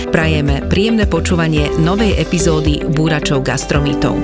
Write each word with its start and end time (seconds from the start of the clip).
Prajeme 0.08 0.64
príjemné 0.72 1.04
počúvanie 1.04 1.68
novej 1.76 2.16
epizódy 2.16 2.80
Búračov 2.88 3.44
gastromítov. 3.44 4.16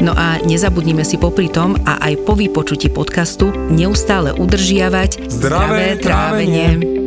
No 0.00 0.16
a 0.16 0.40
nezabudnime 0.40 1.04
si 1.04 1.20
popri 1.20 1.52
tom 1.52 1.76
a 1.84 2.00
aj 2.00 2.24
po 2.24 2.32
vypočutí 2.32 2.88
podcastu 2.88 3.52
neustále 3.68 4.32
udržiavať 4.32 5.28
zdravé, 5.28 5.28
zdravé 5.28 5.86
trávenie. 6.00 6.68
trávenie. 6.72 7.00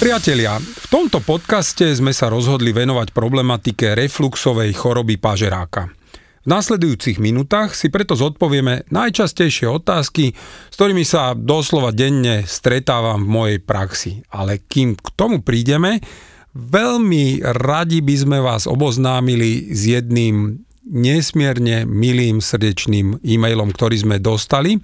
Priatelia, 0.00 0.56
v 0.56 0.86
tomto 0.88 1.20
podcaste 1.20 1.84
sme 1.92 2.16
sa 2.16 2.32
rozhodli 2.32 2.72
venovať 2.72 3.12
problematike 3.12 3.92
refluxovej 3.92 4.72
choroby 4.72 5.20
pažeráka. 5.20 6.03
V 6.44 6.52
následujúcich 6.52 7.16
minútach 7.24 7.72
si 7.72 7.88
preto 7.88 8.12
zodpovieme 8.12 8.84
najčastejšie 8.92 9.64
otázky, 9.64 10.36
s 10.68 10.74
ktorými 10.76 11.00
sa 11.00 11.32
doslova 11.32 11.88
denne 11.88 12.44
stretávam 12.44 13.24
v 13.24 13.32
mojej 13.32 13.58
praxi. 13.64 14.12
Ale 14.28 14.60
kým 14.60 14.92
k 14.92 15.08
tomu 15.16 15.40
prídeme, 15.40 16.04
veľmi 16.52 17.40
radi 17.40 18.04
by 18.04 18.14
sme 18.20 18.38
vás 18.44 18.68
oboznámili 18.68 19.72
s 19.72 19.88
jedným 19.88 20.60
nesmierne 20.84 21.88
milým 21.88 22.44
srdečným 22.44 23.24
e-mailom, 23.24 23.72
ktorý 23.72 23.96
sme 24.04 24.16
dostali 24.20 24.76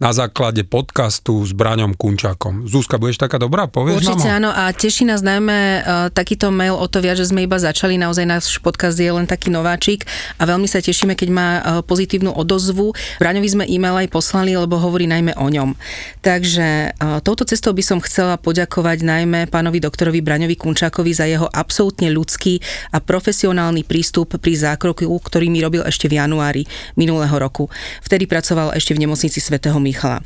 na 0.00 0.10
základe 0.10 0.64
podcastu 0.64 1.44
s 1.44 1.52
Braňom 1.52 1.92
Kunčákom. 1.92 2.64
Zúska, 2.64 2.96
budeš 2.96 3.20
taká 3.20 3.36
dobrá? 3.36 3.68
Povieš 3.68 4.00
Určite 4.00 4.32
nám 4.32 4.36
áno 4.40 4.50
a 4.50 4.72
teší 4.72 5.04
nás 5.04 5.20
najmä 5.20 5.58
uh, 5.58 5.82
takýto 6.08 6.48
mail 6.48 6.74
o 6.74 6.86
to 6.88 7.04
viac, 7.04 7.20
že 7.20 7.28
sme 7.28 7.44
iba 7.44 7.60
začali, 7.60 8.00
naozaj 8.00 8.24
náš 8.24 8.56
podcast 8.64 8.96
je 8.96 9.12
len 9.12 9.28
taký 9.28 9.52
nováčik 9.52 10.08
a 10.40 10.48
veľmi 10.48 10.64
sa 10.64 10.80
tešíme, 10.80 11.12
keď 11.12 11.28
má 11.28 11.48
uh, 11.60 11.62
pozitívnu 11.84 12.32
odozvu. 12.32 12.96
Braňovi 13.20 13.48
sme 13.52 13.64
e-mail 13.68 14.08
aj 14.08 14.08
poslali, 14.08 14.56
lebo 14.56 14.80
hovorí 14.80 15.04
najmä 15.04 15.36
o 15.36 15.46
ňom. 15.52 15.76
Takže 16.24 16.96
uh, 16.96 17.20
touto 17.20 17.44
cestou 17.44 17.76
by 17.76 17.84
som 17.84 17.98
chcela 18.00 18.40
poďakovať 18.40 19.04
najmä 19.04 19.52
pánovi 19.52 19.84
doktorovi 19.84 20.24
Braňovi 20.24 20.56
Kunčákovi 20.56 21.12
za 21.12 21.28
jeho 21.28 21.46
absolútne 21.52 22.08
ľudský 22.08 22.58
a 22.90 23.04
profesionálny 23.04 23.84
prístup 23.84 24.40
pri 24.40 24.56
zákroku, 24.56 25.04
ktorý 25.06 25.41
ktorý 25.42 25.58
mi 25.58 25.66
robil 25.66 25.82
ešte 25.82 26.06
v 26.06 26.22
januári 26.22 26.70
minulého 26.94 27.34
roku. 27.34 27.66
Vtedy 28.06 28.30
pracoval 28.30 28.78
ešte 28.78 28.94
v 28.94 29.02
nemocnici 29.02 29.42
svätého 29.42 29.74
Michala. 29.82 30.22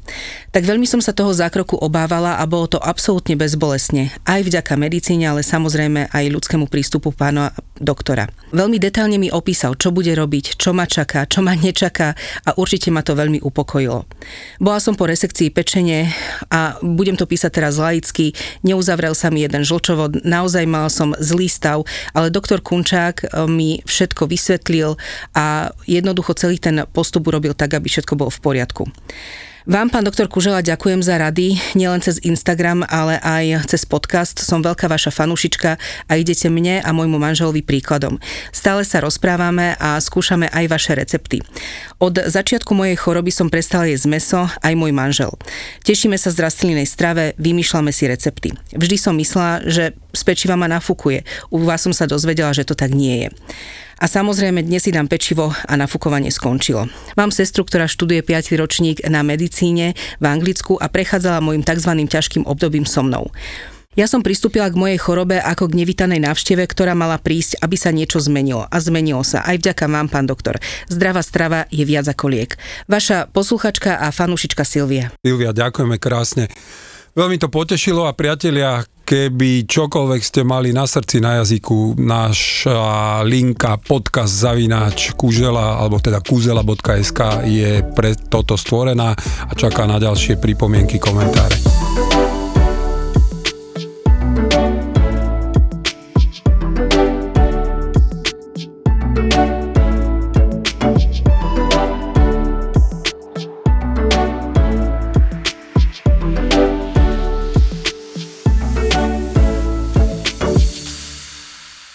Tak 0.52 0.68
veľmi 0.68 0.84
som 0.84 1.00
sa 1.00 1.16
toho 1.16 1.32
zákroku 1.32 1.72
obávala 1.80 2.36
a 2.36 2.44
bolo 2.44 2.68
to 2.68 2.76
absolútne 2.76 3.32
bezbolesne. 3.32 4.12
Aj 4.28 4.44
vďaka 4.44 4.76
medicíne, 4.76 5.24
ale 5.24 5.40
samozrejme 5.40 6.12
aj 6.12 6.24
ľudskému 6.28 6.68
prístupu 6.68 7.16
pána 7.16 7.56
doktora. 7.80 8.28
Veľmi 8.52 8.76
detailne 8.76 9.16
mi 9.16 9.32
opísal, 9.32 9.76
čo 9.80 9.88
bude 9.88 10.12
robiť, 10.12 10.60
čo 10.60 10.76
ma 10.76 10.84
čaká, 10.84 11.24
čo 11.24 11.40
ma 11.40 11.56
nečaká 11.56 12.12
a 12.44 12.52
určite 12.60 12.92
ma 12.92 13.00
to 13.00 13.16
veľmi 13.16 13.40
upokojilo. 13.40 14.04
Bola 14.60 14.80
som 14.80 14.96
po 14.96 15.08
resekcii 15.08 15.48
pečenie 15.52 16.12
a 16.52 16.76
budem 16.84 17.16
to 17.16 17.24
písať 17.24 17.52
teraz 17.56 17.80
laicky, 17.80 18.36
neuzavrel 18.64 19.16
sa 19.16 19.32
mi 19.32 19.44
jeden 19.44 19.64
žlčovod, 19.64 20.24
naozaj 20.24 20.64
mal 20.68 20.92
som 20.92 21.16
zlý 21.16 21.48
stav, 21.48 21.88
ale 22.12 22.32
doktor 22.32 22.60
Kunčák 22.60 23.16
eh, 23.24 23.28
mi 23.48 23.80
všetko 23.84 24.28
vysvetlil, 24.28 24.96
a 25.34 25.70
jednoducho 25.84 26.36
celý 26.38 26.60
ten 26.60 26.84
postup 26.90 27.26
urobil 27.28 27.52
tak, 27.52 27.74
aby 27.76 27.88
všetko 27.90 28.14
bolo 28.18 28.30
v 28.30 28.40
poriadku. 28.42 28.84
Vám, 29.66 29.90
pán 29.90 30.06
doktor 30.06 30.30
Kužela, 30.30 30.62
ďakujem 30.62 31.02
za 31.02 31.18
rady, 31.18 31.58
nielen 31.74 31.98
cez 31.98 32.22
Instagram, 32.22 32.86
ale 32.86 33.18
aj 33.18 33.66
cez 33.66 33.82
podcast. 33.82 34.38
Som 34.38 34.62
veľká 34.62 34.86
vaša 34.86 35.10
fanúšička 35.10 35.74
a 36.06 36.12
idete 36.14 36.46
mne 36.46 36.78
a 36.78 36.94
môjmu 36.94 37.18
manželovi 37.18 37.66
príkladom. 37.66 38.22
Stále 38.54 38.86
sa 38.86 39.02
rozprávame 39.02 39.74
a 39.82 39.98
skúšame 39.98 40.46
aj 40.54 40.70
vaše 40.70 40.94
recepty. 40.94 41.42
Od 41.98 42.14
začiatku 42.14 42.78
mojej 42.78 42.94
choroby 42.94 43.34
som 43.34 43.50
prestala 43.50 43.90
jesť 43.90 44.06
meso, 44.06 44.46
aj 44.62 44.74
môj 44.78 44.94
manžel. 44.94 45.34
Tešíme 45.82 46.14
sa 46.14 46.30
z 46.30 46.46
rastlinnej 46.46 46.86
strave, 46.86 47.34
vymýšľame 47.34 47.90
si 47.90 48.06
recepty. 48.06 48.54
Vždy 48.70 48.94
som 48.94 49.18
myslela, 49.18 49.66
že 49.66 49.98
z 50.14 50.22
ma 50.54 50.70
nafúkuje. 50.70 51.26
U 51.50 51.66
vás 51.66 51.82
som 51.82 51.90
sa 51.90 52.06
dozvedela, 52.06 52.54
že 52.54 52.62
to 52.62 52.78
tak 52.78 52.94
nie 52.94 53.26
je. 53.26 53.28
A 53.96 54.12
samozrejme 54.12 54.60
dnes 54.60 54.84
si 54.84 54.92
dám 54.92 55.08
pečivo 55.08 55.56
a 55.56 55.72
nafúkovanie 55.72 56.28
skončilo. 56.28 56.84
Mám 57.16 57.32
sestru, 57.32 57.64
ktorá 57.64 57.88
študuje 57.88 58.20
5. 58.20 58.52
ročník 58.60 59.00
na 59.08 59.24
medicíne 59.24 59.96
v 60.20 60.24
Anglicku 60.28 60.76
a 60.76 60.92
prechádzala 60.92 61.40
môjim 61.40 61.64
tzv. 61.64 61.96
ťažkým 62.04 62.44
obdobím 62.44 62.84
so 62.84 63.00
mnou. 63.00 63.32
Ja 63.96 64.04
som 64.04 64.20
pristúpila 64.20 64.68
k 64.68 64.76
mojej 64.76 65.00
chorobe 65.00 65.40
ako 65.40 65.72
k 65.72 65.80
nevítanej 65.80 66.20
návšteve, 66.28 66.68
ktorá 66.68 66.92
mala 66.92 67.16
prísť, 67.16 67.56
aby 67.64 67.80
sa 67.80 67.88
niečo 67.88 68.20
zmenilo. 68.20 68.68
A 68.68 68.76
zmenilo 68.76 69.24
sa. 69.24 69.40
Aj 69.40 69.56
vďaka 69.56 69.88
vám, 69.88 70.12
pán 70.12 70.28
doktor. 70.28 70.60
Zdravá 70.92 71.24
strava 71.24 71.64
je 71.72 71.80
viac 71.88 72.04
ako 72.04 72.28
liek. 72.28 72.60
Vaša 72.92 73.32
posluchačka 73.32 73.96
a 73.96 74.12
fanúšička 74.12 74.68
Silvia. 74.68 75.08
Silvia, 75.24 75.56
ďakujeme 75.56 75.96
krásne. 75.96 76.52
Veľmi 77.16 77.40
to 77.40 77.48
potešilo 77.48 78.04
a 78.04 78.12
priatelia, 78.12 78.84
keby 79.06 79.70
čokoľvek 79.70 80.22
ste 80.26 80.42
mali 80.42 80.74
na 80.74 80.82
srdci, 80.82 81.22
na 81.22 81.38
jazyku, 81.40 81.94
naša 81.94 83.22
linka 83.22 83.78
podcast 83.78 84.34
zavináč 84.34 85.14
kužela, 85.14 85.78
alebo 85.78 86.02
teda 86.02 86.18
kuzela.sk 86.18 87.46
je 87.46 87.86
pre 87.94 88.18
toto 88.18 88.58
stvorená 88.58 89.14
a 89.46 89.52
čaká 89.54 89.86
na 89.86 90.02
ďalšie 90.02 90.42
pripomienky, 90.42 90.98
komentáre. 90.98 91.85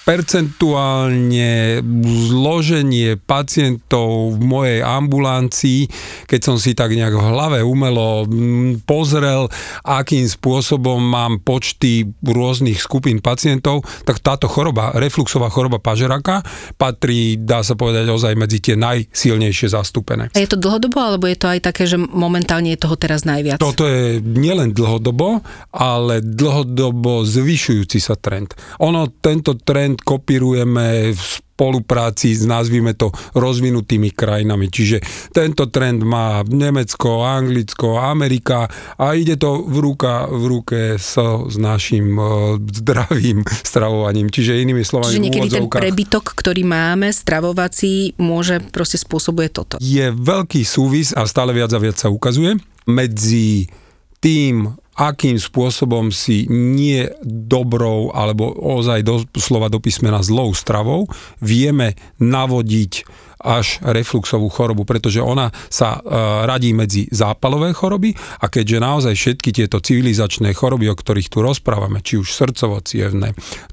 Percentuálne 0.02 1.82
zloženie 2.30 3.22
pacientov 3.22 4.34
v 4.34 4.40
mojej 4.42 4.80
ambulancii, 4.82 5.86
keď 6.26 6.40
som 6.42 6.56
si 6.58 6.74
tak 6.74 6.98
nejak 6.98 7.14
v 7.14 7.22
hlave 7.22 7.60
umelo 7.62 8.26
mm, 8.26 8.84
pozrel, 8.90 9.46
akým 9.86 10.26
spôsobom 10.26 10.98
mám 10.98 11.38
počty 11.46 12.10
rôznych 12.26 12.82
skupín 12.82 13.22
pacientov, 13.22 13.86
tak 14.02 14.24
táto 14.26 14.50
choroba, 14.50 14.98
refluxová 14.98 15.54
choroba 15.54 15.78
pažeraka, 15.78 16.42
patrí, 16.82 17.38
dá 17.38 17.62
sa 17.62 17.78
povedať, 17.78 18.10
ozaj 18.10 18.34
medzi 18.34 18.58
tie 18.58 18.74
najsilnejšie 18.74 19.70
zastúpené. 19.70 20.34
A 20.34 20.42
je 20.42 20.50
to 20.50 20.58
dlhodobo, 20.58 20.98
alebo 20.98 21.30
je 21.30 21.38
to 21.38 21.46
aj 21.46 21.60
také, 21.62 21.86
že 21.86 22.02
momentálne 22.02 22.74
je 22.74 22.80
toho 22.82 22.98
teraz 22.98 23.22
najviac? 23.22 23.62
Toto 23.62 23.86
je 23.86 24.18
nielen 24.18 24.74
dlhodobo, 24.74 25.46
ale 25.70 26.26
dlhodobo 26.26 27.22
zvyšujúci 27.22 28.02
sa 28.02 28.18
trend. 28.18 28.58
Ono, 28.82 29.06
tento 29.22 29.54
trend 29.62 29.91
kopírujeme 30.00 31.12
v 31.12 31.24
spolupráci 31.62 32.34
s, 32.34 32.50
nazvime 32.50 32.98
to, 32.98 33.14
rozvinutými 33.38 34.10
krajinami. 34.18 34.74
Čiže 34.74 34.98
tento 35.30 35.70
trend 35.70 36.02
má 36.02 36.42
Nemecko, 36.42 37.22
Anglicko, 37.22 38.02
Amerika 38.02 38.66
a 38.98 39.14
ide 39.14 39.38
to 39.38 39.62
v, 39.62 39.78
ruka, 39.78 40.26
v 40.26 40.44
ruke 40.50 40.80
so, 40.98 41.46
s 41.46 41.62
našim 41.62 42.18
uh, 42.18 42.58
zdravým 42.58 43.46
stravovaním. 43.70 44.34
Čiže 44.34 44.58
inými 44.58 44.82
slovami 44.82 45.14
Čiže 45.14 45.22
niekedy 45.22 45.50
ten 45.54 45.70
prebytok, 45.70 46.34
ktorý 46.34 46.66
máme, 46.66 47.14
stravovací, 47.14 48.18
môže 48.18 48.58
proste 48.74 48.98
spôsobuje 48.98 49.54
toto. 49.54 49.78
Je 49.78 50.10
veľký 50.10 50.66
súvis 50.66 51.14
a 51.14 51.30
stále 51.30 51.54
viac 51.54 51.70
a 51.70 51.78
viac 51.78 52.02
sa 52.02 52.10
ukazuje 52.10 52.58
medzi 52.90 53.70
tým, 54.18 54.74
akým 55.02 55.42
spôsobom 55.42 56.14
si 56.14 56.46
nie 56.46 57.10
dobrou 57.26 58.14
alebo 58.14 58.54
ozaj 58.54 59.02
do 59.02 59.26
slova 59.34 59.66
do 59.66 59.82
písmena 59.82 60.22
zlou 60.22 60.54
stravou 60.54 61.10
vieme 61.42 61.98
navodiť 62.22 63.10
až 63.42 63.82
refluxovú 63.82 64.48
chorobu, 64.48 64.86
pretože 64.86 65.20
ona 65.20 65.50
sa 65.68 65.98
e, 65.98 66.00
radí 66.46 66.72
medzi 66.72 67.10
zápalové 67.10 67.74
choroby 67.74 68.14
a 68.42 68.48
keďže 68.48 68.78
naozaj 68.78 69.14
všetky 69.18 69.50
tieto 69.52 69.82
civilizačné 69.82 70.54
choroby, 70.54 70.88
o 70.88 70.96
ktorých 70.96 71.28
tu 71.28 71.42
rozprávame, 71.42 72.06
či 72.06 72.22
už 72.22 72.30
srdcovo 72.32 72.84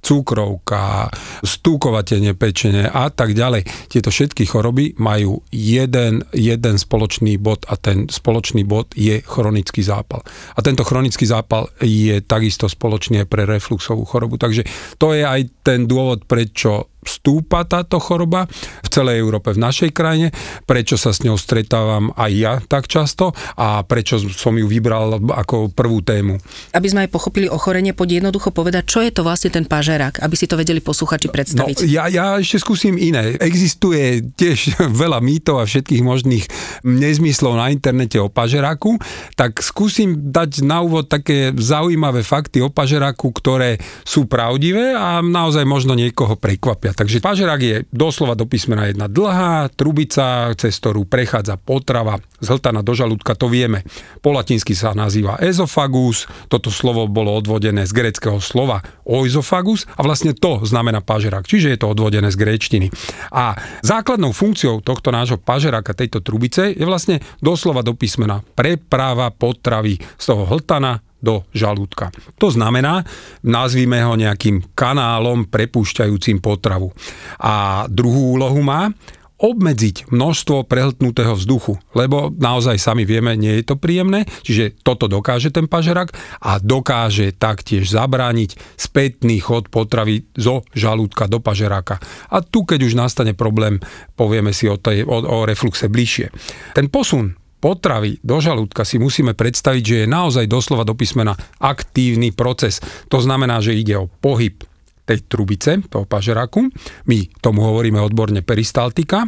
cukrovka, 0.00 1.12
stúkovatenie 1.44 2.32
pečenie 2.34 2.88
a 2.88 3.12
tak 3.12 3.36
ďalej, 3.36 3.68
tieto 3.92 4.08
všetky 4.08 4.48
choroby 4.48 4.98
majú 4.98 5.44
jeden, 5.52 6.24
jeden 6.32 6.76
spoločný 6.76 7.36
bod 7.36 7.68
a 7.68 7.76
ten 7.76 8.08
spoločný 8.08 8.64
bod 8.64 8.92
je 8.96 9.20
chronický 9.22 9.84
zápal. 9.84 10.24
A 10.56 10.64
tento 10.64 10.82
chronický 10.82 11.28
zápal 11.28 11.68
je 11.84 12.20
takisto 12.24 12.66
spoločný 12.66 13.28
pre 13.28 13.44
refluxovú 13.44 14.08
chorobu. 14.08 14.40
Takže 14.40 14.64
to 14.96 15.12
je 15.14 15.22
aj 15.24 15.64
ten 15.64 15.84
dôvod, 15.84 16.24
prečo 16.24 16.97
stúpa 17.08 17.64
táto 17.64 17.96
choroba 17.96 18.44
v 18.84 18.88
celej 18.92 19.24
Európe, 19.24 19.56
v 19.56 19.64
našej 19.64 19.90
krajine, 19.96 20.28
prečo 20.68 21.00
sa 21.00 21.16
s 21.16 21.24
ňou 21.24 21.40
stretávam 21.40 22.12
aj 22.14 22.32
ja 22.36 22.54
tak 22.60 22.86
často 22.86 23.32
a 23.56 23.80
prečo 23.82 24.20
som 24.20 24.52
ju 24.54 24.68
vybral 24.68 25.16
ako 25.32 25.72
prvú 25.72 26.04
tému. 26.04 26.36
Aby 26.76 26.88
sme 26.92 27.00
aj 27.08 27.10
pochopili 27.10 27.48
ochorenie, 27.48 27.96
poď 27.96 28.20
jednoducho 28.20 28.52
povedať, 28.52 28.84
čo 28.84 29.00
je 29.00 29.10
to 29.10 29.24
vlastne 29.24 29.48
ten 29.48 29.64
pažerak, 29.64 30.20
aby 30.20 30.34
si 30.36 30.44
to 30.44 30.60
vedeli 30.60 30.84
posluchači 30.84 31.32
predstaviť. 31.32 31.76
No, 31.80 31.88
ja, 31.88 32.04
ja 32.12 32.36
ešte 32.36 32.60
skúsim 32.60 33.00
iné. 33.00 33.38
Existuje 33.40 34.28
tiež 34.36 34.76
veľa 35.02 35.24
mýtov 35.24 35.62
a 35.62 35.68
všetkých 35.68 36.02
možných 36.04 36.44
nezmyslov 36.84 37.54
na 37.56 37.72
internete 37.72 38.20
o 38.20 38.28
pažeraku, 38.28 38.98
tak 39.38 39.62
skúsim 39.64 40.30
dať 40.34 40.66
na 40.66 40.82
úvod 40.82 41.06
také 41.06 41.54
zaujímavé 41.54 42.26
fakty 42.26 42.60
o 42.60 42.68
pažeraku, 42.68 43.30
ktoré 43.30 43.78
sú 44.02 44.26
pravdivé 44.26 44.92
a 44.94 45.22
naozaj 45.22 45.62
možno 45.62 45.94
niekoho 45.94 46.34
prekvapia. 46.34 46.92
Takže 46.98 47.22
pažerak 47.22 47.60
je 47.62 47.76
doslova 47.94 48.34
do 48.34 48.42
písmena 48.42 48.90
jedna 48.90 49.06
dlhá 49.06 49.70
trubica, 49.70 50.50
cez 50.58 50.74
ktorú 50.82 51.06
prechádza 51.06 51.54
potrava 51.54 52.18
z 52.42 52.50
hltana 52.50 52.82
do 52.82 52.90
žalúdka, 52.90 53.38
to 53.38 53.46
vieme. 53.46 53.86
Po 54.18 54.34
latinsky 54.34 54.74
sa 54.74 54.98
nazýva 54.98 55.38
ezofagus, 55.38 56.26
toto 56.50 56.74
slovo 56.74 57.06
bolo 57.06 57.38
odvodené 57.38 57.86
z 57.86 57.94
greckého 57.94 58.42
slova 58.42 58.82
oizofagus 59.06 59.86
a 59.94 60.02
vlastne 60.02 60.34
to 60.34 60.66
znamená 60.66 60.98
pažerak, 60.98 61.46
čiže 61.46 61.70
je 61.70 61.78
to 61.78 61.86
odvodené 61.86 62.34
z 62.34 62.40
gréčtiny. 62.42 62.90
A 63.30 63.54
základnou 63.86 64.34
funkciou 64.34 64.82
tohto 64.82 65.14
nášho 65.14 65.38
pažeraka, 65.38 65.94
tejto 65.94 66.18
trubice, 66.18 66.74
je 66.74 66.82
vlastne 66.82 67.22
doslova 67.38 67.86
do 67.86 67.94
písmena 67.94 68.42
preprava 68.58 69.30
potravy 69.30 70.02
z 70.18 70.24
toho 70.26 70.50
hltana 70.50 70.98
do 71.18 71.42
žalúdka. 71.50 72.14
To 72.38 72.48
znamená, 72.48 73.02
nazvime 73.42 74.02
ho 74.02 74.14
nejakým 74.14 74.74
kanálom 74.74 75.46
prepúšťajúcim 75.50 76.38
potravu. 76.38 76.94
A 77.42 77.84
druhú 77.90 78.38
úlohu 78.38 78.62
má 78.62 78.90
obmedziť 79.38 80.10
množstvo 80.10 80.66
prehltnutého 80.66 81.38
vzduchu, 81.38 81.78
lebo 81.94 82.34
naozaj 82.34 82.74
sami 82.74 83.06
vieme, 83.06 83.38
nie 83.38 83.62
je 83.62 83.70
to 83.70 83.78
príjemné, 83.78 84.26
čiže 84.42 84.82
toto 84.82 85.06
dokáže 85.06 85.54
ten 85.54 85.70
pažerak 85.70 86.10
a 86.42 86.58
dokáže 86.58 87.30
taktiež 87.38 87.86
zabrániť 87.86 88.58
spätný 88.74 89.38
chod 89.38 89.70
potravy 89.70 90.26
zo 90.34 90.66
žalúdka 90.74 91.30
do 91.30 91.38
pažeráka. 91.38 92.02
A 92.34 92.42
tu, 92.42 92.66
keď 92.66 92.90
už 92.90 92.98
nastane 92.98 93.30
problém, 93.30 93.78
povieme 94.18 94.50
si 94.50 94.66
o, 94.66 94.74
tej, 94.74 95.06
o, 95.06 95.22
o 95.22 95.46
refluxe 95.46 95.86
bližšie. 95.86 96.34
Ten 96.74 96.90
posun 96.90 97.38
potravy 97.58 98.22
do 98.22 98.38
žalúdka 98.38 98.86
si 98.86 99.02
musíme 99.02 99.34
predstaviť, 99.34 99.82
že 99.82 99.96
je 100.04 100.08
naozaj 100.08 100.46
doslova 100.46 100.86
do 100.86 100.94
písmena 100.94 101.34
aktívny 101.58 102.30
proces. 102.30 102.78
To 103.10 103.18
znamená, 103.18 103.58
že 103.58 103.76
ide 103.76 103.98
o 103.98 104.06
pohyb 104.06 104.62
tej 105.08 105.24
trubice, 105.24 105.80
toho 105.88 106.04
pažeráku. 106.04 106.68
My 107.08 107.24
tomu 107.40 107.64
hovoríme 107.64 107.96
odborne 107.96 108.44
peristaltika. 108.44 109.24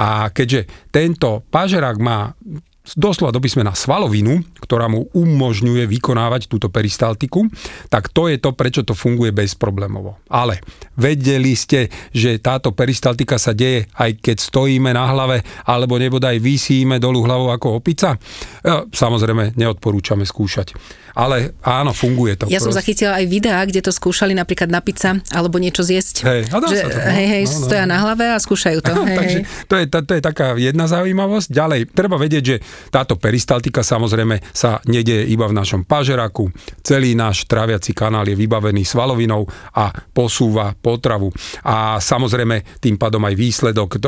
A 0.00 0.32
keďže 0.32 0.88
tento 0.88 1.44
pažerák 1.52 1.96
má 2.00 2.32
doslova 2.94 3.34
do 3.34 3.42
písmena 3.42 3.74
svalovinu, 3.74 4.40
ktorá 4.62 4.88
mu 4.88 5.10
umožňuje 5.12 5.84
vykonávať 5.90 6.46
túto 6.48 6.72
peristaltiku, 6.72 7.50
tak 7.90 8.08
to 8.14 8.30
je 8.30 8.38
to, 8.40 8.54
prečo 8.54 8.86
to 8.86 8.94
funguje 8.94 9.34
bezproblémovo. 9.34 10.22
Ale 10.30 10.62
vedeli 10.94 11.52
ste, 11.58 11.90
že 12.14 12.38
táto 12.38 12.72
peristaltika 12.72 13.36
sa 13.36 13.52
deje 13.52 13.90
aj 13.98 14.22
keď 14.22 14.36
stojíme 14.38 14.94
na 14.94 15.04
hlave, 15.10 15.42
alebo 15.66 15.98
nebodaj 15.98 16.38
vysíme 16.38 17.02
dolu 17.02 17.26
hlavou 17.26 17.50
ako 17.50 17.82
opica? 17.82 18.14
Samozrejme, 18.92 19.58
neodporúčame 19.58 20.22
skúšať 20.22 20.76
ale 21.18 21.58
áno, 21.66 21.90
funguje 21.90 22.38
to. 22.38 22.46
Ja 22.46 22.62
proste. 22.62 22.70
som 22.70 22.72
zachytila 22.78 23.18
aj 23.18 23.26
videá, 23.26 23.58
kde 23.66 23.82
to 23.82 23.90
skúšali 23.90 24.38
napríklad 24.38 24.70
na 24.70 24.78
pizza 24.78 25.18
alebo 25.34 25.58
niečo 25.58 25.82
zjesť. 25.82 26.22
Hej, 26.22 26.40
a 26.54 26.56
dá 26.62 26.66
že, 26.70 26.78
sa 26.78 26.88
to. 26.94 26.98
No, 27.02 27.10
hej, 27.10 27.26
hej, 27.26 27.42
no, 27.42 27.50
no. 27.50 27.58
stoja 27.66 27.84
na 27.90 27.98
hlave 27.98 28.24
a 28.30 28.38
skúšajú 28.38 28.78
to. 28.78 28.92
hej, 29.02 29.18
Takže 29.18 29.38
to 29.66 29.74
je, 29.74 29.84
to, 29.90 29.98
to 30.06 30.12
je 30.14 30.22
taká 30.22 30.54
jedna 30.54 30.86
zaujímavosť. 30.86 31.50
Ďalej, 31.50 31.80
treba 31.90 32.14
vedieť, 32.14 32.44
že 32.46 32.56
táto 32.94 33.18
peristaltika 33.18 33.82
samozrejme 33.82 34.38
sa 34.54 34.78
nedieje 34.86 35.26
iba 35.26 35.50
v 35.50 35.58
našom 35.58 35.82
pažeraku. 35.82 36.54
Celý 36.86 37.18
náš 37.18 37.50
traviaci 37.50 37.90
kanál 37.98 38.30
je 38.30 38.38
vybavený 38.38 38.86
svalovinou 38.86 39.42
a 39.74 39.90
posúva 40.14 40.70
potravu. 40.78 41.34
A 41.66 41.98
samozrejme 41.98 42.78
tým 42.78 42.94
pádom 42.94 43.26
aj 43.26 43.34
výsledok 43.34 43.98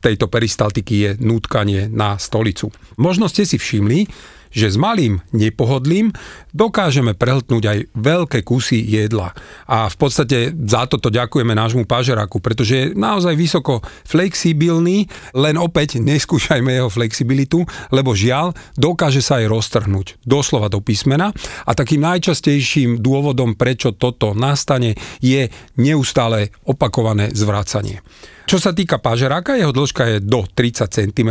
tejto 0.00 0.32
peristaltiky 0.32 0.94
je 0.96 1.10
nutkanie 1.20 1.92
na 1.92 2.16
stolicu. 2.16 2.72
Možno 2.96 3.28
ste 3.28 3.44
si 3.44 3.60
všimli, 3.60 4.08
že 4.56 4.72
s 4.72 4.80
malým 4.80 5.20
nepohodlím 5.36 6.16
dokážeme 6.56 7.12
prehltnúť 7.12 7.64
aj 7.68 7.78
veľké 7.92 8.40
kusy 8.40 8.80
jedla. 8.80 9.36
A 9.68 9.92
v 9.92 9.96
podstate 10.00 10.56
za 10.56 10.88
toto 10.88 11.12
ďakujeme 11.12 11.52
nášmu 11.52 11.84
pažeráku, 11.84 12.40
pretože 12.40 12.72
je 12.72 12.84
naozaj 12.96 13.36
vysoko 13.36 13.84
flexibilný, 14.08 15.04
len 15.36 15.60
opäť 15.60 16.00
neskúšajme 16.00 16.72
jeho 16.72 16.88
flexibilitu, 16.88 17.68
lebo 17.92 18.16
žiaľ, 18.16 18.56
dokáže 18.80 19.20
sa 19.20 19.44
aj 19.44 19.52
roztrhnúť 19.52 20.24
doslova 20.24 20.72
do 20.72 20.80
písmena 20.80 21.36
a 21.68 21.76
takým 21.76 22.00
najčastejším 22.00 23.04
dôvodom, 23.04 23.52
prečo 23.60 23.92
toto 23.92 24.32
nastane, 24.32 24.96
je 25.20 25.52
neustále 25.76 26.56
opakované 26.64 27.28
zvracanie. 27.36 28.00
Čo 28.46 28.62
sa 28.62 28.70
týka 28.70 29.02
pažeráka, 29.02 29.58
jeho 29.58 29.74
dĺžka 29.74 30.02
je 30.06 30.16
do 30.22 30.46
30 30.46 30.86
cm 30.86 31.30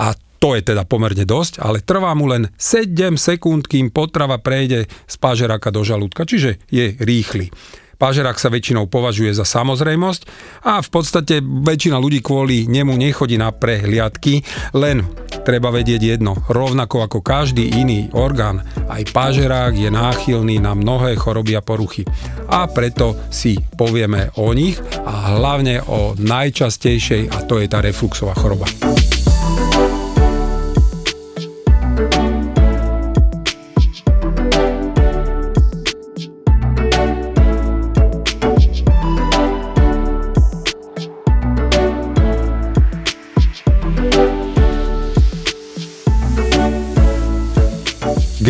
a 0.00 0.16
to 0.38 0.56
je 0.56 0.62
teda 0.62 0.84
pomerne 0.84 1.24
dosť, 1.24 1.60
ale 1.60 1.82
trvá 1.82 2.12
mu 2.12 2.28
len 2.28 2.48
7 2.56 3.16
sekúnd, 3.16 3.66
kým 3.66 3.90
potrava 3.90 4.40
prejde 4.40 4.86
z 4.86 5.14
pážeráka 5.16 5.72
do 5.72 5.82
žalúdka, 5.82 6.28
čiže 6.28 6.60
je 6.68 6.96
rýchly. 7.00 7.50
Pážerak 7.96 8.36
sa 8.36 8.52
väčšinou 8.52 8.92
považuje 8.92 9.32
za 9.32 9.48
samozrejmosť 9.48 10.28
a 10.68 10.84
v 10.84 10.88
podstate 10.92 11.40
väčšina 11.40 11.96
ľudí 11.96 12.20
kvôli 12.20 12.68
nemu 12.68 12.92
nechodí 12.92 13.40
na 13.40 13.48
prehliadky, 13.56 14.44
len 14.76 15.00
treba 15.48 15.72
vedieť 15.72 16.20
jedno, 16.20 16.36
rovnako 16.52 17.08
ako 17.08 17.24
každý 17.24 17.72
iný 17.72 18.12
orgán, 18.12 18.60
aj 18.92 19.00
pážerák 19.16 19.72
je 19.72 19.88
náchylný 19.88 20.60
na 20.60 20.76
mnohé 20.76 21.16
choroby 21.16 21.56
a 21.56 21.64
poruchy. 21.64 22.04
A 22.52 22.68
preto 22.68 23.16
si 23.32 23.56
povieme 23.80 24.28
o 24.36 24.52
nich 24.52 24.76
a 25.08 25.32
hlavne 25.32 25.80
o 25.88 26.12
najčastejšej 26.20 27.32
a 27.32 27.48
to 27.48 27.64
je 27.64 27.66
tá 27.72 27.80
refluxová 27.80 28.36
choroba. 28.36 28.68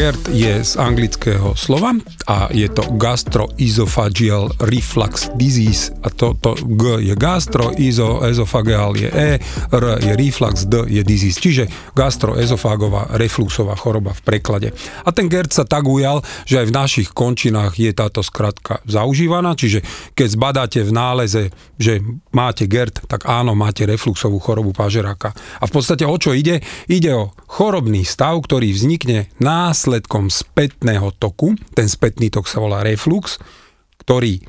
концерт. 0.06 0.25
Je 0.26 0.58
z 0.58 0.74
anglického 0.74 1.54
slova 1.54 1.94
a 2.26 2.50
je 2.50 2.66
to 2.66 2.82
gastroesophageal 2.98 4.50
reflux 4.66 5.30
disease 5.38 5.94
a 6.02 6.10
to, 6.10 6.34
to 6.42 6.58
G 6.66 7.06
je 7.06 7.14
gastro, 7.14 7.70
iso, 7.78 8.18
esophageal 8.26 8.98
je 8.98 9.06
E, 9.06 9.30
R 9.70 9.84
je 10.02 10.12
reflux, 10.18 10.66
D 10.66 10.82
je 10.90 11.02
disease, 11.06 11.38
čiže 11.38 11.70
gastroezofagová 11.94 13.14
refluxová 13.14 13.78
choroba 13.78 14.18
v 14.18 14.22
preklade. 14.26 14.68
A 15.06 15.14
ten 15.14 15.30
GERD 15.30 15.54
sa 15.54 15.62
tak 15.62 15.86
ujal, 15.86 16.26
že 16.42 16.58
aj 16.58 16.66
v 16.66 16.76
našich 16.76 17.08
končinách 17.14 17.78
je 17.78 17.94
táto 17.94 18.26
skratka 18.26 18.82
zaužívaná, 18.82 19.54
čiže 19.54 19.86
keď 20.18 20.28
zbadáte 20.34 20.80
v 20.82 20.90
náleze, 20.90 21.42
že 21.78 22.02
máte 22.34 22.66
GERD, 22.66 23.06
tak 23.06 23.30
áno, 23.30 23.54
máte 23.54 23.86
refluxovú 23.86 24.42
chorobu 24.42 24.74
pažeráka. 24.74 25.30
A 25.62 25.70
v 25.70 25.72
podstate 25.72 26.02
o 26.02 26.16
čo 26.18 26.34
ide? 26.34 26.66
Ide 26.90 27.14
o 27.14 27.30
chorobný 27.46 28.02
stav, 28.02 28.42
ktorý 28.42 28.74
vznikne 28.74 29.30
nás 29.38 29.86
následkom 30.16 30.32
spätného 30.32 31.12
toku, 31.20 31.52
ten 31.76 31.88
spätný 31.88 32.32
tok 32.32 32.48
sa 32.48 32.64
volá 32.64 32.80
reflux, 32.80 33.36
ktorý 34.00 34.40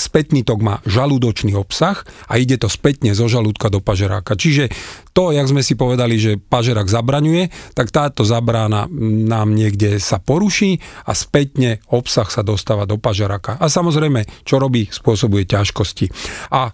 spätný 0.00 0.48
tok 0.48 0.64
má 0.64 0.80
žalúdočný 0.88 1.52
obsah 1.52 2.00
a 2.24 2.40
ide 2.40 2.56
to 2.56 2.72
spätne 2.72 3.12
zo 3.12 3.28
žalúdka 3.28 3.68
do 3.68 3.84
pažeráka. 3.84 4.32
Čiže 4.32 4.72
to, 5.12 5.28
jak 5.28 5.44
sme 5.44 5.60
si 5.60 5.76
povedali, 5.76 6.16
že 6.16 6.40
pažerák 6.40 6.88
zabraňuje, 6.88 7.52
tak 7.76 7.92
táto 7.92 8.24
zabrána 8.24 8.88
nám 9.28 9.52
niekde 9.52 10.00
sa 10.00 10.16
poruší 10.16 10.80
a 11.04 11.12
spätne 11.12 11.84
obsah 11.92 12.28
sa 12.32 12.40
dostáva 12.40 12.88
do 12.88 12.96
pažeráka. 12.96 13.60
A 13.60 13.68
samozrejme, 13.68 14.24
čo 14.48 14.56
robí, 14.56 14.88
spôsobuje 14.88 15.44
ťažkosti. 15.44 16.08
A 16.56 16.72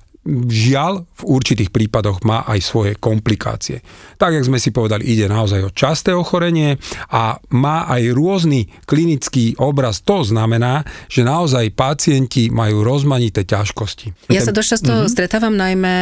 žiaľ 0.49 1.05
v 1.21 1.23
určitých 1.29 1.69
prípadoch 1.69 2.25
má 2.25 2.49
aj 2.49 2.61
svoje 2.65 2.93
komplikácie. 2.97 3.85
Tak, 4.17 4.33
jak 4.33 4.49
sme 4.49 4.57
si 4.57 4.73
povedali, 4.73 5.05
ide 5.05 5.29
naozaj 5.29 5.69
o 5.69 5.71
časté 5.71 6.17
ochorenie 6.17 6.81
a 7.13 7.37
má 7.53 7.85
aj 7.93 8.09
rôzny 8.17 8.73
klinický 8.89 9.53
obraz. 9.61 10.01
To 10.09 10.25
znamená, 10.25 10.81
že 11.13 11.29
naozaj 11.29 11.77
pacienti 11.77 12.49
majú 12.49 12.81
rozmanité 12.81 13.45
ťažkosti. 13.45 14.33
Ja 14.33 14.41
sa 14.41 14.57
dosť 14.57 14.69
často 14.69 14.93
mm-hmm. 14.97 15.13
stretávam 15.13 15.55
najmä 15.61 15.97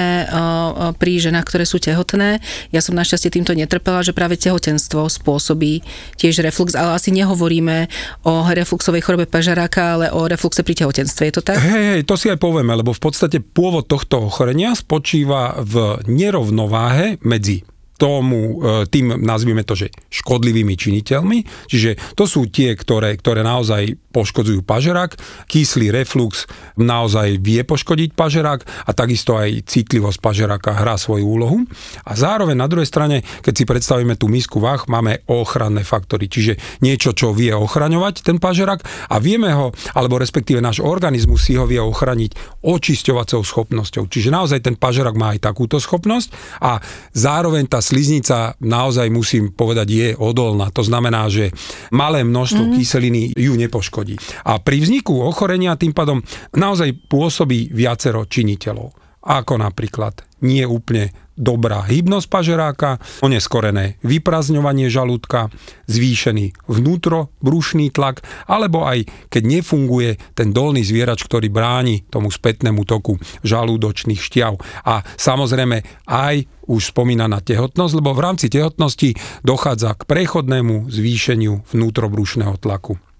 pri 1.02 1.12
ženách, 1.18 1.46
ktoré 1.50 1.64
sú 1.66 1.82
tehotné. 1.82 2.38
Ja 2.70 2.78
som 2.78 2.94
našťastie 2.94 3.34
týmto 3.34 3.58
netrpela, 3.58 4.06
že 4.06 4.14
práve 4.14 4.38
tehotenstvo 4.38 5.10
spôsobí 5.10 5.82
tiež 6.14 6.46
reflux, 6.46 6.78
ale 6.78 6.94
asi 6.94 7.10
nehovoríme 7.10 7.90
o 8.22 8.46
refluxovej 8.46 9.02
chorobe 9.02 9.26
pažaráka, 9.26 9.98
ale 9.98 10.06
o 10.14 10.30
refluxe 10.30 10.62
pri 10.62 10.78
tehotenstve. 10.78 11.22
Je 11.26 11.34
to 11.34 11.42
tak? 11.42 11.58
Hej, 11.58 11.84
hej, 11.98 12.02
to 12.06 12.14
si 12.14 12.30
aj 12.30 12.38
povieme, 12.38 12.70
lebo 12.70 12.94
v 12.94 13.02
podstate 13.02 13.42
pôvod 13.42 13.90
tohto 13.90 14.11
tohto 14.12 14.28
ochorenia 14.28 14.76
spočíva 14.76 15.56
v 15.64 16.04
nerovnováhe 16.04 17.16
medzi 17.24 17.64
tomu, 18.02 18.58
e, 18.58 18.90
tým 18.90 19.14
nazvime 19.22 19.62
to, 19.62 19.78
že 19.78 19.94
škodlivými 20.10 20.74
činiteľmi. 20.74 21.70
Čiže 21.70 22.18
to 22.18 22.26
sú 22.26 22.50
tie, 22.50 22.74
ktoré, 22.74 23.14
ktoré 23.14 23.46
naozaj 23.46 23.94
poškodzujú 24.10 24.66
pažerák. 24.66 25.14
Kyslý 25.46 25.94
reflux 25.94 26.50
naozaj 26.74 27.38
vie 27.38 27.62
poškodiť 27.62 28.18
pažerák 28.18 28.60
a 28.84 28.90
takisto 28.90 29.38
aj 29.38 29.70
citlivosť 29.70 30.18
pažeráka 30.18 30.74
hrá 30.74 30.98
svoju 30.98 31.24
úlohu. 31.24 31.62
A 32.02 32.18
zároveň 32.18 32.58
na 32.58 32.66
druhej 32.66 32.90
strane, 32.90 33.22
keď 33.40 33.54
si 33.54 33.64
predstavíme 33.64 34.18
tú 34.18 34.26
misku 34.26 34.58
váh, 34.58 34.82
máme 34.90 35.22
ochranné 35.30 35.86
faktory, 35.86 36.26
čiže 36.26 36.58
niečo, 36.82 37.14
čo 37.14 37.30
vie 37.30 37.54
ochraňovať 37.54 38.26
ten 38.26 38.42
pažerák 38.42 38.82
a 39.08 39.16
vieme 39.22 39.54
ho, 39.54 39.70
alebo 39.94 40.18
respektíve 40.18 40.58
náš 40.58 40.82
organizmus 40.82 41.46
si 41.46 41.54
ho 41.54 41.64
vie 41.64 41.78
ochraniť 41.78 42.60
očisťovacou 42.66 43.40
schopnosťou. 43.46 44.10
Čiže 44.10 44.34
naozaj 44.34 44.60
ten 44.66 44.74
pažerák 44.74 45.14
má 45.14 45.38
aj 45.38 45.46
takúto 45.46 45.78
schopnosť 45.78 46.60
a 46.60 46.82
zároveň 47.14 47.70
tá 47.70 47.78
sliznica 47.92 48.56
naozaj 48.64 49.12
musím 49.12 49.52
povedať 49.52 49.88
je 49.92 50.08
odolná. 50.16 50.72
To 50.72 50.80
znamená, 50.80 51.28
že 51.28 51.52
malé 51.92 52.24
množstvo 52.24 52.64
mm-hmm. 52.64 52.78
kyseliny 52.80 53.22
ju 53.36 53.52
nepoškodí. 53.60 54.16
A 54.48 54.56
pri 54.64 54.80
vzniku 54.80 55.20
ochorenia 55.20 55.76
tým 55.76 55.92
pádom 55.92 56.24
naozaj 56.56 56.96
pôsobí 57.12 57.68
viacero 57.68 58.24
činiteľov 58.24 59.02
ako 59.22 59.54
napríklad 59.54 60.26
nie 60.42 60.66
úplne 60.66 61.21
dobrá 61.36 61.84
hybnosť 61.84 62.26
pažeráka, 62.28 62.90
oneskorené 63.24 64.00
vyprazňovanie 64.04 64.92
žalúdka, 64.92 65.48
zvýšený 65.88 66.68
vnútrobrušný 66.68 67.92
tlak, 67.92 68.24
alebo 68.48 68.84
aj 68.84 69.08
keď 69.28 69.42
nefunguje 69.42 70.10
ten 70.36 70.52
dolný 70.52 70.84
zvierač, 70.84 71.24
ktorý 71.24 71.48
bráni 71.48 72.04
tomu 72.08 72.28
spätnému 72.28 72.84
toku 72.84 73.16
žalúdočných 73.44 74.20
šťav. 74.20 74.52
A 74.88 75.04
samozrejme 75.04 76.08
aj 76.08 76.48
už 76.68 76.94
spomínaná 76.94 77.42
tehotnosť, 77.42 77.92
lebo 77.98 78.14
v 78.14 78.24
rámci 78.24 78.46
tehotnosti 78.48 79.14
dochádza 79.42 79.98
k 79.98 80.06
prechodnému 80.06 80.88
zvýšeniu 80.88 81.66
vnútrobrušného 81.74 82.56
tlaku. 82.62 83.11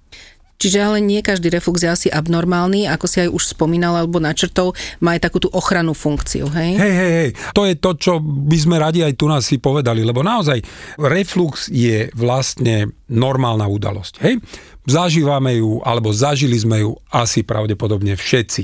Čiže 0.62 0.78
ale 0.78 1.02
nie 1.02 1.26
každý 1.26 1.50
reflux 1.50 1.82
je 1.82 1.90
asi 1.90 2.06
abnormálny, 2.06 2.86
ako 2.86 3.10
si 3.10 3.18
aj 3.26 3.34
už 3.34 3.50
spomínal 3.50 3.98
alebo 3.98 4.22
načrtol, 4.22 4.78
má 5.02 5.18
aj 5.18 5.26
takú 5.26 5.42
tú 5.42 5.50
ochrannú 5.50 5.90
funkciu, 5.90 6.46
hej? 6.54 6.78
Hej, 6.78 6.94
hej, 6.94 7.12
hej. 7.18 7.30
To 7.50 7.66
je 7.66 7.74
to, 7.74 7.90
čo 7.98 8.22
by 8.22 8.54
sme 8.54 8.78
radi 8.78 9.02
aj 9.02 9.18
tu 9.18 9.26
nás 9.26 9.42
si 9.42 9.58
povedali, 9.58 10.06
lebo 10.06 10.22
naozaj 10.22 10.62
reflux 11.02 11.66
je 11.66 12.14
vlastne 12.14 12.94
normálna 13.10 13.66
udalosť, 13.66 14.22
hej? 14.22 14.38
Zažívame 14.86 15.58
ju, 15.58 15.82
alebo 15.82 16.14
zažili 16.14 16.54
sme 16.54 16.86
ju 16.86 16.94
asi 17.10 17.42
pravdepodobne 17.42 18.14
všetci. 18.14 18.62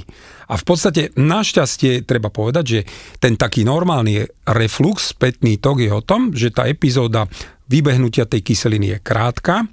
A 0.50 0.54
v 0.54 0.64
podstate 0.66 1.10
našťastie 1.18 2.06
treba 2.06 2.30
povedať, 2.30 2.64
že 2.66 2.80
ten 3.18 3.34
taký 3.34 3.66
normálny 3.66 4.22
reflux, 4.54 5.18
spätný 5.18 5.58
tok 5.58 5.82
je 5.82 5.90
o 5.90 6.02
tom, 6.02 6.30
že 6.30 6.54
tá 6.54 6.70
epizóda 6.70 7.26
vybehnutia 7.66 8.22
tej 8.26 8.46
kyseliny 8.46 8.94
je 8.94 8.98
krátka, 9.02 9.66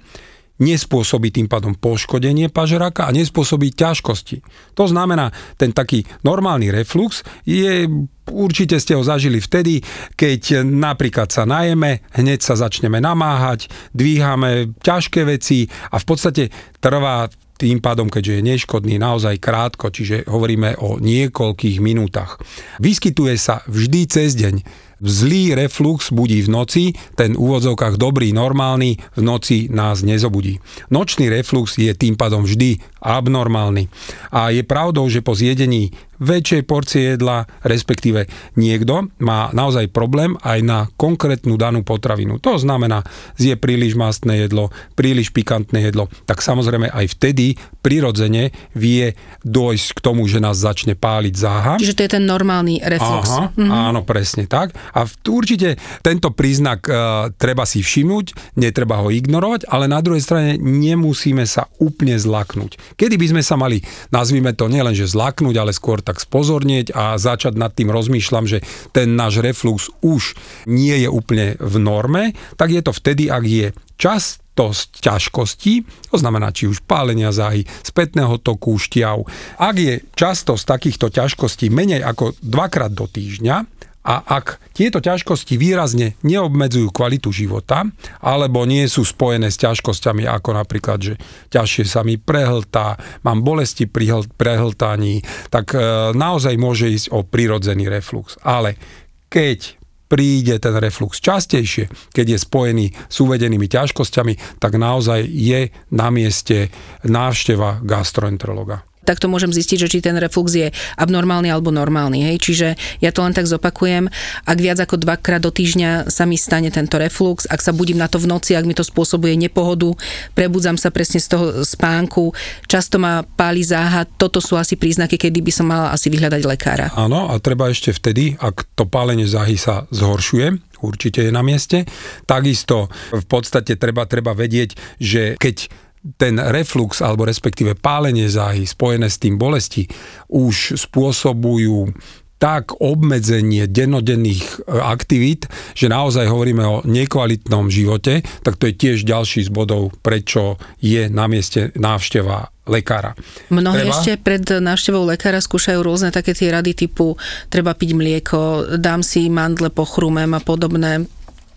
nespôsobí 0.62 1.32
tým 1.32 1.46
pádom 1.46 1.76
poškodenie 1.76 2.48
pažeráka 2.48 3.08
a 3.08 3.14
nespôsobí 3.14 3.76
ťažkosti. 3.76 4.40
To 4.76 4.84
znamená, 4.88 5.32
ten 5.60 5.72
taký 5.72 6.04
normálny 6.24 6.72
reflux 6.72 7.24
je 7.44 7.88
Určite 8.26 8.82
ste 8.82 8.98
ho 8.98 9.06
zažili 9.06 9.38
vtedy, 9.38 9.78
keď 10.18 10.66
napríklad 10.66 11.30
sa 11.30 11.46
najeme, 11.46 12.02
hneď 12.18 12.42
sa 12.42 12.58
začneme 12.58 12.98
namáhať, 12.98 13.70
dvíhame 13.94 14.74
ťažké 14.82 15.22
veci 15.22 15.70
a 15.94 16.02
v 16.02 16.04
podstate 16.10 16.50
trvá 16.82 17.30
tým 17.56 17.80
pádom, 17.80 18.10
keďže 18.10 18.32
je 18.36 18.42
neškodný, 18.52 18.94
naozaj 19.00 19.40
krátko, 19.40 19.88
čiže 19.88 20.28
hovoríme 20.28 20.76
o 20.82 21.00
niekoľkých 21.00 21.78
minútach. 21.80 22.36
Vyskytuje 22.82 23.38
sa 23.40 23.64
vždy 23.64 24.00
cez 24.10 24.36
deň 24.36 24.85
Zlý 25.00 25.52
reflux 25.54 26.08
budí 26.12 26.42
v 26.42 26.48
noci, 26.48 26.84
ten 27.14 27.36
úvodzovkách 27.36 28.00
dobrý, 28.00 28.32
normálny, 28.32 28.96
v 29.16 29.20
noci 29.20 29.68
nás 29.68 30.00
nezobudí. 30.00 30.56
Nočný 30.88 31.28
reflux 31.28 31.76
je 31.76 31.92
tým 31.92 32.16
pádom 32.16 32.48
vždy 32.48 32.80
abnormálny. 33.00 33.88
A 34.32 34.50
je 34.50 34.64
pravdou, 34.64 35.06
že 35.06 35.24
po 35.24 35.36
zjedení 35.36 35.92
väčšej 36.20 36.62
porcie 36.64 37.02
jedla, 37.14 37.44
respektíve 37.60 38.28
niekto 38.56 39.12
má 39.20 39.52
naozaj 39.52 39.92
problém 39.92 40.36
aj 40.40 40.58
na 40.64 40.78
konkrétnu 40.96 41.60
danú 41.60 41.84
potravinu. 41.84 42.40
To 42.40 42.56
znamená, 42.56 43.04
zje 43.36 43.56
príliš 43.60 43.96
mastné 43.96 44.48
jedlo, 44.48 44.72
príliš 44.96 45.32
pikantné 45.32 45.92
jedlo, 45.92 46.08
tak 46.24 46.40
samozrejme 46.40 46.88
aj 46.88 47.06
vtedy 47.16 47.60
prirodzene 47.84 48.50
vie 48.72 49.12
dojsť 49.44 49.88
k 49.92 49.98
tomu, 50.02 50.26
že 50.26 50.42
nás 50.42 50.58
začne 50.58 50.96
páliť 50.96 51.34
záha. 51.36 51.74
Čiže 51.76 51.96
to 51.96 52.04
je 52.08 52.14
ten 52.18 52.24
normálny 52.24 52.80
reflux. 52.82 53.28
Aha, 53.28 53.52
mhm. 53.54 53.70
áno, 53.70 54.00
presne 54.02 54.48
tak. 54.48 54.72
A 54.96 55.04
určite 55.28 55.76
tento 56.00 56.32
príznak 56.32 56.88
uh, 56.88 57.30
treba 57.36 57.68
si 57.68 57.84
všimnúť, 57.84 58.56
netreba 58.58 59.04
ho 59.04 59.12
ignorovať, 59.12 59.68
ale 59.68 59.86
na 59.86 60.00
druhej 60.00 60.24
strane 60.24 60.56
nemusíme 60.58 61.44
sa 61.44 61.68
úplne 61.78 62.16
zlaknúť. 62.16 62.80
Kedy 62.94 63.18
by 63.18 63.26
sme 63.34 63.42
sa 63.42 63.58
mali, 63.58 63.82
nazvime 64.14 64.54
to 64.54 64.70
nielen, 64.70 64.94
že 64.94 65.10
zlaknúť, 65.10 65.56
ale 65.58 65.74
skôr 65.74 65.98
tak 65.98 66.22
spozornieť 66.22 66.94
a 66.94 67.18
začať 67.18 67.58
nad 67.58 67.74
tým 67.74 67.90
rozmýšľam, 67.90 68.46
že 68.46 68.62
ten 68.94 69.18
náš 69.18 69.42
reflux 69.42 69.90
už 70.06 70.38
nie 70.70 70.94
je 71.02 71.10
úplne 71.10 71.58
v 71.58 71.74
norme, 71.82 72.22
tak 72.54 72.70
je 72.70 72.82
to 72.82 72.94
vtedy, 72.94 73.26
ak 73.26 73.44
je 73.44 73.66
čas 73.98 74.38
dosť 74.56 75.04
ťažkostí, 75.04 75.84
to 76.08 76.16
znamená 76.16 76.48
či 76.48 76.64
už 76.64 76.80
pálenia 76.88 77.28
záhy, 77.28 77.68
spätného 77.84 78.40
toku, 78.40 78.80
šťav. 78.80 79.28
Ak 79.60 79.76
je 79.76 80.00
často 80.16 80.56
z 80.56 80.64
takýchto 80.64 81.12
ťažkostí 81.12 81.68
menej 81.68 82.00
ako 82.00 82.32
dvakrát 82.40 82.96
do 82.96 83.04
týždňa, 83.04 83.76
a 84.06 84.22
ak 84.22 84.62
tieto 84.70 85.02
ťažkosti 85.02 85.58
výrazne 85.58 86.14
neobmedzujú 86.22 86.94
kvalitu 86.94 87.34
života, 87.34 87.82
alebo 88.22 88.62
nie 88.62 88.86
sú 88.86 89.02
spojené 89.02 89.50
s 89.50 89.58
ťažkosťami 89.58 90.30
ako 90.30 90.54
napríklad, 90.54 90.98
že 91.02 91.14
ťažšie 91.50 91.84
sa 91.90 92.06
mi 92.06 92.14
prehltá, 92.14 92.94
mám 93.26 93.42
bolesti 93.42 93.90
pri 93.90 94.22
prehltaní, 94.38 95.26
tak 95.50 95.74
e, 95.74 96.14
naozaj 96.14 96.54
môže 96.54 96.86
ísť 96.86 97.10
o 97.10 97.26
prirodzený 97.26 97.90
reflux. 97.90 98.38
Ale 98.46 98.78
keď 99.26 99.74
príde 100.06 100.54
ten 100.62 100.74
reflux 100.78 101.18
častejšie, 101.18 101.90
keď 102.14 102.26
je 102.30 102.38
spojený 102.38 102.86
s 103.10 103.16
uvedenými 103.18 103.66
ťažkosťami, 103.66 104.62
tak 104.62 104.78
naozaj 104.78 105.26
je 105.26 105.74
na 105.90 106.14
mieste 106.14 106.70
návšteva 107.02 107.82
gastroenterologa 107.82 108.86
takto 109.06 109.30
môžem 109.30 109.54
zistiť, 109.54 109.86
že 109.86 109.88
či 109.88 109.98
ten 110.02 110.18
reflux 110.18 110.50
je 110.50 110.74
abnormálny 110.98 111.48
alebo 111.48 111.70
normálny. 111.70 112.26
Hej? 112.32 112.36
Čiže 112.42 112.68
ja 112.98 113.14
to 113.14 113.22
len 113.22 113.32
tak 113.32 113.46
zopakujem, 113.46 114.10
ak 114.42 114.58
viac 114.58 114.82
ako 114.82 114.98
dvakrát 114.98 115.38
do 115.38 115.54
týždňa 115.54 116.10
sa 116.10 116.26
mi 116.26 116.34
stane 116.34 116.74
tento 116.74 116.98
reflux, 116.98 117.46
ak 117.46 117.62
sa 117.62 117.70
budím 117.70 118.02
na 118.02 118.10
to 118.10 118.18
v 118.18 118.26
noci, 118.26 118.58
ak 118.58 118.66
mi 118.66 118.74
to 118.74 118.82
spôsobuje 118.82 119.38
nepohodu, 119.38 119.94
prebudzam 120.34 120.74
sa 120.74 120.90
presne 120.90 121.22
z 121.22 121.30
toho 121.30 121.44
spánku, 121.62 122.34
často 122.66 122.98
ma 122.98 123.22
páli 123.22 123.62
záha, 123.62 124.02
toto 124.04 124.42
sú 124.42 124.58
asi 124.58 124.74
príznaky, 124.74 125.14
kedy 125.16 125.38
by 125.40 125.52
som 125.54 125.70
mala 125.70 125.94
asi 125.94 126.10
vyhľadať 126.10 126.42
lekára. 126.42 126.90
Áno, 126.98 127.30
a 127.30 127.38
treba 127.38 127.70
ešte 127.70 127.94
vtedy, 127.94 128.34
ak 128.40 128.66
to 128.74 128.88
pálenie 128.88 129.28
záhy 129.28 129.54
sa 129.54 129.86
zhoršuje, 129.94 130.80
určite 130.80 131.24
je 131.24 131.32
na 131.32 131.40
mieste. 131.44 131.84
Takisto 132.24 132.88
v 133.12 133.26
podstate 133.28 133.76
treba, 133.76 134.04
treba 134.08 134.36
vedieť, 134.36 134.76
že 135.00 135.36
keď 135.36 135.85
ten 136.14 136.38
reflux 136.38 137.02
alebo 137.02 137.26
respektíve 137.26 137.74
pálenie 137.74 138.30
záhy 138.30 138.62
spojené 138.62 139.10
s 139.10 139.18
tým 139.18 139.34
bolesti 139.34 139.90
už 140.30 140.78
spôsobujú 140.78 141.90
tak 142.36 142.76
obmedzenie 142.84 143.64
dennodenných 143.64 144.44
e, 144.44 144.76
aktivít, 144.76 145.48
že 145.72 145.88
naozaj 145.88 146.28
hovoríme 146.28 146.64
o 146.68 146.84
nekvalitnom 146.84 147.72
živote, 147.72 148.20
tak 148.44 148.60
to 148.60 148.68
je 148.68 148.74
tiež 148.76 149.08
ďalší 149.08 149.48
z 149.48 149.50
bodov, 149.50 149.96
prečo 150.04 150.60
je 150.76 151.08
na 151.08 151.32
mieste 151.32 151.72
návšteva 151.72 152.52
lekára. 152.68 153.16
Mnohí 153.48 153.88
treba... 153.88 153.92
ešte 153.96 154.12
pred 154.20 154.44
návštevou 154.44 155.08
lekára 155.08 155.40
skúšajú 155.40 155.80
rôzne 155.80 156.12
také 156.12 156.36
tie 156.36 156.52
rady 156.52 156.76
typu 156.76 157.16
treba 157.48 157.72
piť 157.72 157.90
mlieko, 157.96 158.40
dám 158.76 159.00
si 159.00 159.32
mandle, 159.32 159.72
pochrumem 159.72 160.28
a 160.36 160.40
podobné. 160.44 161.08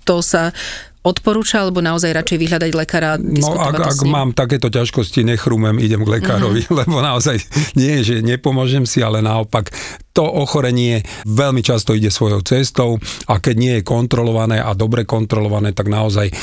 To 0.07 0.23
sa 0.23 0.55
odporúča, 1.03 1.63
alebo 1.63 1.79
naozaj 1.79 2.11
radšej 2.11 2.37
vyhľadať 2.37 2.71
lekára? 2.75 3.15
No 3.19 3.55
ak, 3.55 3.95
ak 3.95 3.99
mám 4.03 4.35
takéto 4.35 4.67
ťažkosti, 4.67 5.23
nechrumem, 5.23 5.79
idem 5.79 6.03
k 6.03 6.19
lekárovi, 6.19 6.67
uh-huh. 6.67 6.79
lebo 6.83 6.99
naozaj 6.99 7.39
nie, 7.79 8.03
že 8.03 8.19
nepomôžem 8.19 8.83
si, 8.83 8.99
ale 8.99 9.23
naopak 9.23 9.71
to 10.19 10.25
ochorenie 10.25 11.05
veľmi 11.23 11.61
často 11.61 11.93
ide 11.93 12.09
svojou 12.09 12.41
cestou 12.41 12.97
a 13.29 13.39
keď 13.39 13.55
nie 13.55 13.73
je 13.79 13.87
kontrolované 13.87 14.59
a 14.59 14.73
dobre 14.73 15.05
kontrolované, 15.05 15.71
tak 15.71 15.87
naozaj 15.87 16.27
e, 16.27 16.33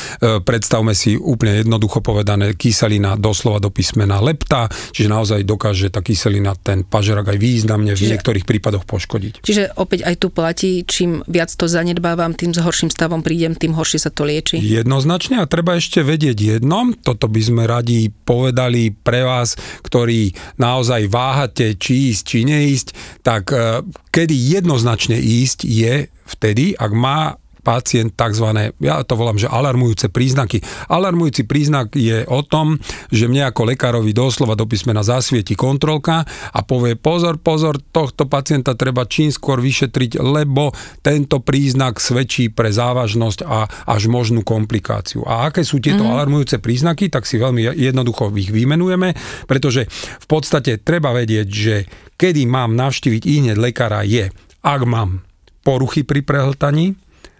predstavme 0.41 0.95
si 0.95 1.19
úplne 1.19 1.61
jednoducho 1.61 1.99
povedané 1.99 2.55
kyselina 2.55 3.19
doslova 3.19 3.59
do 3.59 3.69
písmena 3.69 4.23
lepta, 4.23 4.71
čiže 4.95 5.11
naozaj 5.11 5.39
dokáže 5.43 5.91
tá 5.91 5.99
kyselina 5.99 6.55
ten 6.55 6.87
pažerak 6.87 7.27
aj 7.27 7.37
významne 7.37 7.93
čiže, 7.93 8.01
v 8.01 8.11
niektorých 8.15 8.45
prípadoch 8.47 8.87
poškodiť. 8.87 9.43
Čiže 9.43 9.77
opäť 9.77 10.07
aj 10.07 10.15
tu 10.15 10.27
platí, 10.31 10.81
čím 10.87 11.21
viac 11.27 11.51
to 11.51 11.67
zanedbávam, 11.67 12.33
tým 12.33 12.55
s 12.55 12.63
horším 12.63 12.89
stavom 12.89 13.19
prídem, 13.19 13.53
tým 13.53 13.75
horšie 13.75 13.99
sa 13.99 14.09
to 14.09 14.23
lieči. 14.23 14.46
Jednoznačne 14.55 15.43
a 15.43 15.49
treba 15.49 15.75
ešte 15.75 15.99
vedieť 15.99 16.37
jedno, 16.63 16.95
toto 17.03 17.27
by 17.27 17.41
sme 17.43 17.63
radi 17.67 18.07
povedali 18.07 18.95
pre 18.95 19.27
vás, 19.27 19.59
ktorí 19.83 20.31
naozaj 20.55 21.11
váhate, 21.11 21.75
či 21.75 22.15
ísť, 22.15 22.21
či 22.23 22.39
neísť, 22.47 22.87
tak 23.27 23.51
e, 23.51 23.83
kedy 24.15 24.31
jednoznačne 24.31 25.19
ísť 25.19 25.67
je 25.67 26.07
vtedy, 26.07 26.79
ak 26.79 26.91
má 26.95 27.35
pacient 27.67 28.15
tzv. 28.15 28.71
ja 28.79 29.03
to 29.03 29.19
volám, 29.19 29.35
že 29.35 29.51
alarmujúce 29.51 30.07
príznaky. 30.07 30.63
Alarmujúci 30.87 31.43
príznak 31.43 31.91
je 31.91 32.23
o 32.23 32.39
tom, 32.39 32.79
že 33.11 33.27
mne 33.27 33.51
ako 33.51 33.75
lekárovi 33.75 34.15
doslova 34.15 34.55
do 34.55 34.63
písmena 34.63 35.03
zasvieti 35.03 35.59
kontrolka 35.59 36.23
a 36.55 36.59
povie 36.63 36.95
pozor, 36.95 37.35
pozor, 37.35 37.75
tohto 37.91 38.23
pacienta 38.31 38.79
treba 38.79 39.03
čím 39.03 39.35
skôr 39.35 39.59
vyšetriť, 39.59 40.23
lebo 40.23 40.71
tento 41.03 41.43
príznak 41.43 41.99
svedčí 41.99 42.47
pre 42.47 42.71
závažnosť 42.71 43.43
a 43.43 43.67
až 43.67 44.07
možnú 44.07 44.47
komplikáciu. 44.47 45.27
A 45.27 45.51
aké 45.51 45.67
sú 45.67 45.83
tieto 45.83 46.07
mm. 46.07 46.11
alarmujúce 46.15 46.63
príznaky, 46.63 47.11
tak 47.11 47.27
si 47.27 47.35
veľmi 47.35 47.75
jednoducho 47.75 48.31
ich 48.39 48.47
vymenujeme, 48.47 49.11
pretože 49.43 49.91
v 50.23 50.25
podstate 50.29 50.79
treba 50.79 51.11
vedieť, 51.11 51.47
že 51.51 51.75
kedy 52.15 52.47
mám 52.47 52.79
navštíviť 52.79 53.21
i 53.27 53.33
hneď 53.43 53.57
lekára 53.59 54.07
je, 54.07 54.31
ak 54.63 54.81
mám 54.87 55.27
poruchy 55.67 56.07
pri 56.07 56.23
prehltaní, 56.23 56.95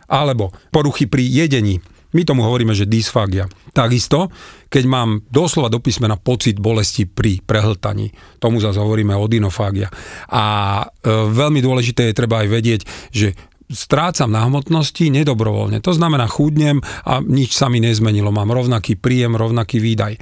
alebo 0.08 0.52
poruchy 0.72 1.06
pri 1.08 1.24
jedení. 1.24 1.80
My 2.16 2.24
tomu 2.24 2.48
hovoríme, 2.48 2.72
že 2.72 2.88
dysfagia. 2.88 3.52
Takisto, 3.76 4.32
keď 4.72 4.84
mám 4.88 5.10
doslova 5.28 5.68
do 5.68 5.84
písmena 5.84 6.16
pocit 6.16 6.56
bolesti 6.56 7.04
pri 7.04 7.44
prehltaní, 7.44 8.16
tomu 8.40 8.64
zase 8.64 8.80
hovoríme 8.80 9.12
odinofágia. 9.12 9.92
A 10.32 10.46
e, 10.82 11.12
veľmi 11.12 11.60
dôležité 11.60 12.10
je 12.10 12.18
treba 12.18 12.42
aj 12.42 12.48
vedieť, 12.48 12.82
že 13.12 13.36
strácam 13.68 14.32
na 14.32 14.48
hmotnosti 14.48 15.12
nedobrovoľne. 15.12 15.84
To 15.84 15.92
znamená, 15.92 16.32
chudnem 16.32 16.80
a 17.04 17.20
nič 17.20 17.60
sa 17.60 17.68
mi 17.68 17.84
nezmenilo. 17.84 18.32
Mám 18.32 18.56
rovnaký 18.56 18.96
príjem, 18.96 19.36
rovnaký 19.36 19.84
výdaj. 19.84 20.14
E, 20.16 20.20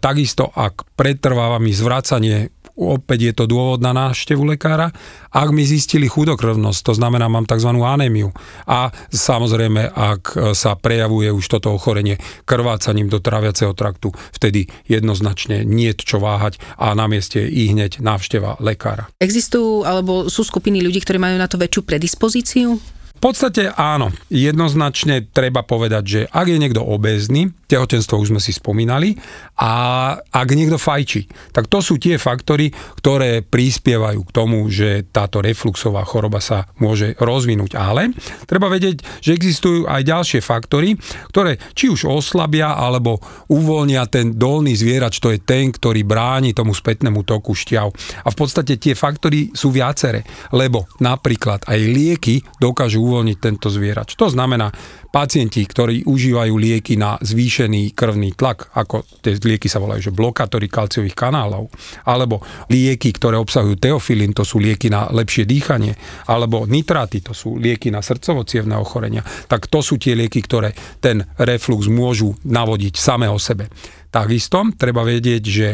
takisto, 0.00 0.48
ak 0.48 0.96
pretrváva 0.96 1.60
mi 1.60 1.76
zvracanie 1.76 2.48
opäť 2.80 3.20
je 3.28 3.34
to 3.36 3.44
dôvod 3.44 3.84
na 3.84 3.92
návštevu 3.92 4.48
lekára. 4.48 4.88
Ak 5.28 5.52
mi 5.52 5.68
zistili 5.68 6.08
chudokrvnosť, 6.08 6.80
to 6.80 6.92
znamená, 6.96 7.28
mám 7.28 7.44
tzv. 7.44 7.68
anémiu. 7.68 8.32
A 8.64 8.88
samozrejme, 9.12 9.92
ak 9.92 10.56
sa 10.56 10.74
prejavuje 10.80 11.28
už 11.28 11.44
toto 11.60 11.76
ochorenie 11.76 12.16
krvácaním 12.48 13.12
do 13.12 13.20
traviaceho 13.20 13.76
traktu, 13.76 14.16
vtedy 14.32 14.66
jednoznačne 14.88 15.62
nie 15.68 15.92
čo 15.92 16.16
váhať 16.16 16.56
a 16.80 16.96
na 16.96 17.04
mieste 17.04 17.44
i 17.44 17.68
hneď 17.68 18.00
návšteva 18.00 18.56
lekára. 18.64 19.12
Existujú 19.20 19.84
alebo 19.84 20.32
sú 20.32 20.40
skupiny 20.40 20.80
ľudí, 20.80 21.04
ktorí 21.04 21.20
majú 21.20 21.36
na 21.36 21.50
to 21.50 21.60
väčšiu 21.60 21.84
predispozíciu? 21.84 22.80
V 23.20 23.28
podstate 23.28 23.68
áno, 23.76 24.16
jednoznačne 24.32 25.28
treba 25.28 25.60
povedať, 25.60 26.04
že 26.08 26.20
ak 26.32 26.46
je 26.48 26.56
niekto 26.56 26.80
obézny, 26.80 27.52
tehotenstvo 27.68 28.16
už 28.16 28.32
sme 28.32 28.40
si 28.40 28.56
spomínali, 28.56 29.12
a 29.60 29.72
ak 30.16 30.48
niekto 30.56 30.80
fajčí, 30.80 31.52
tak 31.52 31.68
to 31.68 31.84
sú 31.84 32.00
tie 32.00 32.16
faktory, 32.16 32.72
ktoré 32.72 33.44
prispievajú 33.44 34.24
k 34.24 34.32
tomu, 34.32 34.64
že 34.72 35.04
táto 35.12 35.44
refluxová 35.44 36.00
choroba 36.08 36.40
sa 36.40 36.64
môže 36.80 37.12
rozvinúť. 37.20 37.76
Ale 37.76 38.16
treba 38.48 38.72
vedieť, 38.72 39.04
že 39.20 39.36
existujú 39.36 39.84
aj 39.84 40.00
ďalšie 40.00 40.40
faktory, 40.40 40.96
ktoré 41.28 41.60
či 41.76 41.92
už 41.92 42.08
oslabia 42.08 42.72
alebo 42.72 43.20
uvoľnia 43.52 44.08
ten 44.08 44.32
dolný 44.32 44.72
zvierač, 44.80 45.20
to 45.20 45.28
je 45.28 45.44
ten, 45.44 45.68
ktorý 45.68 46.08
bráni 46.08 46.56
tomu 46.56 46.72
spätnému 46.72 47.28
toku 47.28 47.52
šťav. 47.52 47.92
A 48.24 48.28
v 48.32 48.36
podstate 48.40 48.80
tie 48.80 48.96
faktory 48.96 49.52
sú 49.52 49.68
viaceré, 49.68 50.24
lebo 50.56 50.88
napríklad 51.04 51.68
aj 51.68 51.78
lieky 51.84 52.40
dokážu 52.56 53.09
uvoľniť 53.10 53.38
tento 53.42 53.66
zvierač. 53.66 54.14
To 54.14 54.30
znamená, 54.30 54.70
pacienti, 55.10 55.66
ktorí 55.66 56.06
užívajú 56.06 56.54
lieky 56.54 56.94
na 56.94 57.18
zvýšený 57.18 57.98
krvný 57.98 58.38
tlak, 58.38 58.70
ako 58.78 59.02
tie 59.18 59.34
lieky 59.34 59.66
sa 59.66 59.82
volajú, 59.82 60.10
že 60.10 60.14
blokátory 60.14 60.70
kalciových 60.70 61.18
kanálov, 61.18 61.66
alebo 62.06 62.38
lieky, 62.70 63.10
ktoré 63.10 63.34
obsahujú 63.34 63.74
teofilín, 63.82 64.30
to 64.30 64.46
sú 64.46 64.62
lieky 64.62 64.86
na 64.86 65.10
lepšie 65.10 65.42
dýchanie, 65.42 65.98
alebo 66.30 66.62
nitráty, 66.70 67.18
to 67.26 67.34
sú 67.34 67.58
lieky 67.58 67.90
na 67.90 67.98
srdcovo 67.98 68.46
ochorenia, 68.78 69.26
tak 69.50 69.66
to 69.66 69.82
sú 69.82 69.98
tie 69.98 70.14
lieky, 70.14 70.46
ktoré 70.46 70.70
ten 71.02 71.26
reflux 71.42 71.90
môžu 71.90 72.38
navodiť 72.46 72.94
samé 72.94 73.26
o 73.26 73.36
sebe. 73.36 73.66
Takisto 74.10 74.66
treba 74.74 75.06
vedieť, 75.06 75.42
že 75.46 75.68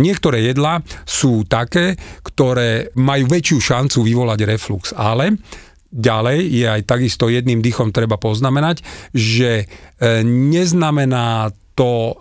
niektoré 0.00 0.48
jedlá 0.48 0.80
sú 1.04 1.44
také, 1.44 1.92
ktoré 2.24 2.88
majú 2.96 3.28
väčšiu 3.28 3.58
šancu 3.60 3.98
vyvolať 4.00 4.40
reflux, 4.48 4.96
ale 4.96 5.36
Ďalej 5.92 6.38
je 6.48 6.66
aj 6.66 6.82
takisto 6.88 7.28
jedným 7.28 7.60
dýchom 7.60 7.92
treba 7.92 8.16
poznamenať, 8.16 8.80
že 9.12 9.50
e, 9.60 9.64
neznamená 10.24 11.52
to 11.72 12.12
e, 12.12 12.14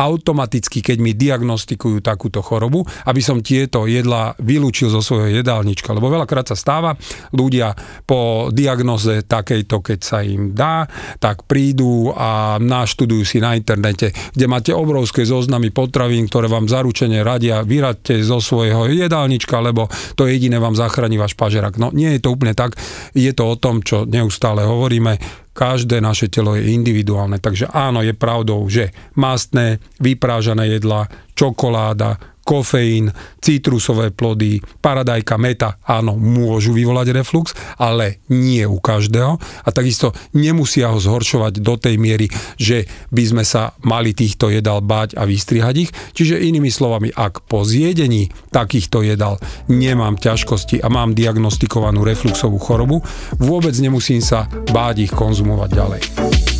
automaticky, 0.00 0.80
keď 0.80 0.98
mi 1.00 1.12
diagnostikujú 1.12 2.00
takúto 2.00 2.40
chorobu, 2.40 2.84
aby 3.04 3.20
som 3.20 3.44
tieto 3.44 3.84
jedla 3.84 4.32
vylúčil 4.40 4.88
zo 4.88 5.04
svojho 5.04 5.40
jedálnička. 5.40 5.92
Lebo 5.92 6.08
veľakrát 6.08 6.48
sa 6.48 6.56
stáva, 6.56 6.96
ľudia 7.36 7.76
po 8.08 8.48
diagnoze 8.48 9.24
takejto, 9.28 9.84
keď 9.84 9.98
sa 10.00 10.18
im 10.24 10.56
dá, 10.56 10.88
tak 11.20 11.44
prídu 11.44 12.12
a 12.16 12.56
naštudujú 12.60 13.24
si 13.24 13.38
na 13.44 13.56
internete, 13.56 14.12
kde 14.32 14.46
máte 14.48 14.72
obrovské 14.72 15.28
zoznamy 15.28 15.68
potravín, 15.68 16.26
ktoré 16.28 16.48
vám 16.48 16.68
zaručene 16.68 17.20
radia, 17.20 17.64
vyradte 17.64 18.20
zo 18.24 18.40
svojho 18.40 18.88
jedálnička, 18.88 19.60
lebo 19.60 19.88
to 20.16 20.24
jediné 20.24 20.56
vám 20.56 20.76
zachráni 20.76 21.20
váš 21.20 21.36
pažerak. 21.36 21.76
No 21.76 21.92
nie 21.92 22.16
je 22.16 22.20
to 22.24 22.32
úplne 22.32 22.56
tak, 22.56 22.76
je 23.12 23.30
to 23.36 23.44
o 23.44 23.56
tom, 23.60 23.84
čo 23.84 24.08
neustále 24.08 24.64
hovoríme, 24.64 25.43
každé 25.54 26.02
naše 26.02 26.26
telo 26.28 26.58
je 26.58 26.74
individuálne. 26.74 27.38
Takže 27.38 27.70
áno, 27.70 28.02
je 28.02 28.12
pravdou, 28.12 28.66
že 28.66 28.90
mastné, 29.14 29.78
vyprážané 30.02 30.74
jedla, 30.76 31.06
čokoláda, 31.38 32.33
kofeín, 32.44 33.10
citrusové 33.40 34.12
plody, 34.12 34.60
paradajka, 34.84 35.40
meta, 35.40 35.80
áno, 35.82 36.14
môžu 36.14 36.76
vyvolať 36.76 37.16
reflux, 37.16 37.56
ale 37.80 38.22
nie 38.30 38.62
u 38.68 38.78
každého 38.78 39.40
a 39.40 39.68
takisto 39.72 40.12
nemusia 40.36 40.92
ho 40.92 41.00
zhoršovať 41.00 41.64
do 41.64 41.74
tej 41.80 41.96
miery, 41.96 42.28
že 42.60 42.84
by 43.08 43.24
sme 43.24 43.44
sa 43.44 43.72
mali 43.82 44.12
týchto 44.12 44.52
jedal 44.52 44.84
báť 44.84 45.16
a 45.16 45.24
vystrihať 45.24 45.74
ich. 45.88 45.90
Čiže 46.12 46.44
inými 46.44 46.68
slovami, 46.68 47.10
ak 47.10 47.48
po 47.48 47.64
zjedení 47.64 48.28
takýchto 48.52 49.02
jedal 49.02 49.40
nemám 49.66 50.20
ťažkosti 50.20 50.84
a 50.84 50.92
mám 50.92 51.16
diagnostikovanú 51.16 52.04
refluxovú 52.04 52.60
chorobu, 52.60 53.00
vôbec 53.40 53.72
nemusím 53.80 54.20
sa 54.20 54.46
báť 54.70 55.08
ich 55.08 55.12
konzumovať 55.12 55.70
ďalej. 55.72 56.53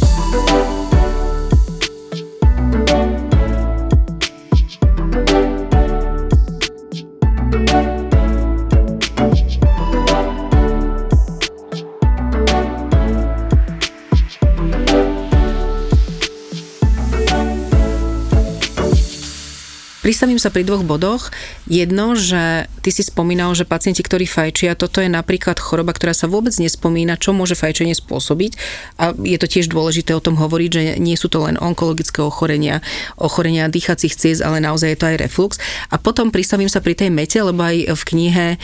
Pristavím 20.05 20.37
sa 20.37 20.53
pri 20.53 20.69
dvoch 20.69 20.85
bodoch. 20.85 21.33
Jedno, 21.65 22.13
že 22.13 22.69
ty 22.85 22.93
si 22.93 23.01
spomínal, 23.01 23.57
že 23.57 23.65
pacienti, 23.65 24.05
ktorí 24.05 24.29
fajčia, 24.29 24.77
toto 24.77 25.01
je 25.01 25.09
napríklad 25.09 25.57
choroba, 25.57 25.97
ktorá 25.97 26.13
sa 26.13 26.29
vôbec 26.29 26.53
nespomína, 26.61 27.17
čo 27.17 27.33
môže 27.33 27.57
fajčenie 27.57 27.97
spôsobiť. 27.97 28.53
A 29.01 29.17
je 29.17 29.41
to 29.41 29.49
tiež 29.49 29.73
dôležité 29.73 30.13
o 30.13 30.21
tom 30.21 30.37
hovoriť, 30.37 30.69
že 30.69 30.83
nie 31.01 31.17
sú 31.17 31.33
to 31.33 31.49
len 31.49 31.57
onkologické 31.57 32.21
ochorenia, 32.21 32.85
ochorenia 33.17 33.73
dýchacích 33.73 34.13
ciest, 34.13 34.45
ale 34.45 34.61
naozaj 34.61 34.93
je 34.93 34.99
to 35.01 35.09
aj 35.09 35.17
reflux. 35.25 35.57
A 35.89 35.97
potom 35.97 36.29
pristavím 36.29 36.69
sa 36.69 36.85
pri 36.85 37.01
tej 37.01 37.09
mete, 37.09 37.41
lebo 37.41 37.65
aj 37.65 37.97
v 37.97 38.03
knihe 38.05 38.47
e, 38.53 38.57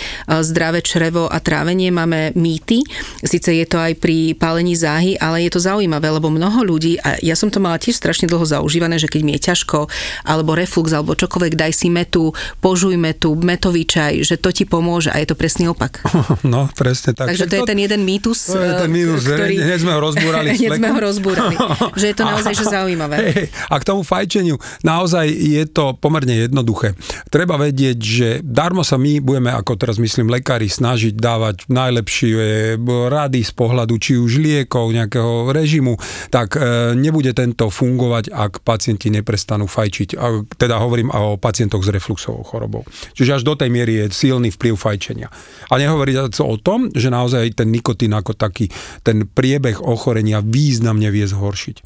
Zdravé 0.44 0.85
črevo 0.85 1.24
a 1.24 1.40
trávenie 1.40 1.88
máme 1.88 2.37
mýty. 2.37 2.85
Sice 3.24 3.57
je 3.57 3.64
to 3.64 3.81
aj 3.81 3.96
pri 3.96 4.37
pálení 4.37 4.76
záhy, 4.76 5.16
ale 5.16 5.48
je 5.48 5.57
to 5.57 5.64
zaujímavé, 5.64 6.05
lebo 6.12 6.29
mnoho 6.29 6.68
ľudí, 6.68 7.00
a 7.00 7.16
ja 7.24 7.33
som 7.33 7.48
to 7.48 7.64
mala 7.64 7.81
tiež 7.81 7.96
strašne 7.96 8.29
dlho 8.29 8.44
zaužívané, 8.44 9.00
že 9.00 9.09
keď 9.09 9.20
mi 9.24 9.33
je 9.40 9.48
ťažko, 9.48 9.88
alebo 10.29 10.53
reflux, 10.53 10.92
alebo 10.92 11.16
čo 11.16 11.30
čokoľvek, 11.31 11.55
daj 11.55 11.71
si 11.71 11.87
metu, 11.87 12.35
požuj 12.59 12.99
metu, 12.99 13.38
metový 13.38 13.87
čaj, 13.87 14.27
že 14.27 14.35
to 14.35 14.51
ti 14.51 14.66
pomôže 14.66 15.14
a 15.14 15.23
je 15.23 15.31
to 15.31 15.38
presný 15.38 15.71
opak. 15.71 16.03
No, 16.43 16.66
presne 16.73 17.12
tak. 17.14 17.31
Takže 17.31 17.47
to, 17.47 17.53
to 17.53 17.57
je 17.62 17.71
ten 17.77 17.79
jeden 17.79 18.03
mýtus, 18.03 18.51
to 18.51 18.59
je 18.59 18.75
ten 18.75 18.90
mýtus, 18.90 19.23
ktorý... 19.23 19.55
Hneď 19.61 19.79
sme 19.85 19.93
ho 19.93 20.01
rozbúrali. 20.01 20.47
hneď 20.59 20.71
sme 20.81 20.88
ho 20.88 20.99
rozbúrali. 20.99 21.55
že 21.95 22.07
je 22.11 22.16
to 22.16 22.25
naozaj 22.33 22.53
že 22.57 22.64
zaujímavé. 22.66 23.16
Hey, 23.21 23.47
a 23.69 23.75
k 23.79 23.85
tomu 23.85 24.03
fajčeniu, 24.03 24.57
naozaj 24.83 25.31
je 25.31 25.62
to 25.69 25.95
pomerne 26.01 26.33
jednoduché. 26.49 26.97
Treba 27.29 27.61
vedieť, 27.61 27.99
že 28.01 28.29
darmo 28.43 28.83
sa 28.83 28.97
my 28.97 29.21
budeme, 29.21 29.53
ako 29.53 29.77
teraz 29.77 30.01
myslím, 30.01 30.33
lekári 30.33 30.66
snažiť 30.66 31.14
dávať 31.14 31.69
najlepšie 31.69 32.81
rady 32.88 33.40
z 33.45 33.53
pohľadu 33.53 33.95
či 34.01 34.16
už 34.16 34.40
liekov, 34.40 34.90
nejakého 34.97 35.53
režimu, 35.53 36.01
tak 36.33 36.57
e, 36.57 36.97
nebude 36.97 37.31
tento 37.37 37.69
fungovať, 37.69 38.33
ak 38.33 38.64
pacienti 38.64 39.12
neprestanú 39.12 39.69
fajčiť. 39.69 40.09
A, 40.16 40.43
teda 40.57 40.81
hovorím 40.81 41.12
o 41.20 41.40
pacientoch 41.40 41.85
s 41.85 41.92
refluxovou 41.92 42.42
chorobou. 42.42 42.83
Čiže 43.12 43.40
až 43.40 43.42
do 43.44 43.54
tej 43.54 43.68
miery 43.68 44.04
je 44.04 44.16
silný 44.16 44.48
vplyv 44.50 44.74
fajčenia. 44.74 45.28
A 45.68 45.74
nehovoriť 45.76 46.40
o 46.40 46.56
tom, 46.56 46.88
že 46.90 47.12
naozaj 47.12 47.54
ten 47.54 47.68
nikotín 47.68 48.16
ako 48.16 48.35
taký, 48.35 48.72
ten 49.04 49.28
priebeh 49.28 49.78
ochorenia 49.85 50.40
významne 50.40 51.12
vie 51.12 51.28
zhoršiť. 51.28 51.76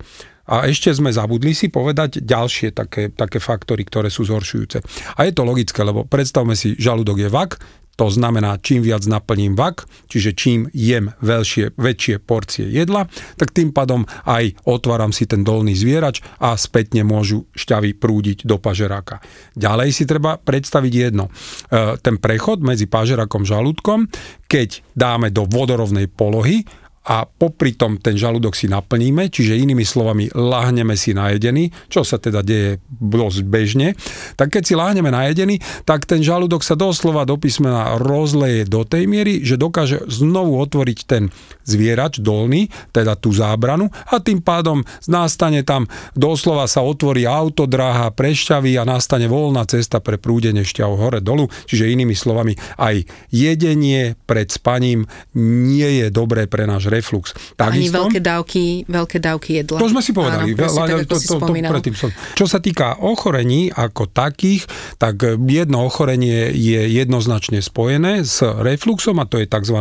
A 0.44 0.68
ešte 0.68 0.92
sme 0.92 1.09
zabudli 1.09 1.57
si 1.57 1.73
povedať 1.73 2.20
ďalšie 2.20 2.77
také, 2.77 3.09
také 3.09 3.40
faktory, 3.40 3.81
ktoré 3.88 4.12
sú 4.12 4.29
zhoršujúce. 4.29 4.85
A 5.16 5.25
je 5.25 5.33
to 5.33 5.40
logické, 5.40 5.81
lebo 5.81 6.05
predstavme 6.05 6.53
si, 6.53 6.77
žalúdok 6.77 7.16
je 7.16 7.31
vak, 7.33 7.57
to 7.95 8.11
znamená, 8.11 8.61
čím 8.61 8.85
viac 8.85 9.03
naplním 9.09 9.59
vak, 9.59 9.89
čiže 10.11 10.37
čím 10.37 10.69
jem 10.71 11.15
veľšie, 11.23 11.75
väčšie 11.79 12.23
porcie 12.23 12.67
jedla, 12.69 13.07
tak 13.39 13.55
tým 13.55 13.75
pádom 13.75 14.07
aj 14.27 14.55
otváram 14.69 15.11
si 15.11 15.27
ten 15.27 15.43
dolný 15.43 15.75
zvierač 15.79 16.23
a 16.39 16.55
spätne 16.55 17.07
môžu 17.07 17.47
šťavy 17.55 17.97
prúdiť 17.97 18.47
do 18.47 18.59
pažeráka. 18.61 19.23
Ďalej 19.55 19.89
si 19.95 20.05
treba 20.07 20.37
predstaviť 20.39 20.93
jedno. 20.93 21.31
E, 21.31 21.99
ten 21.99 22.19
prechod 22.19 22.61
medzi 22.61 22.87
pažerákom 22.91 23.43
a 23.43 23.51
žalúdkom, 23.55 24.11
keď 24.51 24.83
dáme 24.99 25.31
do 25.31 25.47
vodorovnej 25.47 26.11
polohy, 26.11 26.67
a 27.05 27.29
popri 27.29 27.77
tom 27.77 28.01
ten 28.01 28.17
žalúdok 28.17 28.57
si 28.57 28.64
naplníme, 28.64 29.29
čiže 29.29 29.61
inými 29.61 29.85
slovami 29.85 30.33
láhneme 30.33 30.97
si 30.97 31.12
najedený, 31.12 31.69
čo 31.93 32.01
sa 32.01 32.17
teda 32.17 32.40
deje 32.40 32.81
dosť 32.88 33.40
bežne, 33.45 33.93
tak 34.40 34.57
keď 34.57 34.62
si 34.64 34.73
láhneme 34.73 35.12
najedený, 35.12 35.61
tak 35.85 36.09
ten 36.09 36.25
žalúdok 36.25 36.64
sa 36.64 36.73
doslova 36.73 37.29
do 37.29 37.37
písmena 37.37 38.01
rozleje 38.01 38.64
do 38.64 38.88
tej 38.88 39.05
miery, 39.05 39.45
že 39.45 39.61
dokáže 39.61 40.09
znovu 40.09 40.57
otvoriť 40.64 40.99
ten 41.05 41.29
zvierač 41.69 42.25
dolný, 42.25 42.73
teda 42.97 43.21
tú 43.21 43.37
zábranu 43.37 43.93
a 44.09 44.17
tým 44.21 44.40
pádom 44.40 44.81
nastane 45.05 45.61
tam, 45.61 45.85
doslova 46.17 46.64
sa 46.64 46.81
otvorí 46.81 47.29
autodráha, 47.29 48.17
prešťaví 48.17 48.81
a 48.81 48.88
nastane 48.88 49.29
voľná 49.29 49.69
cesta 49.69 50.01
pre 50.01 50.17
prúdenie 50.17 50.64
šťav 50.64 50.93
hore 50.97 51.21
dolu, 51.21 51.53
čiže 51.69 51.93
inými 51.93 52.17
slovami 52.17 52.57
aj 52.81 53.05
jedenie 53.29 54.17
pred 54.25 54.49
spaním 54.49 55.05
nie 55.37 56.05
je 56.05 56.07
dobré 56.09 56.49
pre 56.49 56.64
náš 56.64 56.94
reflux. 56.95 57.35
Takisto, 57.59 57.75
Ani 57.75 57.87
veľké 57.91 58.19
dávky, 58.23 58.63
veľké 58.87 59.19
dávky 59.19 59.51
jedla. 59.63 59.79
To 59.83 59.91
sme 59.91 60.03
si 60.03 60.15
povedali. 60.15 60.55
Áno, 60.55 60.55
tak, 60.55 61.11
to, 61.11 61.17
to, 61.19 61.37
to, 61.43 61.47
predtým 61.51 61.97
som. 61.99 62.09
Čo 62.39 62.47
sa 62.47 62.63
týka 62.63 63.03
ochorení 63.03 63.75
ako 63.75 64.07
takých, 64.07 64.71
tak 65.03 65.21
jedno 65.51 65.83
ochorenie 65.83 66.55
je 66.55 66.87
jednoznačne 66.95 67.59
spojené 67.59 68.23
s 68.23 68.41
refluxom 68.41 69.19
a 69.19 69.27
to 69.27 69.43
je 69.43 69.51
tzv. 69.51 69.79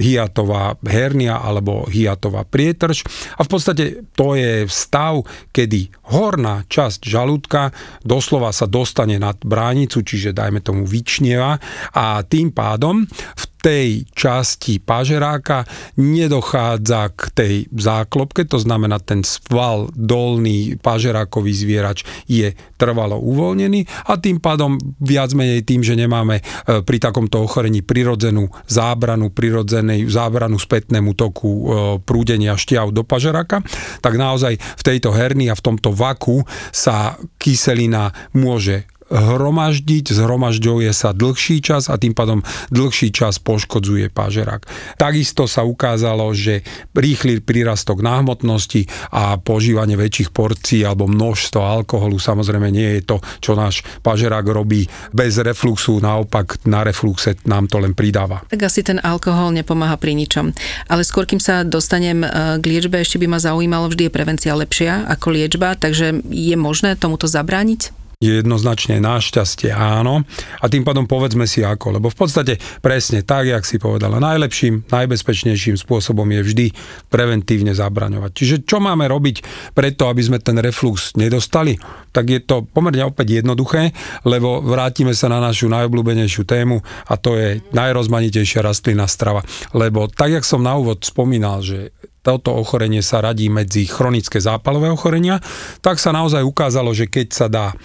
hiatová 0.00 0.80
hernia 0.88 1.38
alebo 1.38 1.84
hiatová 1.86 2.48
prietrž. 2.48 3.04
A 3.36 3.44
v 3.44 3.48
podstate 3.50 3.84
to 4.16 4.38
je 4.38 4.64
stav, 4.70 5.22
kedy 5.52 5.92
horná 6.14 6.64
časť 6.68 7.04
žalúdka 7.04 7.74
doslova 8.06 8.54
sa 8.54 8.64
dostane 8.70 9.20
nad 9.20 9.36
bránicu, 9.42 10.00
čiže 10.00 10.36
dajme 10.36 10.62
tomu 10.62 10.86
vyčnieva 10.86 11.58
a 11.92 12.22
tým 12.24 12.54
pádom 12.54 13.04
v 13.10 13.44
tej 13.64 14.04
časti 14.12 14.76
pažeráka 14.76 15.64
nedochádza 15.96 17.16
k 17.16 17.20
tej 17.32 17.54
záklopke, 17.72 18.44
to 18.44 18.60
znamená 18.60 19.00
ten 19.00 19.24
sval 19.24 19.88
dolný 19.96 20.76
pažerákový 20.76 21.56
zvierač 21.56 22.04
je 22.28 22.52
trvalo 22.76 23.16
uvoľnený 23.16 24.12
a 24.12 24.20
tým 24.20 24.36
pádom 24.36 24.76
viac 25.00 25.32
menej 25.32 25.64
tým, 25.64 25.80
že 25.80 25.96
nemáme 25.96 26.44
e, 26.44 26.84
pri 26.84 27.00
takomto 27.00 27.40
ochorení 27.40 27.80
prirodzenú 27.80 28.52
zábranu, 28.68 29.32
prirodzenej 29.32 30.12
zábranu 30.12 30.60
spätnému 30.60 31.16
toku 31.16 31.48
e, 31.48 31.62
prúdenia 32.04 32.60
šťav 32.60 32.92
do 32.92 33.00
pažeráka, 33.00 33.64
tak 34.04 34.20
naozaj 34.20 34.60
v 34.60 34.82
tejto 34.84 35.16
herni 35.16 35.48
a 35.48 35.56
v 35.56 35.64
tomto 35.64 35.96
vaku 35.96 36.44
sa 36.68 37.16
kyselina 37.40 38.12
môže 38.36 38.84
hromaždiť, 39.14 40.10
zhromažďuje 40.10 40.90
sa 40.90 41.14
dlhší 41.14 41.62
čas 41.62 41.86
a 41.86 41.94
tým 41.94 42.12
pádom 42.12 42.42
dlhší 42.74 43.14
čas 43.14 43.38
poškodzuje 43.38 44.10
pážerak. 44.10 44.66
Takisto 44.98 45.46
sa 45.46 45.62
ukázalo, 45.62 46.34
že 46.34 46.66
rýchly 46.98 47.38
prírastok 47.38 48.02
náhmotnosti 48.02 48.90
a 49.14 49.38
požívanie 49.38 49.94
väčších 49.94 50.34
porcií 50.34 50.82
alebo 50.82 51.06
množstvo 51.06 51.62
alkoholu 51.62 52.18
samozrejme 52.18 52.68
nie 52.74 52.98
je 52.98 53.02
to, 53.06 53.16
čo 53.38 53.54
náš 53.54 53.86
pážerak 54.02 54.42
robí 54.50 54.90
bez 55.14 55.38
refluxu, 55.38 56.02
naopak 56.02 56.66
na 56.66 56.82
refluxe 56.82 57.38
nám 57.46 57.70
to 57.70 57.78
len 57.78 57.94
pridáva. 57.94 58.42
Tak 58.50 58.66
asi 58.66 58.82
ten 58.82 58.98
alkohol 58.98 59.54
nepomáha 59.54 59.94
pri 59.94 60.18
ničom. 60.18 60.50
Ale 60.90 61.06
skôr, 61.06 61.28
kým 61.28 61.38
sa 61.38 61.62
dostanem 61.62 62.26
e, 62.26 62.28
k 62.58 62.64
liečbe, 62.64 62.98
ešte 62.98 63.22
by 63.22 63.26
ma 63.30 63.38
zaujímalo, 63.38 63.92
vždy 63.92 64.10
je 64.10 64.12
prevencia 64.12 64.52
lepšia 64.56 65.06
ako 65.06 65.26
liečba, 65.30 65.78
takže 65.78 66.24
je 66.32 66.56
možné 66.58 66.98
tomuto 66.98 67.30
zabrániť? 67.30 68.03
Jednoznačne 68.22 69.02
našťastie 69.02 69.74
áno. 69.74 70.22
A 70.60 70.64
tým 70.70 70.86
pádom 70.86 71.08
povedzme 71.08 71.48
si 71.48 71.62
ako, 71.62 71.98
lebo 71.98 72.10
v 72.10 72.16
podstate 72.18 72.60
presne 72.82 73.22
tak, 73.22 73.50
jak 73.50 73.64
si 73.66 73.80
povedala, 73.80 74.22
najlepším, 74.22 74.86
najbezpečnejším 74.88 75.78
spôsobom 75.78 76.26
je 76.28 76.40
vždy 76.42 76.66
preventívne 77.08 77.72
zabraňovať. 77.74 78.30
Čiže 78.34 78.56
čo 78.64 78.78
máme 78.78 79.06
robiť 79.10 79.36
preto, 79.74 80.10
aby 80.10 80.22
sme 80.22 80.38
ten 80.40 80.58
reflux 80.60 81.14
nedostali? 81.18 81.76
Tak 82.14 82.24
je 82.30 82.40
to 82.42 82.62
pomerne 82.64 83.06
opäť 83.06 83.42
jednoduché, 83.42 83.90
lebo 84.22 84.62
vrátime 84.62 85.12
sa 85.12 85.26
na 85.30 85.42
našu 85.42 85.66
najobľúbenejšiu 85.70 86.42
tému 86.46 86.80
a 87.10 87.14
to 87.18 87.34
je 87.34 87.62
najrozmanitejšia 87.74 88.62
rastlinná 88.62 89.10
strava. 89.10 89.42
Lebo 89.74 90.06
tak, 90.06 90.38
jak 90.38 90.44
som 90.46 90.62
na 90.62 90.78
úvod 90.78 91.02
spomínal, 91.02 91.60
že 91.60 91.90
toto 92.24 92.56
ochorenie 92.56 93.04
sa 93.04 93.20
radí 93.20 93.52
medzi 93.52 93.84
chronické 93.84 94.40
zápalové 94.40 94.88
ochorenia, 94.88 95.44
tak 95.84 96.00
sa 96.00 96.16
naozaj 96.16 96.40
ukázalo, 96.40 96.96
že 96.96 97.12
keď 97.12 97.26
sa 97.28 97.46
dá 97.52 97.76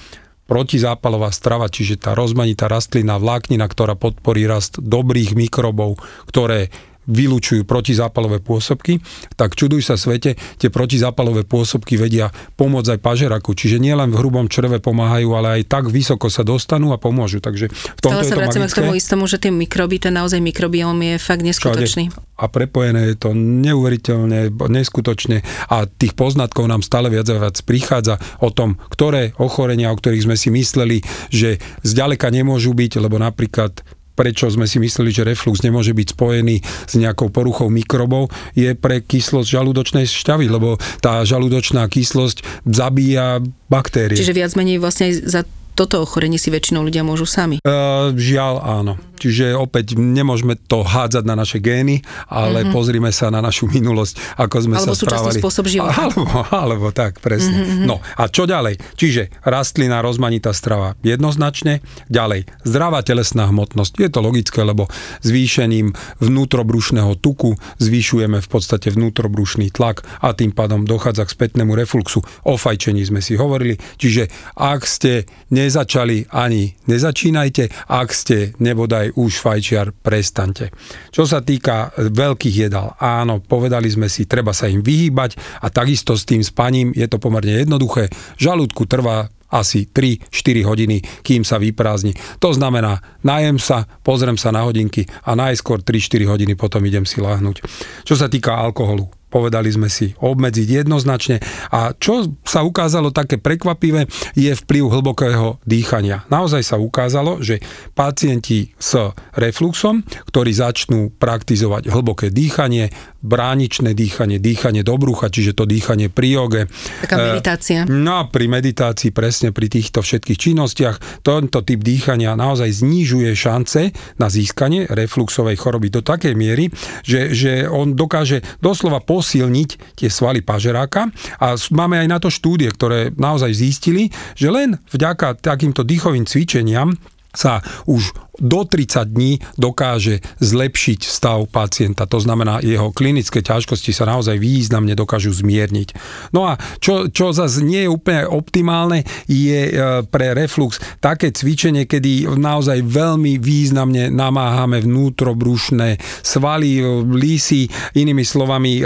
protizápalová 0.50 1.30
strava, 1.30 1.70
čiže 1.70 2.02
tá 2.02 2.18
rozmanitá 2.18 2.66
rastlina 2.66 3.22
vláknina, 3.22 3.70
ktorá 3.70 3.94
podporí 3.94 4.50
rast 4.50 4.82
dobrých 4.82 5.38
mikrobov, 5.38 6.02
ktoré 6.26 6.74
vylúčujú 7.10 7.66
protizápalové 7.66 8.38
pôsobky, 8.40 9.02
tak 9.34 9.58
čuduj 9.58 9.82
sa 9.82 9.98
svete, 9.98 10.38
tie 10.38 10.70
protizápalové 10.70 11.44
pôsobky 11.44 11.98
vedia 11.98 12.30
pomôcť 12.56 12.96
aj 12.96 13.00
pažeraku. 13.02 13.58
Čiže 13.58 13.82
nielen 13.82 14.14
v 14.14 14.20
hrubom 14.22 14.46
čreve 14.46 14.78
pomáhajú, 14.78 15.30
ale 15.34 15.60
aj 15.60 15.62
tak 15.66 15.84
vysoko 15.90 16.30
sa 16.30 16.46
dostanú 16.46 16.94
a 16.94 17.02
pomôžu. 17.02 17.42
Takže 17.42 17.74
v 17.74 18.00
tomto 18.00 18.22
Stále 18.22 18.30
sa 18.30 18.38
vracíme 18.38 18.68
k 18.70 18.78
tomu 18.78 18.94
istomu, 18.94 19.26
že 19.26 19.42
tie 19.42 19.50
mikroby, 19.50 19.98
ten 19.98 20.14
naozaj 20.14 20.38
mikrobióm 20.38 20.96
je 21.02 21.16
fakt 21.18 21.42
neskutočný. 21.42 22.14
A 22.40 22.48
prepojené 22.48 23.12
je 23.12 23.16
to 23.20 23.36
neuveriteľne, 23.36 24.54
neskutočne 24.72 25.44
a 25.68 25.84
tých 25.84 26.16
poznatkov 26.16 26.72
nám 26.72 26.80
stále 26.80 27.12
viac 27.12 27.28
a 27.28 27.36
viac 27.36 27.60
prichádza 27.68 28.16
o 28.40 28.48
tom, 28.48 28.80
ktoré 28.88 29.36
ochorenia, 29.36 29.92
o 29.92 30.00
ktorých 30.00 30.24
sme 30.24 30.40
si 30.40 30.48
mysleli, 30.48 31.04
že 31.28 31.60
zďaleka 31.84 32.32
nemôžu 32.32 32.72
byť, 32.72 33.04
lebo 33.04 33.20
napríklad 33.20 33.84
prečo 34.20 34.52
sme 34.52 34.68
si 34.68 34.84
mysleli, 34.84 35.16
že 35.16 35.24
reflux 35.24 35.64
nemôže 35.64 35.96
byť 35.96 36.08
spojený 36.12 36.60
s 36.60 36.94
nejakou 37.00 37.32
poruchou 37.32 37.72
mikrobov, 37.72 38.28
je 38.52 38.76
pre 38.76 39.00
kyslosť 39.00 39.48
žalúdočnej 39.48 40.04
šťavy, 40.04 40.52
lebo 40.52 40.76
tá 41.00 41.24
žalúdočná 41.24 41.88
kyslosť 41.88 42.44
zabíja 42.68 43.40
baktérie. 43.72 44.20
Čiže 44.20 44.36
viac 44.36 44.52
menej 44.60 44.84
vlastne 44.84 45.16
za 45.16 45.48
toto 45.80 46.04
ochorenie 46.04 46.36
si 46.36 46.52
väčšinou 46.52 46.84
ľudia 46.84 47.08
môžu 47.08 47.24
sami. 47.24 47.64
Uh, 47.64 48.12
žiaľ 48.20 48.60
áno. 48.60 49.00
Čiže 49.20 49.56
opäť 49.56 50.00
nemôžeme 50.00 50.56
to 50.56 50.84
hádzať 50.84 51.24
na 51.28 51.36
naše 51.36 51.60
gény, 51.60 52.04
ale 52.28 52.64
mm-hmm. 52.64 52.76
pozrime 52.76 53.12
sa 53.12 53.28
na 53.32 53.44
našu 53.44 53.68
minulosť, 53.68 54.40
ako 54.40 54.56
sme 54.64 54.76
alebo 54.80 54.96
sa 54.96 55.00
správali. 55.00 55.40
Alebo 55.40 55.44
spôsob 55.44 55.66
života. 55.68 55.96
Alebo, 56.00 56.24
alebo 56.52 56.88
tak, 56.96 57.20
presne. 57.20 57.64
Mm-hmm. 57.64 57.88
No 57.88 58.00
a 58.00 58.24
čo 58.32 58.48
ďalej? 58.48 58.80
Čiže 58.96 59.32
rastlina, 59.44 60.00
rozmanitá 60.00 60.56
strava 60.56 60.96
jednoznačne. 61.04 61.84
Ďalej, 62.08 62.48
zdravá 62.64 63.04
telesná 63.04 63.52
hmotnosť. 63.52 64.00
Je 64.00 64.10
to 64.12 64.20
logické, 64.24 64.64
lebo 64.64 64.88
zvýšením 65.24 65.92
vnútrobrušného 66.24 67.20
tuku 67.20 67.60
zvyšujeme 67.84 68.40
v 68.40 68.48
podstate 68.48 68.88
vnútrobrušný 68.92 69.72
tlak 69.76 70.08
a 70.24 70.32
tým 70.32 70.56
pádom 70.56 70.88
dochádza 70.88 71.28
k 71.28 71.36
spätnému 71.36 71.76
refluxu. 71.76 72.24
O 72.48 72.56
fajčení 72.56 73.04
sme 73.04 73.20
si 73.20 73.36
hovorili. 73.36 73.76
Čiže 74.00 74.56
ak 74.56 74.88
ste 74.88 75.28
nezačali 75.70 76.34
ani 76.34 76.74
nezačínajte, 76.90 77.94
ak 77.94 78.10
ste 78.10 78.58
nebodaj 78.58 79.14
už 79.14 79.38
fajčiar, 79.38 79.94
prestante. 79.94 80.74
Čo 81.14 81.30
sa 81.30 81.46
týka 81.46 81.94
veľkých 81.94 82.56
jedál, 82.66 82.98
áno, 82.98 83.38
povedali 83.38 83.86
sme 83.86 84.10
si, 84.10 84.26
treba 84.26 84.50
sa 84.50 84.66
im 84.66 84.82
vyhýbať 84.82 85.62
a 85.62 85.70
takisto 85.70 86.18
s 86.18 86.26
tým 86.26 86.42
spaním 86.42 86.90
je 86.98 87.06
to 87.06 87.22
pomerne 87.22 87.54
jednoduché. 87.54 88.10
Žalúdku 88.42 88.90
trvá 88.90 89.30
asi 89.54 89.86
3-4 89.86 90.30
hodiny, 90.66 90.98
kým 91.22 91.46
sa 91.46 91.62
vyprázdni. 91.62 92.18
To 92.42 92.50
znamená, 92.50 93.22
najem 93.22 93.62
sa, 93.62 93.86
pozriem 94.02 94.38
sa 94.38 94.50
na 94.50 94.66
hodinky 94.66 95.06
a 95.26 95.38
najskôr 95.38 95.86
3-4 95.86 96.26
hodiny 96.26 96.54
potom 96.58 96.82
idem 96.86 97.06
si 97.06 97.22
láhnuť. 97.22 97.62
Čo 98.06 98.18
sa 98.18 98.26
týka 98.30 98.58
alkoholu, 98.58 99.10
povedali 99.30 99.70
sme 99.70 99.88
si, 99.88 100.18
obmedziť 100.18 100.84
jednoznačne. 100.84 101.38
A 101.70 101.94
čo 101.96 102.28
sa 102.44 102.66
ukázalo 102.66 103.14
také 103.14 103.38
prekvapivé, 103.38 104.10
je 104.34 104.52
vplyv 104.52 104.90
hlbokého 104.90 105.62
dýchania. 105.64 106.26
Naozaj 106.34 106.66
sa 106.66 106.82
ukázalo, 106.82 107.40
že 107.40 107.62
pacienti 107.94 108.74
s 108.76 108.98
refluxom, 109.38 110.02
ktorí 110.28 110.52
začnú 110.52 111.14
praktizovať 111.16 111.94
hlboké 111.94 112.34
dýchanie, 112.34 112.90
bráničné 113.20 113.92
dýchanie, 113.94 114.40
dýchanie 114.40 114.82
do 114.82 114.96
brucha, 114.96 115.28
čiže 115.28 115.54
to 115.54 115.68
dýchanie 115.68 116.08
pri 116.08 116.28
joge. 116.40 116.62
Taká 117.04 117.16
meditácia. 117.20 117.80
No 117.86 118.24
a 118.24 118.28
pri 118.32 118.48
meditácii, 118.48 119.12
presne 119.12 119.52
pri 119.52 119.68
týchto 119.68 120.00
všetkých 120.00 120.40
činnostiach, 120.40 121.22
tento 121.22 121.60
typ 121.62 121.80
dýchania 121.84 122.40
naozaj 122.40 122.82
znižuje 122.82 123.32
šance 123.36 123.92
na 124.18 124.28
získanie 124.32 124.88
refluxovej 124.88 125.60
choroby 125.60 125.92
do 125.92 126.02
takej 126.02 126.34
miery, 126.34 126.72
že, 127.04 127.36
že 127.36 127.68
on 127.68 127.94
dokáže 127.94 128.40
doslova 128.64 129.04
posilniť 129.20 130.00
tie 130.00 130.08
svaly 130.08 130.40
pažeráka. 130.40 131.12
A 131.44 131.60
máme 131.76 132.00
aj 132.00 132.08
na 132.08 132.18
to 132.24 132.32
štúdie, 132.32 132.72
ktoré 132.72 133.12
naozaj 133.12 133.52
zistili, 133.52 134.08
že 134.40 134.48
len 134.48 134.80
vďaka 134.96 135.44
takýmto 135.44 135.84
dýchovým 135.84 136.24
cvičeniam 136.24 136.96
sa 137.36 137.60
už 137.86 138.16
do 138.40 138.64
30 138.64 139.06
dní 139.12 139.40
dokáže 139.60 140.24
zlepšiť 140.40 141.00
stav 141.04 141.44
pacienta. 141.52 142.08
To 142.08 142.20
znamená, 142.20 142.64
jeho 142.64 142.92
klinické 142.96 143.44
ťažkosti 143.44 143.92
sa 143.92 144.08
naozaj 144.08 144.40
významne 144.40 144.96
dokážu 144.96 145.36
zmierniť. 145.36 145.96
No 146.32 146.48
a 146.48 146.56
čo, 146.80 147.12
čo 147.12 147.36
zase 147.36 147.62
nie 147.62 147.86
je 147.86 147.92
úplne 147.92 148.24
optimálne, 148.26 149.04
je 149.28 149.62
e, 149.70 149.74
pre 150.08 150.32
reflux 150.34 150.80
také 151.04 151.36
cvičenie, 151.36 151.86
kedy 151.86 152.30
naozaj 152.40 152.82
veľmi 152.86 153.38
významne 153.38 154.10
namáhame 154.10 154.80
vnútrobrušné 154.84 156.00
svaly, 156.24 156.80
e, 156.80 156.84
lísy, 157.04 157.68
inými 157.96 158.24
slovami 158.24 158.80
e, 158.80 158.84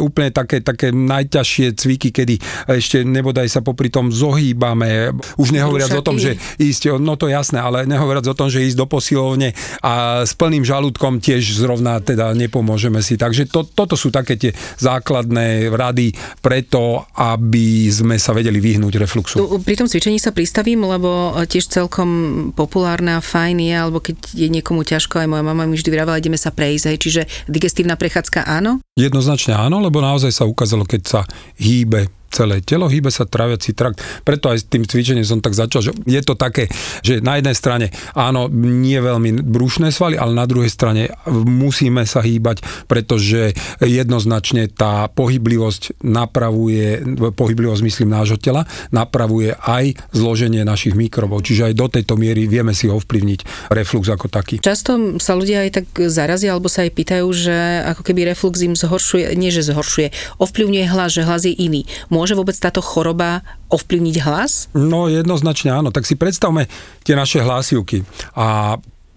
úplne 0.00 0.30
také, 0.32 0.64
také 0.64 0.90
najťažšie 0.90 1.76
cviky, 1.76 2.10
kedy 2.10 2.34
ešte 2.72 3.04
nebodaj 3.04 3.46
sa 3.50 3.60
popri 3.60 3.92
tom 3.92 4.08
zohýbame. 4.10 5.12
Už 5.36 5.52
nehovoriac 5.52 5.92
o 5.92 6.04
tom, 6.04 6.16
že 6.16 6.40
ísť, 6.56 6.96
no 6.98 7.18
to 7.20 7.28
jasné, 7.28 7.60
ale 7.60 7.84
nehovoriac 7.84 8.26
o 8.30 8.38
tom, 8.38 8.48
že 8.48 8.64
ísť 8.64 8.78
do 8.78 8.85
posilovne 8.86 9.52
a 9.82 10.24
s 10.24 10.32
plným 10.34 10.62
žalúdkom 10.62 11.18
tiež 11.18 11.58
zrovna 11.58 11.98
teda 12.00 12.32
nepomôžeme 12.32 13.02
si. 13.02 13.18
Takže 13.18 13.50
to, 13.50 13.66
toto 13.66 13.98
sú 13.98 14.14
také 14.14 14.38
tie 14.38 14.54
základné 14.80 15.68
rady 15.70 16.14
preto, 16.40 17.04
aby 17.18 17.90
sme 17.90 18.16
sa 18.16 18.32
vedeli 18.32 18.62
vyhnúť 18.62 18.94
refluxu. 18.96 19.36
Pri 19.62 19.76
tom 19.76 19.90
cvičení 19.90 20.22
sa 20.22 20.32
pristavím, 20.32 20.86
lebo 20.86 21.34
tiež 21.44 21.68
celkom 21.68 22.08
populárne 22.54 23.18
a 23.18 23.20
fajn 23.20 23.56
je, 23.60 23.74
alebo 23.74 23.98
keď 24.00 24.16
je 24.32 24.48
niekomu 24.48 24.86
ťažko, 24.86 25.20
aj 25.20 25.28
moja 25.28 25.44
mama 25.44 25.66
mi 25.66 25.74
vždy 25.76 25.90
vravela, 25.90 26.22
ideme 26.22 26.38
sa 26.38 26.54
prejsť, 26.54 26.84
hej, 26.94 26.98
čiže 26.98 27.22
digestívna 27.50 27.98
prechádzka 27.98 28.46
áno? 28.46 28.80
Jednoznačne 28.94 29.58
áno, 29.58 29.82
lebo 29.82 29.98
naozaj 30.00 30.30
sa 30.30 30.48
ukázalo, 30.48 30.86
keď 30.86 31.02
sa 31.04 31.20
hýbe 31.58 32.08
celé 32.30 32.62
telo, 32.62 32.90
hýbe 32.90 33.08
sa 33.08 33.24
traviaci 33.24 33.72
trakt. 33.72 34.02
Preto 34.22 34.50
aj 34.50 34.58
s 34.62 34.64
tým 34.68 34.84
cvičením 34.84 35.24
som 35.24 35.38
tak 35.40 35.54
začal, 35.54 35.80
že 35.80 35.92
je 36.04 36.20
to 36.24 36.34
také, 36.34 36.66
že 37.00 37.22
na 37.22 37.38
jednej 37.38 37.56
strane 37.56 37.86
áno, 38.12 38.50
nie 38.52 38.98
veľmi 38.98 39.46
brušné 39.46 39.94
svaly, 39.94 40.18
ale 40.18 40.34
na 40.34 40.46
druhej 40.48 40.68
strane 40.68 41.12
musíme 41.30 42.02
sa 42.08 42.20
hýbať, 42.24 42.64
pretože 42.90 43.54
jednoznačne 43.78 44.68
tá 44.72 45.06
pohyblivosť 45.12 46.02
napravuje, 46.02 47.04
pohyblivosť 47.36 47.82
myslím 47.86 48.10
nášho 48.10 48.40
tela, 48.40 48.66
napravuje 48.90 49.54
aj 49.54 49.96
zloženie 50.10 50.66
našich 50.66 50.98
mikrobov. 50.98 51.46
Čiže 51.46 51.72
aj 51.72 51.74
do 51.78 51.86
tejto 51.86 52.18
miery 52.18 52.50
vieme 52.50 52.74
si 52.74 52.90
ovplyvniť 52.90 53.70
reflux 53.70 54.10
ako 54.10 54.26
taký. 54.26 54.58
Často 54.58 55.20
sa 55.22 55.38
ľudia 55.38 55.62
aj 55.68 55.70
tak 55.82 55.86
zarazia 56.10 56.56
alebo 56.56 56.66
sa 56.66 56.82
aj 56.82 56.92
pýtajú, 56.96 57.26
že 57.30 57.56
ako 57.86 58.02
keby 58.02 58.26
reflux 58.32 58.58
im 58.64 58.74
zhoršuje, 58.74 59.36
nie 59.38 59.54
že 59.54 59.62
zhoršuje, 59.62 60.40
ovplyvňuje 60.42 60.86
hlas, 60.90 61.10
že 61.14 61.22
hlas 61.22 61.46
je 61.46 61.54
iný. 61.54 61.86
Môže 62.10 62.25
môže 62.26 62.34
vôbec 62.34 62.58
táto 62.58 62.82
choroba 62.82 63.46
ovplyvniť 63.70 64.16
hlas? 64.26 64.66
No 64.74 65.06
jednoznačne 65.06 65.70
áno. 65.70 65.94
Tak 65.94 66.02
si 66.02 66.18
predstavme 66.18 66.66
tie 67.06 67.14
naše 67.14 67.38
hlasivky. 67.38 68.02
A 68.34 68.74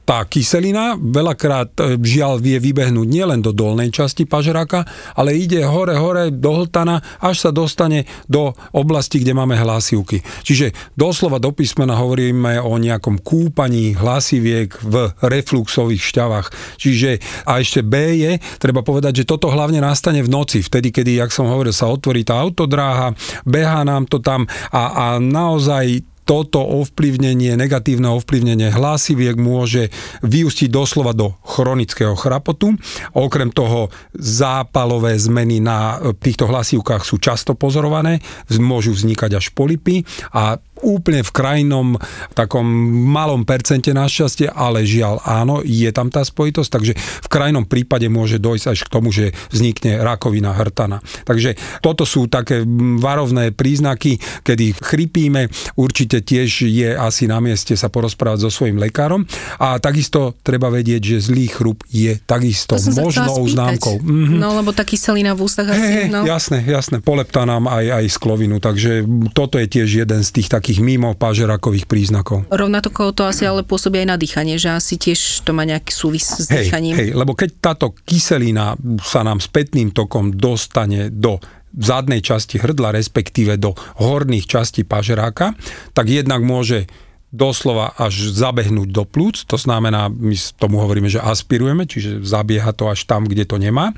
tá 0.10 0.26
kyselina 0.26 0.98
veľakrát 0.98 1.69
e, 1.78 2.02
žiaľ 2.02 2.41
vie 2.41 2.58
vybehnúť 2.58 3.06
nielen 3.06 3.45
do 3.45 3.54
dolnej 3.54 3.93
časti 3.93 4.26
pažeráka, 4.26 4.82
ale 5.13 5.38
ide 5.38 5.62
hore, 5.62 5.93
hore 5.93 6.34
do 6.34 6.50
hltana, 6.50 6.98
až 7.22 7.45
sa 7.45 7.54
dostane 7.54 8.10
do 8.26 8.58
oblasti, 8.74 9.22
kde 9.22 9.38
máme 9.38 9.54
hlasivky. 9.54 10.26
Čiže 10.41 10.74
doslova 10.98 11.38
do 11.38 11.54
písmena 11.54 11.93
hovoríme 11.93 12.58
o 12.58 12.82
nejakom 12.82 13.22
kúpaní 13.22 13.93
hlasiviek 13.93 14.74
v 14.82 15.13
refluxových 15.22 16.02
šťavách. 16.02 16.48
Čiže 16.82 17.22
a 17.45 17.62
ešte 17.62 17.86
B 17.86 18.17
je, 18.17 18.41
treba 18.58 18.82
povedať, 18.82 19.22
že 19.22 19.30
toto 19.30 19.54
hlavne 19.54 19.78
nastane 19.78 20.26
v 20.26 20.34
noci, 20.34 20.65
vtedy, 20.65 20.89
kedy, 20.89 21.22
jak 21.22 21.30
som 21.30 21.45
hovoril, 21.45 21.69
sa 21.69 21.86
otvorí 21.86 22.26
tá 22.26 22.41
autodráha, 22.41 23.13
beha 23.45 23.86
nám 23.86 24.10
to 24.10 24.17
tam 24.17 24.50
a, 24.74 24.89
a 24.89 25.06
naozaj 25.22 26.02
toto 26.30 26.62
ovplyvnenie, 26.62 27.58
negatívne 27.58 28.13
ovplyvnenie 28.13 28.70
hlasiviek 28.70 29.34
môže 29.34 29.89
vyústiť 30.22 30.70
doslova 30.70 31.18
do 31.18 31.34
chronického 31.42 32.13
chrapotu. 32.13 32.78
Okrem 33.18 33.50
toho 33.50 33.89
zápalové 34.13 35.18
zmeny 35.18 35.58
na 35.58 35.98
týchto 36.22 36.46
hlasivkách 36.46 37.02
sú 37.02 37.18
často 37.18 37.58
pozorované, 37.58 38.22
môžu 38.62 38.94
vznikať 38.94 39.42
až 39.42 39.50
polipy 39.58 40.06
a 40.30 40.62
úplne 40.82 41.22
v 41.26 41.32
krajnom 41.32 41.88
takom 42.34 42.65
malom 43.10 43.44
percente 43.44 43.92
našťastie, 43.92 44.52
ale 44.52 44.86
žiaľ 44.88 45.20
áno, 45.26 45.62
je 45.65 45.89
tam 45.92 46.08
tá 46.08 46.24
spojitosť, 46.24 46.70
takže 46.70 46.94
v 46.98 47.28
krajnom 47.28 47.65
prípade 47.65 48.08
môže 48.08 48.39
dojsť 48.39 48.65
až 48.72 48.80
k 48.86 48.92
tomu, 48.92 49.10
že 49.12 49.32
vznikne 49.52 50.00
rakovina 50.02 50.56
hrtana. 50.56 51.04
Takže 51.26 51.56
toto 51.84 52.08
sú 52.08 52.32
také 52.32 52.63
varovné 53.00 53.52
príznaky, 53.52 54.20
kedy 54.46 54.78
chrypíme, 54.80 55.52
určite 55.76 56.24
tiež 56.24 56.70
je 56.70 56.89
asi 56.96 57.26
na 57.28 57.39
mieste 57.44 57.76
sa 57.76 57.92
porozprávať 57.92 58.48
so 58.48 58.52
svojím 58.52 58.80
lekárom 58.80 59.26
a 59.60 59.78
takisto 59.78 60.38
treba 60.44 60.72
vedieť, 60.72 61.18
že 61.18 61.32
zlý 61.32 61.48
chrup 61.52 61.84
je 61.92 62.15
takisto 62.24 62.76
možnou 62.76 63.46
známkou. 63.48 64.00
Mm-hmm. 64.00 64.38
No 64.39 64.56
lebo 64.56 64.72
tá 64.72 64.84
kyselina 64.86 65.36
v 65.36 65.46
ústach 65.46 65.70
asi. 65.70 65.82
Hey, 65.82 66.06
no. 66.08 66.24
Jasné, 66.24 66.63
jasné, 66.65 67.02
poleptá 67.04 67.44
nám 67.44 67.68
aj, 67.68 68.04
aj 68.04 68.06
sklovinu, 68.13 68.62
takže 68.62 69.04
toto 69.34 69.58
je 69.58 69.68
tiež 69.68 70.06
jeden 70.06 70.22
z 70.22 70.30
tých 70.30 70.48
takých 70.52 70.69
takých 70.70 70.86
mimo 70.86 71.18
pážerakových 71.18 71.90
príznakov. 71.90 72.46
Rovnako 72.54 73.10
to 73.18 73.26
asi 73.26 73.42
ale 73.50 73.66
pôsobí 73.66 74.06
aj 74.06 74.08
na 74.14 74.22
dýchanie, 74.22 74.62
že 74.62 74.70
asi 74.70 75.02
tiež 75.02 75.42
to 75.42 75.50
má 75.50 75.66
nejaký 75.66 75.90
súvis 75.90 76.30
s 76.30 76.46
hej, 76.46 76.70
dýchaním. 76.70 76.94
Hej, 76.94 77.10
lebo 77.18 77.34
keď 77.34 77.58
táto 77.58 77.98
kyselina 78.06 78.78
sa 79.02 79.26
nám 79.26 79.42
spätným 79.42 79.90
tokom 79.90 80.30
dostane 80.30 81.10
do 81.10 81.42
zadnej 81.74 82.22
časti 82.22 82.62
hrdla, 82.62 82.94
respektíve 82.94 83.58
do 83.58 83.74
horných 83.98 84.46
častí 84.46 84.86
pažeráka, 84.86 85.58
tak 85.98 86.06
jednak 86.06 86.46
môže 86.46 86.86
doslova 87.34 87.98
až 87.98 88.30
zabehnúť 88.30 88.94
do 88.94 89.10
plúc, 89.10 89.50
to 89.50 89.58
znamená, 89.58 90.06
my 90.06 90.38
tomu 90.62 90.86
hovoríme, 90.86 91.10
že 91.10 91.18
aspirujeme, 91.18 91.90
čiže 91.90 92.22
zabieha 92.22 92.78
to 92.78 92.94
až 92.94 93.10
tam, 93.10 93.26
kde 93.26 93.50
to 93.50 93.58
nemá. 93.58 93.90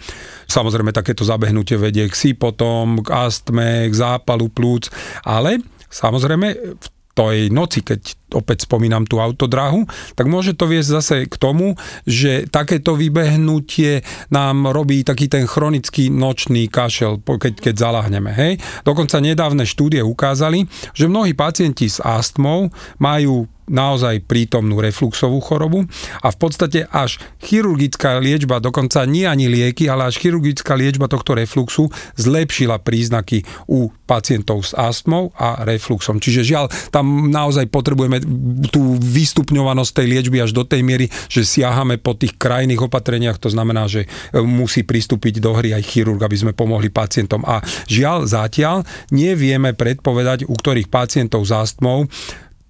Samozrejme, 0.48 0.96
takéto 0.96 1.28
zabehnutie 1.28 1.76
vedie 1.76 2.08
k 2.08 2.16
potom, 2.40 3.04
k 3.04 3.12
astme, 3.12 3.92
k 3.92 3.94
zápalu 3.96 4.48
plúc, 4.48 4.88
ale 5.28 5.60
Samozrejme, 5.92 6.48
v 6.80 6.88
tej 7.12 7.52
noci, 7.52 7.84
keď 7.84 8.02
opäť 8.34 8.66
spomínam 8.66 9.04
tú 9.06 9.20
autodráhu, 9.20 9.88
tak 10.16 10.28
môže 10.28 10.56
to 10.56 10.68
viesť 10.68 10.90
zase 10.90 11.16
k 11.28 11.36
tomu, 11.36 11.76
že 12.08 12.48
takéto 12.48 12.96
vybehnutie 12.96 14.04
nám 14.32 14.72
robí 14.72 15.04
taký 15.04 15.28
ten 15.28 15.46
chronický 15.46 16.08
nočný 16.10 16.68
kašel, 16.72 17.20
keď, 17.22 17.60
keď 17.60 17.76
zaláhneme. 17.76 18.32
Hej? 18.32 18.54
Dokonca 18.88 19.20
nedávne 19.20 19.68
štúdie 19.68 20.04
ukázali, 20.04 20.68
že 20.96 21.12
mnohí 21.12 21.36
pacienti 21.36 21.88
s 21.88 22.00
astmou 22.04 22.72
majú 23.00 23.48
naozaj 23.72 24.28
prítomnú 24.28 24.84
refluxovú 24.84 25.40
chorobu 25.40 25.88
a 26.20 26.28
v 26.28 26.38
podstate 26.38 26.80
až 26.92 27.24
chirurgická 27.40 28.20
liečba, 28.20 28.60
dokonca 28.60 29.08
nie 29.08 29.24
ani 29.24 29.48
lieky, 29.48 29.88
ale 29.88 30.12
až 30.12 30.20
chirurgická 30.20 30.76
liečba 30.76 31.08
tohto 31.08 31.40
refluxu 31.40 31.88
zlepšila 32.20 32.84
príznaky 32.84 33.48
u 33.72 33.90
pacientov 34.04 34.68
s 34.68 34.76
astmou 34.76 35.32
a 35.40 35.64
refluxom. 35.64 36.20
Čiže 36.20 36.42
žiaľ, 36.44 36.66
tam 36.92 37.32
naozaj 37.32 37.72
potrebujeme 37.72 38.20
tú 38.70 38.98
vystupňovanosť 38.98 39.92
tej 40.02 40.08
liečby 40.08 40.38
až 40.42 40.56
do 40.56 40.64
tej 40.64 40.82
miery, 40.82 41.06
že 41.28 41.46
siahame 41.46 41.98
po 41.98 42.16
tých 42.16 42.38
krajných 42.38 42.82
opatreniach, 42.82 43.42
to 43.42 43.52
znamená, 43.52 43.86
že 43.90 44.06
e, 44.06 44.40
musí 44.42 44.86
pristúpiť 44.86 45.44
do 45.44 45.54
hry 45.58 45.76
aj 45.76 45.84
chirurg, 45.86 46.22
aby 46.22 46.38
sme 46.38 46.54
pomohli 46.56 46.90
pacientom. 46.90 47.44
A 47.44 47.60
žiaľ, 47.90 48.26
zatiaľ 48.30 48.88
nevieme 49.12 49.76
predpovedať, 49.76 50.48
u 50.48 50.54
ktorých 50.54 50.88
pacientov 50.88 51.46
s 51.46 51.52
astmou 51.52 52.08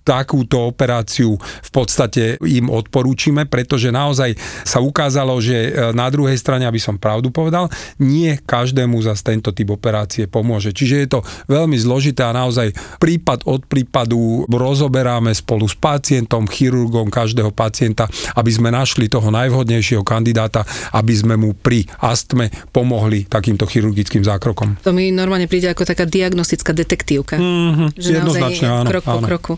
takúto 0.01 0.69
operáciu 0.69 1.37
v 1.39 1.69
podstate 1.73 2.37
im 2.41 2.69
odporúčime, 2.69 3.45
pretože 3.45 3.93
naozaj 3.93 4.35
sa 4.65 4.81
ukázalo, 4.81 5.37
že 5.39 5.69
e, 5.69 5.93
na 5.93 6.09
druhej 6.09 6.37
strane, 6.37 6.65
aby 6.65 6.81
som 6.81 6.97
pravdu 6.97 7.29
povedal, 7.29 7.69
nie 8.01 8.37
každému 8.41 8.97
za 9.01 9.13
tento 9.21 9.53
typ 9.53 9.69
operácie 9.73 10.25
pomôže. 10.25 10.73
Čiže 10.73 10.95
je 11.05 11.07
to 11.07 11.19
veľmi 11.49 11.77
zložité 11.77 12.25
a 12.25 12.33
naozaj 12.33 12.73
prípad 12.97 13.45
od 13.45 13.65
prípadu 13.69 14.45
rozoberáme 14.49 15.33
spolu 15.33 15.65
s 15.69 15.75
pacientom, 15.77 16.49
chirurgom 16.49 17.09
každého 17.09 17.53
pacienta, 17.53 18.09
aby 18.37 18.51
sme 18.53 18.73
našli 18.73 19.11
toho 19.11 19.29
najvhodnejšieho 19.29 20.01
kandidáta, 20.05 20.65
aby 20.95 21.13
sme 21.13 21.35
mu 21.37 21.53
pri 21.57 21.85
astme 22.01 22.49
pomohli 22.71 23.25
takýmto 23.27 23.67
chirurgickým 23.67 24.23
zákrokom. 24.25 24.81
To 24.85 24.95
mi 24.95 25.09
normálne 25.13 25.45
príde 25.45 25.69
ako 25.69 25.83
taká 25.85 26.07
diagnostická 26.07 26.71
detektívka. 26.71 27.35
Mm-hmm, 27.37 27.89
že 27.97 28.09
naozaj 28.17 28.41
áno, 28.63 28.87
krok 28.87 29.03
po 29.03 29.19
áno. 29.19 29.27
kroku. 29.27 29.53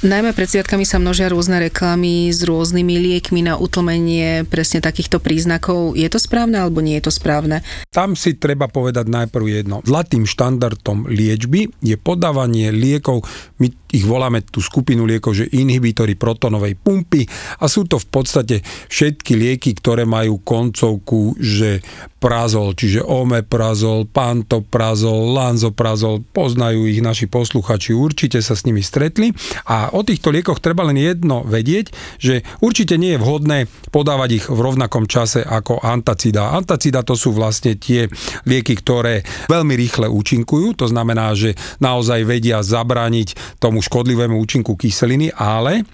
Najmä 0.00 0.32
pred 0.32 0.48
sviatkami 0.48 0.88
sa 0.88 0.96
množia 0.96 1.28
rôzne 1.28 1.60
reklamy 1.60 2.32
s 2.32 2.40
rôznymi 2.42 2.98
liekmi 3.04 3.44
na 3.44 3.60
utlmenie 3.60 4.48
presne 4.48 4.80
takýchto 4.80 5.20
príznakov. 5.20 5.92
Je 5.92 6.08
to 6.08 6.16
správne 6.16 6.56
alebo 6.56 6.80
nie 6.80 6.96
je 6.98 7.06
to 7.06 7.12
správne? 7.12 7.60
Tam 7.92 8.16
si 8.16 8.34
treba 8.34 8.66
povedať 8.66 9.06
najprv 9.12 9.44
jedno. 9.60 9.84
Zlatým 9.84 10.24
štandardom 10.24 11.04
liečby 11.04 11.68
je 11.84 12.00
podávanie 12.00 12.72
liekov, 12.72 13.28
my 13.60 13.70
ich 13.92 14.06
voláme 14.06 14.42
tú 14.46 14.62
skupinu 14.62 15.06
liekov, 15.06 15.34
že 15.34 15.50
inhibitory 15.50 16.14
protonovej 16.14 16.78
pumpy 16.78 17.26
a 17.60 17.66
sú 17.66 17.86
to 17.86 17.98
v 17.98 18.06
podstate 18.08 18.56
všetky 18.88 19.34
lieky, 19.34 19.70
ktoré 19.78 20.06
majú 20.06 20.42
koncovku, 20.42 21.38
že 21.38 21.82
prazol, 22.20 22.76
čiže 22.76 23.00
omeprazol, 23.00 24.04
pantoprazol, 24.04 25.32
lanzoprazol, 25.32 26.20
poznajú 26.36 26.84
ich 26.84 27.00
naši 27.00 27.26
posluchači, 27.26 27.96
určite 27.96 28.44
sa 28.44 28.52
s 28.52 28.68
nimi 28.68 28.84
stretli 28.84 29.32
a 29.64 29.96
o 29.96 30.04
týchto 30.04 30.28
liekoch 30.28 30.60
treba 30.60 30.84
len 30.84 31.00
jedno 31.00 31.42
vedieť, 31.48 31.86
že 32.20 32.44
určite 32.60 33.00
nie 33.00 33.16
je 33.16 33.22
vhodné 33.24 33.58
podávať 33.88 34.30
ich 34.36 34.46
v 34.52 34.60
rovnakom 34.60 35.08
čase 35.08 35.40
ako 35.40 35.80
antacida. 35.80 36.52
Antacida 36.52 37.00
to 37.00 37.16
sú 37.16 37.32
vlastne 37.32 37.80
tie 37.80 38.06
lieky, 38.44 38.76
ktoré 38.76 39.24
veľmi 39.48 39.72
rýchle 39.72 40.06
účinkujú, 40.12 40.76
to 40.76 40.86
znamená, 40.92 41.32
že 41.32 41.56
naozaj 41.80 42.28
vedia 42.28 42.60
zabrániť 42.60 43.56
tomu 43.56 43.79
škodlivému 43.80 44.36
účinku 44.38 44.76
kyseliny, 44.76 45.32
ale 45.34 45.84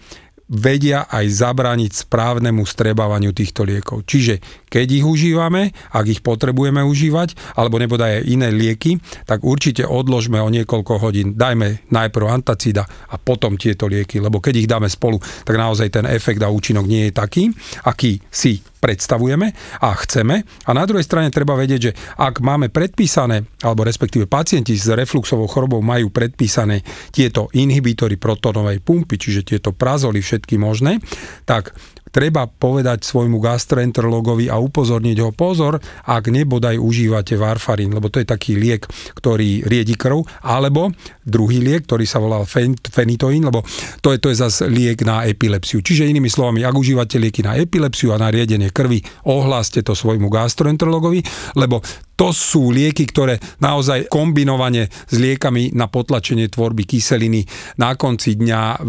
vedia 0.47 1.11
aj 1.11 1.27
zabrániť 1.27 2.07
správnemu 2.07 2.63
strebávaniu 2.63 3.35
týchto 3.35 3.67
liekov. 3.67 4.07
Čiže 4.07 4.66
keď 4.77 4.93
ich 4.93 5.09
užívame, 5.09 5.73
ak 5.89 6.05
ich 6.05 6.21
potrebujeme 6.21 6.85
užívať, 6.85 7.57
alebo 7.57 7.81
nebodaj 7.81 8.21
aj 8.21 8.29
iné 8.29 8.53
lieky, 8.53 9.01
tak 9.25 9.41
určite 9.41 9.89
odložme 9.89 10.37
o 10.37 10.53
niekoľko 10.53 11.01
hodín. 11.01 11.33
Dajme 11.33 11.89
najprv 11.89 12.29
antacida 12.29 12.85
a 12.85 13.17
potom 13.17 13.57
tieto 13.57 13.89
lieky, 13.89 14.21
lebo 14.21 14.37
keď 14.37 14.55
ich 14.61 14.69
dáme 14.69 14.93
spolu, 14.93 15.17
tak 15.49 15.57
naozaj 15.57 15.89
ten 15.89 16.05
efekt 16.05 16.45
a 16.45 16.53
účinok 16.53 16.85
nie 16.85 17.09
je 17.09 17.17
taký, 17.17 17.49
aký 17.89 18.21
si 18.29 18.61
predstavujeme 18.77 19.57
a 19.81 19.89
chceme. 19.97 20.45
A 20.69 20.71
na 20.77 20.85
druhej 20.85 21.09
strane 21.09 21.33
treba 21.33 21.57
vedieť, 21.57 21.81
že 21.81 21.97
ak 22.21 22.45
máme 22.45 22.69
predpísané, 22.69 23.49
alebo 23.65 23.81
respektíve 23.81 24.29
pacienti 24.29 24.77
s 24.77 24.93
refluxovou 24.93 25.49
chorobou 25.49 25.81
majú 25.81 26.13
predpísané 26.13 26.85
tieto 27.17 27.49
inhibitory 27.57 28.21
protonovej 28.21 28.85
pumpy, 28.85 29.17
čiže 29.17 29.57
tieto 29.57 29.73
prazoly 29.73 30.21
všetky 30.21 30.61
možné, 30.61 31.01
tak 31.49 31.73
treba 32.17 32.49
povedať 32.49 33.05
svojmu 33.05 33.37
gastroenterologovi 33.37 34.49
a 34.49 34.57
upozorniť 34.57 35.21
ho 35.21 35.37
pozor, 35.37 35.77
ak 36.09 36.33
nebodaj 36.33 36.81
užívate 36.81 37.37
varfarín, 37.37 37.93
lebo 37.93 38.09
to 38.09 38.25
je 38.25 38.33
taký 38.33 38.57
liek, 38.57 38.89
ktorý 39.21 39.69
riedi 39.69 39.93
krv, 40.01 40.25
alebo 40.41 40.97
druhý 41.27 41.59
liek, 41.59 41.85
ktorý 41.91 42.07
sa 42.07 42.23
volal 42.23 42.47
fenitoín, 42.47 43.43
lebo 43.43 43.67
to 43.99 44.15
je, 44.15 44.19
to 44.23 44.31
je 44.31 44.37
zase 44.39 44.63
liek 44.71 45.03
na 45.03 45.27
epilepsiu. 45.27 45.83
Čiže 45.83 46.07
inými 46.07 46.31
slovami, 46.31 46.63
ak 46.63 46.79
užívate 46.79 47.19
lieky 47.19 47.43
na 47.43 47.59
epilepsiu 47.59 48.15
a 48.15 48.23
na 48.23 48.31
riedenie 48.31 48.71
krvi, 48.71 49.03
ohláste 49.27 49.83
to 49.83 49.99
svojmu 49.99 50.31
gastroenterologovi, 50.31 51.27
lebo 51.59 51.83
to 52.17 52.33
sú 52.33 52.73
lieky, 52.73 53.05
ktoré 53.13 53.37
naozaj 53.61 54.09
kombinovane 54.09 54.89
s 54.89 55.15
liekami 55.21 55.77
na 55.77 55.85
potlačenie 55.85 56.49
tvorby 56.49 56.89
kyseliny 56.89 57.45
na 57.77 57.93
konci 57.93 58.41
dňa 58.41 58.89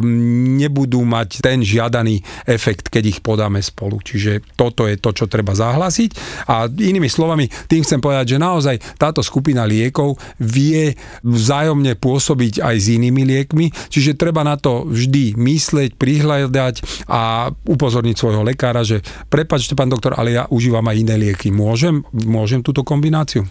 nebudú 0.63 1.03
mať 1.03 1.43
ten 1.43 1.59
žiadaný 1.59 2.23
efekt, 2.47 2.87
keď 2.87 3.03
ich 3.03 3.19
podáme 3.19 3.59
spolu. 3.59 3.99
Čiže 3.99 4.55
toto 4.55 4.87
je 4.87 4.95
to, 4.95 5.11
čo 5.11 5.27
treba 5.27 5.51
zahlásiť. 5.51 6.09
A 6.47 6.71
inými 6.71 7.11
slovami, 7.11 7.51
tým 7.67 7.83
chcem 7.83 7.99
povedať, 7.99 8.39
že 8.39 8.39
naozaj 8.39 8.75
táto 8.95 9.19
skupina 9.19 9.67
liekov 9.67 10.15
vie 10.39 10.95
vzájomne 11.27 11.99
pôsobiť 11.99 12.26
aj 12.35 12.75
s 12.75 12.87
inými 12.91 13.23
liekmi, 13.23 13.69
čiže 13.93 14.17
treba 14.17 14.41
na 14.41 14.57
to 14.57 14.83
vždy 14.89 15.37
myslieť, 15.37 15.95
prihľadať 15.95 17.07
a 17.07 17.53
upozorniť 17.53 18.15
svojho 18.17 18.41
lekára, 18.41 18.81
že 18.81 19.05
prepačte, 19.29 19.77
pán 19.77 19.91
doktor, 19.91 20.17
ale 20.17 20.35
ja 20.35 20.43
užívam 20.49 20.83
aj 20.87 20.97
iné 20.97 21.15
lieky. 21.15 21.53
Môžem, 21.53 22.01
môžem 22.11 22.65
túto 22.65 22.81
kombináciu? 22.81 23.45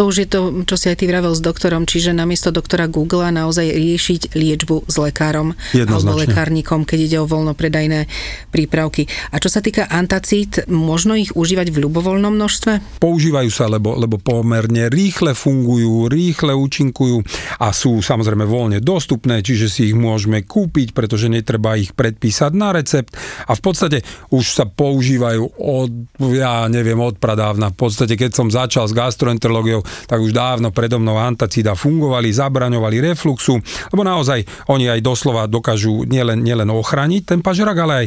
To 0.00 0.08
už 0.08 0.24
je 0.24 0.28
to, 0.28 0.40
čo 0.64 0.76
si 0.80 0.88
aj 0.88 1.02
ty 1.02 1.04
vravel 1.04 1.36
s 1.36 1.44
doktorom, 1.44 1.84
čiže 1.84 2.16
namiesto 2.16 2.48
doktora 2.48 2.88
Google 2.88 3.28
naozaj 3.28 3.68
riešiť 3.68 4.32
liečbu 4.32 4.88
s 4.88 4.94
lekárom 4.96 5.52
alebo 5.74 6.16
lekárnikom, 6.16 6.88
keď 6.88 6.98
ide 6.98 7.18
o 7.20 7.26
voľnopredajné 7.28 8.08
prípravky. 8.48 9.06
A 9.32 9.38
čo 9.38 9.52
sa 9.52 9.60
týka 9.60 9.88
antacít, 9.88 10.64
možno 10.68 11.12
ich 11.16 11.36
užívať 11.36 11.68
v 11.68 11.86
ľubovoľnom 11.88 12.32
množstve? 12.32 13.00
Používajú 13.02 13.50
sa, 13.52 13.68
lebo, 13.68 13.94
lebo 13.98 14.16
pomerne 14.16 14.88
rýchle 14.88 15.36
fungujú, 15.36 16.08
rýchle 16.08 16.56
účinkujú 16.56 17.20
a 17.60 17.68
sú 17.70 18.00
samozrejme 18.00 18.48
voľne 18.48 18.78
dostupné, 18.80 19.44
čiže 19.44 19.66
si 19.68 19.80
ich 19.92 19.96
môžeme 19.96 20.42
kúpiť, 20.42 20.96
pretože 20.96 21.28
netreba 21.28 21.76
ich 21.76 21.92
predpísať 21.92 22.52
na 22.56 22.72
recept 22.72 23.12
a 23.46 23.52
v 23.52 23.62
podstate 23.62 23.98
už 24.32 24.44
sa 24.44 24.64
používajú 24.64 25.58
od, 25.60 25.90
ja 26.32 26.66
neviem, 26.66 26.98
od 26.98 27.18
pradávna. 27.20 27.74
V 27.74 27.88
podstate, 27.88 28.16
keď 28.16 28.30
som 28.32 28.48
začal 28.48 28.88
s 28.88 28.96
gastroenterológiou, 28.96 29.81
tak 30.06 30.18
už 30.22 30.32
dávno 30.32 30.70
predo 30.70 30.98
mnou 31.02 31.18
antacida 31.18 31.76
fungovali, 31.76 32.30
zabraňovali 32.32 32.96
refluxu, 33.12 33.58
lebo 33.90 34.02
naozaj 34.02 34.42
oni 34.70 34.88
aj 34.88 35.00
doslova 35.04 35.44
dokážu 35.50 36.06
nielen, 36.08 36.40
nielen 36.40 36.70
ochraniť 36.70 37.22
ten 37.34 37.40
pažerak, 37.44 37.78
ale 37.82 37.94
aj 37.94 38.06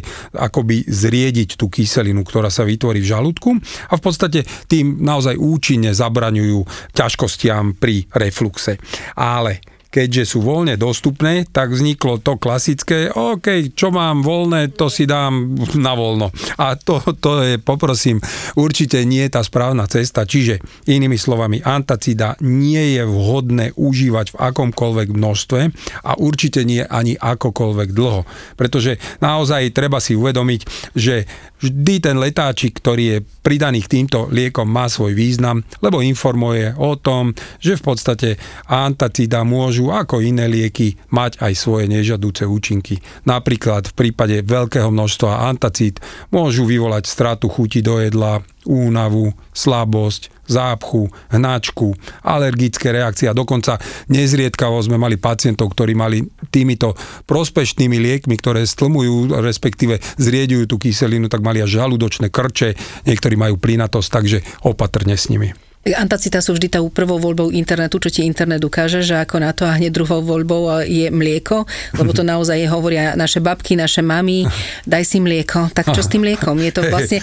akoby 0.50 0.88
zriediť 0.88 1.60
tú 1.60 1.68
kyselinu, 1.70 2.24
ktorá 2.24 2.50
sa 2.50 2.66
vytvorí 2.66 3.04
v 3.04 3.12
žalúdku 3.12 3.50
a 3.92 3.94
v 3.94 4.02
podstate 4.02 4.48
tým 4.72 5.04
naozaj 5.04 5.38
účinne 5.38 5.92
zabraňujú 5.92 6.92
ťažkostiam 6.96 7.78
pri 7.78 8.08
refluxe. 8.16 8.80
Ale 9.20 9.75
keďže 9.96 10.36
sú 10.36 10.44
voľne 10.44 10.76
dostupné, 10.76 11.48
tak 11.48 11.72
vzniklo 11.72 12.20
to 12.20 12.36
klasické, 12.36 13.08
OK, 13.16 13.72
čo 13.72 13.96
mám 13.96 14.28
voľné, 14.28 14.76
to 14.76 14.92
si 14.92 15.08
dám 15.08 15.56
na 15.80 15.96
voľno. 15.96 16.36
A 16.60 16.76
to, 16.76 17.00
to 17.24 17.40
je, 17.40 17.56
poprosím, 17.64 18.20
určite 18.60 19.00
nie 19.08 19.24
je 19.24 19.40
tá 19.40 19.42
správna 19.48 19.88
cesta. 19.88 20.28
Čiže, 20.28 20.60
inými 20.92 21.16
slovami, 21.16 21.64
antacida 21.64 22.36
nie 22.44 23.00
je 23.00 23.08
vhodné 23.08 23.72
užívať 23.80 24.36
v 24.36 24.40
akomkoľvek 24.52 25.16
množstve 25.16 25.60
a 26.04 26.12
určite 26.20 26.68
nie 26.68 26.84
ani 26.84 27.16
akokoľvek 27.16 27.90
dlho. 27.96 28.28
Pretože 28.60 29.00
naozaj 29.24 29.72
treba 29.72 30.04
si 30.04 30.20
uvedomiť, 30.20 30.92
že 30.92 31.24
vždy 31.66 31.96
ten 31.98 32.22
letáčik, 32.22 32.78
ktorý 32.78 33.04
je 33.10 33.18
pridaný 33.42 33.82
k 33.86 34.00
týmto 34.00 34.30
liekom, 34.30 34.70
má 34.70 34.86
svoj 34.86 35.18
význam, 35.18 35.66
lebo 35.82 36.06
informuje 36.06 36.78
o 36.78 36.98
tom, 36.98 37.34
že 37.58 37.78
v 37.78 37.84
podstate 37.84 38.30
antacida 38.70 39.42
môžu 39.42 39.90
ako 39.90 40.22
iné 40.22 40.46
lieky 40.46 40.98
mať 41.10 41.42
aj 41.42 41.54
svoje 41.58 41.86
nežadúce 41.90 42.46
účinky. 42.46 43.02
Napríklad 43.26 43.90
v 43.90 43.98
prípade 43.98 44.46
veľkého 44.46 44.94
množstva 44.94 45.50
antacít 45.50 46.02
môžu 46.30 46.70
vyvolať 46.70 47.10
stratu 47.10 47.50
chuti 47.50 47.82
do 47.82 47.98
jedla, 47.98 48.42
únavu, 48.66 49.32
slabosť, 49.54 50.34
zápchu, 50.46 51.10
hnačku, 51.34 51.98
alergické 52.22 52.94
reakcie 52.94 53.26
a 53.26 53.38
dokonca 53.38 53.82
nezriedkavo 54.14 54.78
sme 54.82 54.98
mali 55.02 55.18
pacientov, 55.18 55.74
ktorí 55.74 55.98
mali 55.98 56.22
týmito 56.54 56.94
prospešnými 57.26 57.98
liekmi, 57.98 58.36
ktoré 58.38 58.62
stlmujú, 58.66 59.42
respektíve 59.42 59.98
zrieďujú 60.22 60.70
tú 60.70 60.78
kyselinu, 60.78 61.30
tak 61.30 61.42
mali 61.42 61.66
až 61.66 61.82
žalúdočné 61.82 62.30
krče, 62.30 62.78
niektorí 63.10 63.36
majú 63.38 63.58
plynatosť, 63.58 64.10
takže 64.10 64.38
opatrne 64.62 65.18
s 65.18 65.34
nimi. 65.34 65.65
Antacita 65.86 66.42
sú 66.42 66.58
vždy 66.58 66.82
tou 66.82 66.90
prvou 66.90 67.22
voľbou 67.22 67.54
internetu, 67.54 68.02
čo 68.02 68.10
ti 68.10 68.26
internet 68.26 68.58
ukáže, 68.66 69.06
že 69.06 69.22
ako 69.22 69.38
na 69.38 69.54
to 69.54 69.70
a 69.70 69.78
hneď 69.78 69.94
druhou 69.94 70.18
voľbou 70.18 70.82
je 70.82 71.14
mlieko, 71.14 71.62
lebo 71.94 72.10
to 72.10 72.26
naozaj 72.34 72.58
hovoria 72.74 73.14
naše 73.14 73.38
babky, 73.38 73.78
naše 73.78 74.02
mamy, 74.02 74.50
daj 74.90 75.06
si 75.06 75.22
mlieko. 75.22 75.70
Tak 75.70 75.94
čo 75.94 76.02
s 76.02 76.10
tým 76.10 76.26
mliekom? 76.26 76.58
Je 76.58 76.74
to 76.74 76.82
vlastne, 76.90 77.22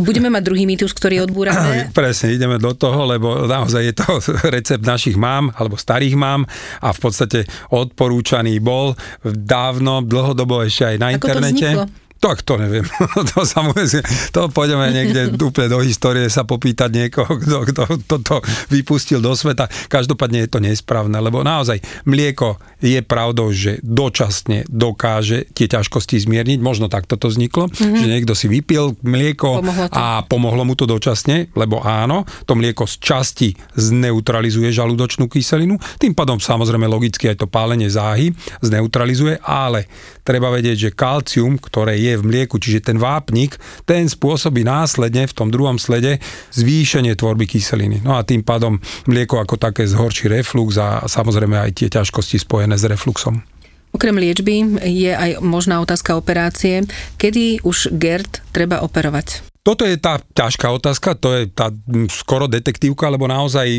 budeme 0.00 0.32
mať 0.32 0.42
druhý 0.48 0.64
mýtus, 0.64 0.96
ktorý 0.96 1.28
odbúrame? 1.28 1.92
Presne, 1.92 2.32
ideme 2.32 2.56
do 2.56 2.72
toho, 2.72 3.04
lebo 3.04 3.44
naozaj 3.44 3.92
je 3.92 3.94
to 4.00 4.08
recept 4.56 4.80
našich 4.80 5.20
mám, 5.20 5.52
alebo 5.52 5.76
starých 5.76 6.16
mám 6.16 6.48
a 6.80 6.96
v 6.96 6.98
podstate 7.04 7.44
odporúčaný 7.68 8.64
bol 8.64 8.96
dávno, 9.28 10.00
dlhodobo 10.00 10.64
ešte 10.64 10.88
aj 10.88 10.96
na 10.96 11.08
ako 11.12 11.16
internete. 11.20 11.68
To 11.68 11.84
vzniklo? 11.84 12.08
Tak 12.20 12.44
to 12.44 12.60
neviem. 12.60 12.84
to 13.32 13.48
samozrejme, 13.48 14.04
to 14.36 14.52
pôjdeme 14.52 14.92
niekde 14.92 15.32
úplne 15.40 15.72
do 15.72 15.80
histórie 15.80 16.28
sa 16.28 16.44
popýtať 16.44 16.92
niekoho, 16.92 17.40
kto, 17.40 17.56
kto 17.72 17.82
toto 18.04 18.44
vypustil 18.68 19.24
do 19.24 19.32
sveta. 19.32 19.72
Každopádne 19.88 20.44
je 20.44 20.50
to 20.52 20.60
nesprávne, 20.60 21.16
lebo 21.16 21.40
naozaj 21.40 21.80
mlieko 22.04 22.60
je 22.84 23.00
pravdou, 23.00 23.48
že 23.56 23.80
dočasne 23.80 24.68
dokáže 24.68 25.48
tie 25.56 25.64
ťažkosti 25.64 26.20
zmierniť. 26.20 26.60
Možno 26.60 26.92
tak 26.92 27.08
toto 27.08 27.32
vzniklo, 27.32 27.72
mm-hmm. 27.72 27.96
že 27.96 28.06
niekto 28.06 28.36
si 28.36 28.52
vypil 28.52 29.00
mlieko 29.00 29.64
pomohlo 29.64 29.88
a 29.88 30.20
pomohlo 30.24 30.62
mu 30.68 30.76
to 30.76 30.84
dočasne, 30.84 31.48
lebo 31.56 31.80
áno, 31.80 32.28
to 32.44 32.52
mlieko 32.52 32.84
z 32.84 33.00
časti 33.00 33.48
zneutralizuje 33.80 34.68
žalúdočnú 34.68 35.24
kyselinu, 35.24 35.80
tým 35.96 36.12
pádom 36.12 36.36
samozrejme 36.36 36.84
logicky 36.84 37.32
aj 37.32 37.40
to 37.40 37.46
pálenie 37.48 37.88
záhy 37.88 38.36
zneutralizuje, 38.60 39.40
ale 39.40 39.88
treba 40.20 40.52
vedieť, 40.52 40.76
že 40.88 40.96
kalcium, 40.96 41.56
ktoré 41.56 41.96
je 41.96 42.09
v 42.16 42.26
mlieku, 42.26 42.56
čiže 42.56 42.90
ten 42.90 42.98
vápnik, 42.98 43.60
ten 43.84 44.08
spôsobí 44.08 44.64
následne 44.64 45.28
v 45.28 45.36
tom 45.36 45.48
druhom 45.52 45.76
slede 45.76 46.22
zvýšenie 46.54 47.14
tvorby 47.18 47.46
kyseliny. 47.46 48.02
No 48.02 48.16
a 48.16 48.24
tým 48.24 48.46
pádom 48.46 48.80
mlieko 49.10 49.42
ako 49.42 49.58
také 49.60 49.84
zhorší 49.84 50.30
reflux 50.30 50.78
a 50.80 51.04
samozrejme 51.04 51.58
aj 51.58 51.70
tie 51.76 51.88
ťažkosti 51.92 52.40
spojené 52.40 52.78
s 52.78 52.86
refluxom. 52.86 53.42
Okrem 53.90 54.14
liečby 54.14 54.78
je 54.86 55.10
aj 55.10 55.42
možná 55.42 55.82
otázka 55.82 56.14
operácie. 56.14 56.86
Kedy 57.18 57.66
už 57.66 57.90
GERD 57.90 58.46
treba 58.54 58.86
operovať? 58.86 59.49
Toto 59.70 59.86
je 59.86 60.02
tá 60.02 60.18
ťažká 60.18 60.66
otázka, 60.66 61.14
to 61.14 61.30
je 61.30 61.42
tá 61.46 61.70
skoro 62.10 62.50
detektívka, 62.50 63.06
lebo 63.06 63.30
naozaj 63.30 63.78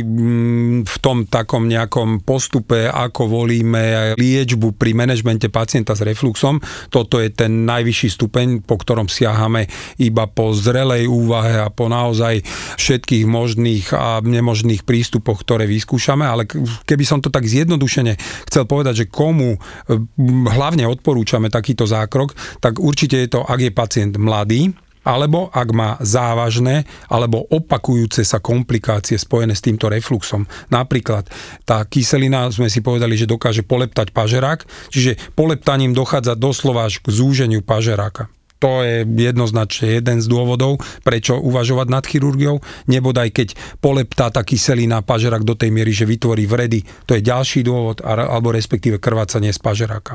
v 0.88 0.98
tom 1.04 1.28
takom 1.28 1.68
nejakom 1.68 2.24
postupe, 2.24 2.88
ako 2.88 3.28
volíme 3.28 4.16
liečbu 4.16 4.80
pri 4.80 4.96
manažmente 4.96 5.52
pacienta 5.52 5.92
s 5.92 6.00
refluxom, 6.00 6.64
toto 6.88 7.20
je 7.20 7.28
ten 7.36 7.68
najvyšší 7.68 8.08
stupeň, 8.08 8.48
po 8.64 8.80
ktorom 8.80 9.12
siahame 9.12 9.68
iba 10.00 10.32
po 10.32 10.56
zrelej 10.56 11.12
úvahe 11.12 11.60
a 11.60 11.68
po 11.68 11.92
naozaj 11.92 12.40
všetkých 12.80 13.28
možných 13.28 13.92
a 13.92 14.24
nemožných 14.24 14.88
prístupoch, 14.88 15.44
ktoré 15.44 15.68
vyskúšame, 15.68 16.24
ale 16.24 16.48
keby 16.88 17.04
som 17.04 17.20
to 17.20 17.28
tak 17.28 17.44
zjednodušene 17.44 18.16
chcel 18.48 18.64
povedať, 18.64 19.04
že 19.04 19.12
komu 19.12 19.60
hlavne 20.56 20.88
odporúčame 20.88 21.52
takýto 21.52 21.84
zákrok, 21.84 22.32
tak 22.64 22.80
určite 22.80 23.20
je 23.20 23.28
to, 23.28 23.44
ak 23.44 23.60
je 23.60 23.76
pacient 23.76 24.16
mladý, 24.16 24.72
alebo 25.02 25.50
ak 25.50 25.70
má 25.74 25.98
závažné 26.02 26.86
alebo 27.10 27.46
opakujúce 27.50 28.22
sa 28.22 28.38
komplikácie 28.38 29.18
spojené 29.18 29.58
s 29.58 29.66
týmto 29.66 29.90
refluxom. 29.90 30.46
Napríklad 30.70 31.28
tá 31.66 31.84
kyselina, 31.86 32.50
sme 32.54 32.70
si 32.70 32.80
povedali, 32.86 33.18
že 33.18 33.30
dokáže 33.30 33.66
poleptať 33.66 34.14
pažerák, 34.14 34.66
čiže 34.94 35.18
poleptaním 35.34 35.98
dochádza 35.98 36.38
doslova 36.38 36.86
až 36.86 37.02
k 37.02 37.10
zúženiu 37.10 37.66
pažeráka. 37.66 38.30
To 38.62 38.86
je 38.86 39.02
jednoznačne 39.10 39.98
jeden 39.98 40.22
z 40.22 40.30
dôvodov, 40.30 40.86
prečo 41.02 41.34
uvažovať 41.42 41.88
nad 41.90 42.06
chirurgiou. 42.06 42.62
Nebodaj 42.86 43.34
keď 43.34 43.58
poleptá 43.82 44.30
tá 44.30 44.46
kyselina 44.46 45.02
pažerak 45.02 45.42
do 45.42 45.58
tej 45.58 45.74
miery, 45.74 45.90
že 45.90 46.06
vytvorí 46.06 46.46
vredy, 46.46 46.86
to 47.10 47.18
je 47.18 47.26
ďalší 47.26 47.66
dôvod, 47.66 48.06
alebo 48.06 48.54
respektíve 48.54 49.02
krvácanie 49.02 49.50
z 49.50 49.58
pažeráka. 49.58 50.14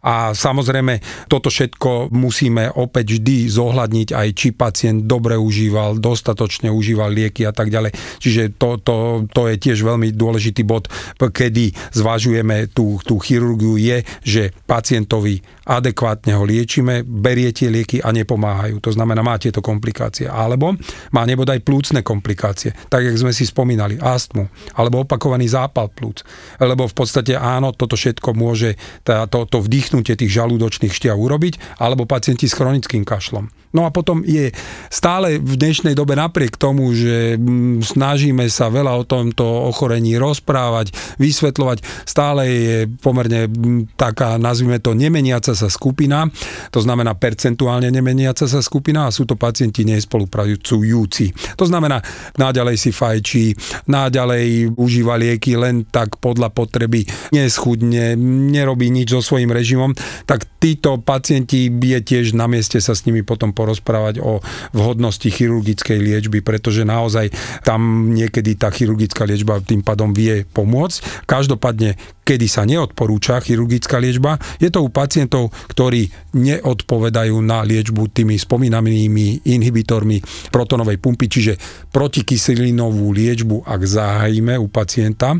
A 0.00 0.32
samozrejme, 0.32 1.26
toto 1.28 1.52
všetko 1.52 2.12
musíme 2.12 2.72
opäť 2.72 3.20
vždy 3.20 3.52
zohľadniť 3.52 4.08
aj, 4.16 4.28
či 4.32 4.48
pacient 4.56 5.04
dobre 5.04 5.36
užíval, 5.36 6.00
dostatočne 6.00 6.72
užíval 6.72 7.12
lieky 7.12 7.44
a 7.44 7.52
tak 7.52 7.68
ďalej. 7.68 7.92
Čiže 8.20 8.56
to, 8.56 8.80
to, 8.80 8.96
to 9.28 9.48
je 9.52 9.56
tiež 9.60 9.84
veľmi 9.84 10.12
dôležitý 10.16 10.64
bod, 10.64 10.88
kedy 11.20 11.72
zvažujeme 11.92 12.72
tú, 12.72 12.96
tú 13.04 13.20
chirurgiu, 13.20 13.76
je, 13.76 14.02
že 14.24 14.42
pacientovi 14.64 15.40
adekvátne 15.70 16.34
ho 16.34 16.42
liečime, 16.42 17.06
berie 17.06 17.54
tie 17.54 17.70
lieky 17.70 18.02
a 18.02 18.10
nepomáhajú. 18.10 18.82
To 18.82 18.90
znamená, 18.90 19.22
má 19.22 19.38
tieto 19.38 19.62
komplikácie. 19.62 20.26
Alebo 20.26 20.74
má 21.14 21.22
nebodaj 21.22 21.62
plúcne 21.62 22.02
komplikácie, 22.02 22.74
tak 22.90 23.06
jak 23.06 23.14
sme 23.14 23.30
si 23.30 23.46
spomínali, 23.46 24.00
astmu, 24.00 24.50
alebo 24.74 25.06
opakovaný 25.06 25.46
zápal 25.46 25.92
plúc. 25.92 26.26
Lebo 26.58 26.90
v 26.90 26.94
podstate 26.96 27.38
áno, 27.38 27.70
toto 27.70 27.94
všetko 27.94 28.34
môže 28.34 28.74
tá, 29.06 29.30
to, 29.30 29.46
to 29.46 29.62
vdýchnutie 29.90 30.14
tých 30.14 30.30
žalúdočných 30.38 30.94
šťav 30.94 31.18
urobiť, 31.18 31.82
alebo 31.82 32.06
pacienti 32.06 32.46
s 32.46 32.54
chronickým 32.54 33.02
kašlom. 33.02 33.50
No 33.70 33.86
a 33.86 33.94
potom 33.94 34.26
je 34.26 34.50
stále 34.90 35.38
v 35.38 35.54
dnešnej 35.54 35.94
dobe 35.94 36.18
napriek 36.18 36.58
tomu, 36.58 36.90
že 36.90 37.38
mm, 37.38 37.86
snažíme 37.86 38.42
sa 38.50 38.66
veľa 38.66 38.98
o 38.98 39.06
tomto 39.06 39.46
ochorení 39.46 40.18
rozprávať, 40.18 40.90
vysvetľovať, 41.22 41.78
stále 42.02 42.42
je 42.50 42.76
pomerne 42.98 43.46
mm, 43.46 43.94
taká, 43.94 44.42
nazvime 44.42 44.82
to, 44.82 44.98
nemeniaca 44.98 45.54
sa 45.54 45.70
skupina, 45.70 46.26
to 46.74 46.82
znamená 46.82 47.14
percentuálne 47.14 47.94
nemeniaca 47.94 48.50
sa 48.50 48.58
skupina 48.58 49.06
a 49.06 49.14
sú 49.14 49.22
to 49.22 49.38
pacienti 49.38 49.86
nespolupracujúci. 49.86 51.54
To 51.54 51.62
znamená, 51.62 52.02
náďalej 52.34 52.74
si 52.74 52.90
fajčí, 52.90 53.54
náďalej 53.86 54.74
užíva 54.74 55.14
lieky 55.14 55.54
len 55.54 55.86
tak 55.86 56.18
podľa 56.18 56.50
potreby, 56.50 57.06
neschudne, 57.30 58.18
nerobí 58.50 58.90
nič 58.90 59.14
so 59.14 59.22
svojím 59.22 59.54
režimom, 59.54 59.94
tak 60.26 60.42
títo 60.58 60.98
pacienti 60.98 61.70
je 61.70 62.00
tiež 62.02 62.34
na 62.34 62.50
mieste 62.50 62.82
sa 62.82 62.98
s 62.98 63.06
nimi 63.06 63.22
potom 63.22 63.54
porozprávať 63.60 64.24
o 64.24 64.40
vhodnosti 64.72 65.28
chirurgickej 65.28 66.00
liečby, 66.00 66.40
pretože 66.40 66.88
naozaj 66.88 67.28
tam 67.60 68.12
niekedy 68.16 68.56
tá 68.56 68.72
chirurgická 68.72 69.28
liečba 69.28 69.60
tým 69.60 69.84
pádom 69.84 70.16
vie 70.16 70.48
pomôcť. 70.48 71.28
Každopádne, 71.28 72.00
kedy 72.24 72.46
sa 72.48 72.64
neodporúča 72.64 73.44
chirurgická 73.44 74.00
liečba, 74.00 74.40
je 74.56 74.72
to 74.72 74.80
u 74.80 74.88
pacientov, 74.88 75.52
ktorí 75.68 76.08
neodpovedajú 76.32 77.36
na 77.44 77.60
liečbu 77.60 78.08
tými 78.08 78.40
spomínanými 78.40 79.44
inhibitormi 79.44 80.24
protonovej 80.48 80.96
pumpy, 80.96 81.28
čiže 81.28 81.52
protikyselinovú 81.92 83.12
liečbu, 83.12 83.68
ak 83.68 83.80
zahájime 83.84 84.56
u 84.56 84.72
pacienta, 84.72 85.36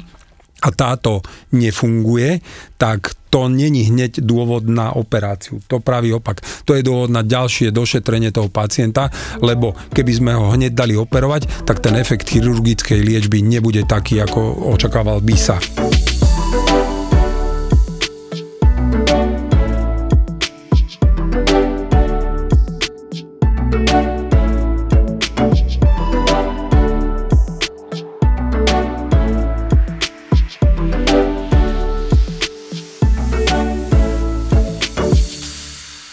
a 0.61 0.69
táto 0.71 1.25
nefunguje, 1.57 2.41
tak 2.77 3.17
to 3.31 3.47
není 3.47 3.87
hneď 3.87 4.21
dôvod 4.21 4.67
na 4.67 4.91
operáciu. 4.93 5.63
To 5.71 5.79
pravý 5.79 6.19
opak. 6.19 6.43
To 6.67 6.75
je 6.75 6.83
dôvod 6.83 7.15
na 7.15 7.23
ďalšie 7.23 7.71
došetrenie 7.71 8.35
toho 8.35 8.51
pacienta, 8.51 9.09
lebo 9.39 9.73
keby 9.95 10.13
sme 10.13 10.33
ho 10.35 10.51
hneď 10.51 10.75
dali 10.75 10.99
operovať, 10.99 11.63
tak 11.63 11.79
ten 11.79 11.95
efekt 11.95 12.27
chirurgickej 12.27 13.01
liečby 13.01 13.39
nebude 13.41 13.87
taký, 13.87 14.19
ako 14.19 14.75
očakával 14.75 15.23
by 15.23 15.37
sa. 15.39 15.57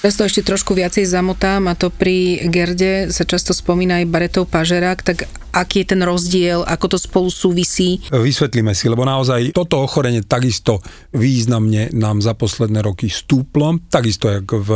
Teraz 0.08 0.24
to 0.24 0.32
ešte 0.32 0.48
trošku 0.56 0.72
viacej 0.72 1.04
zamotám 1.04 1.68
a 1.68 1.76
to 1.76 1.92
pri 1.92 2.48
Gerde 2.48 3.12
sa 3.12 3.28
často 3.28 3.52
spomína 3.52 4.00
aj 4.00 4.08
baretov 4.08 4.48
pažerák, 4.48 5.04
tak 5.04 5.28
aký 5.52 5.84
je 5.84 5.92
ten 5.92 6.00
rozdiel, 6.00 6.64
ako 6.64 6.96
to 6.96 6.98
spolu 7.02 7.28
súvisí? 7.28 8.00
Vysvetlíme 8.08 8.72
si, 8.72 8.88
lebo 8.88 9.04
naozaj 9.04 9.52
toto 9.52 9.84
ochorenie 9.84 10.24
takisto 10.24 10.80
významne 11.12 11.92
nám 11.92 12.24
za 12.24 12.40
posledné 12.40 12.88
roky 12.88 13.12
stúplo, 13.12 13.84
takisto 13.92 14.32
jak 14.32 14.48
v 14.48 14.70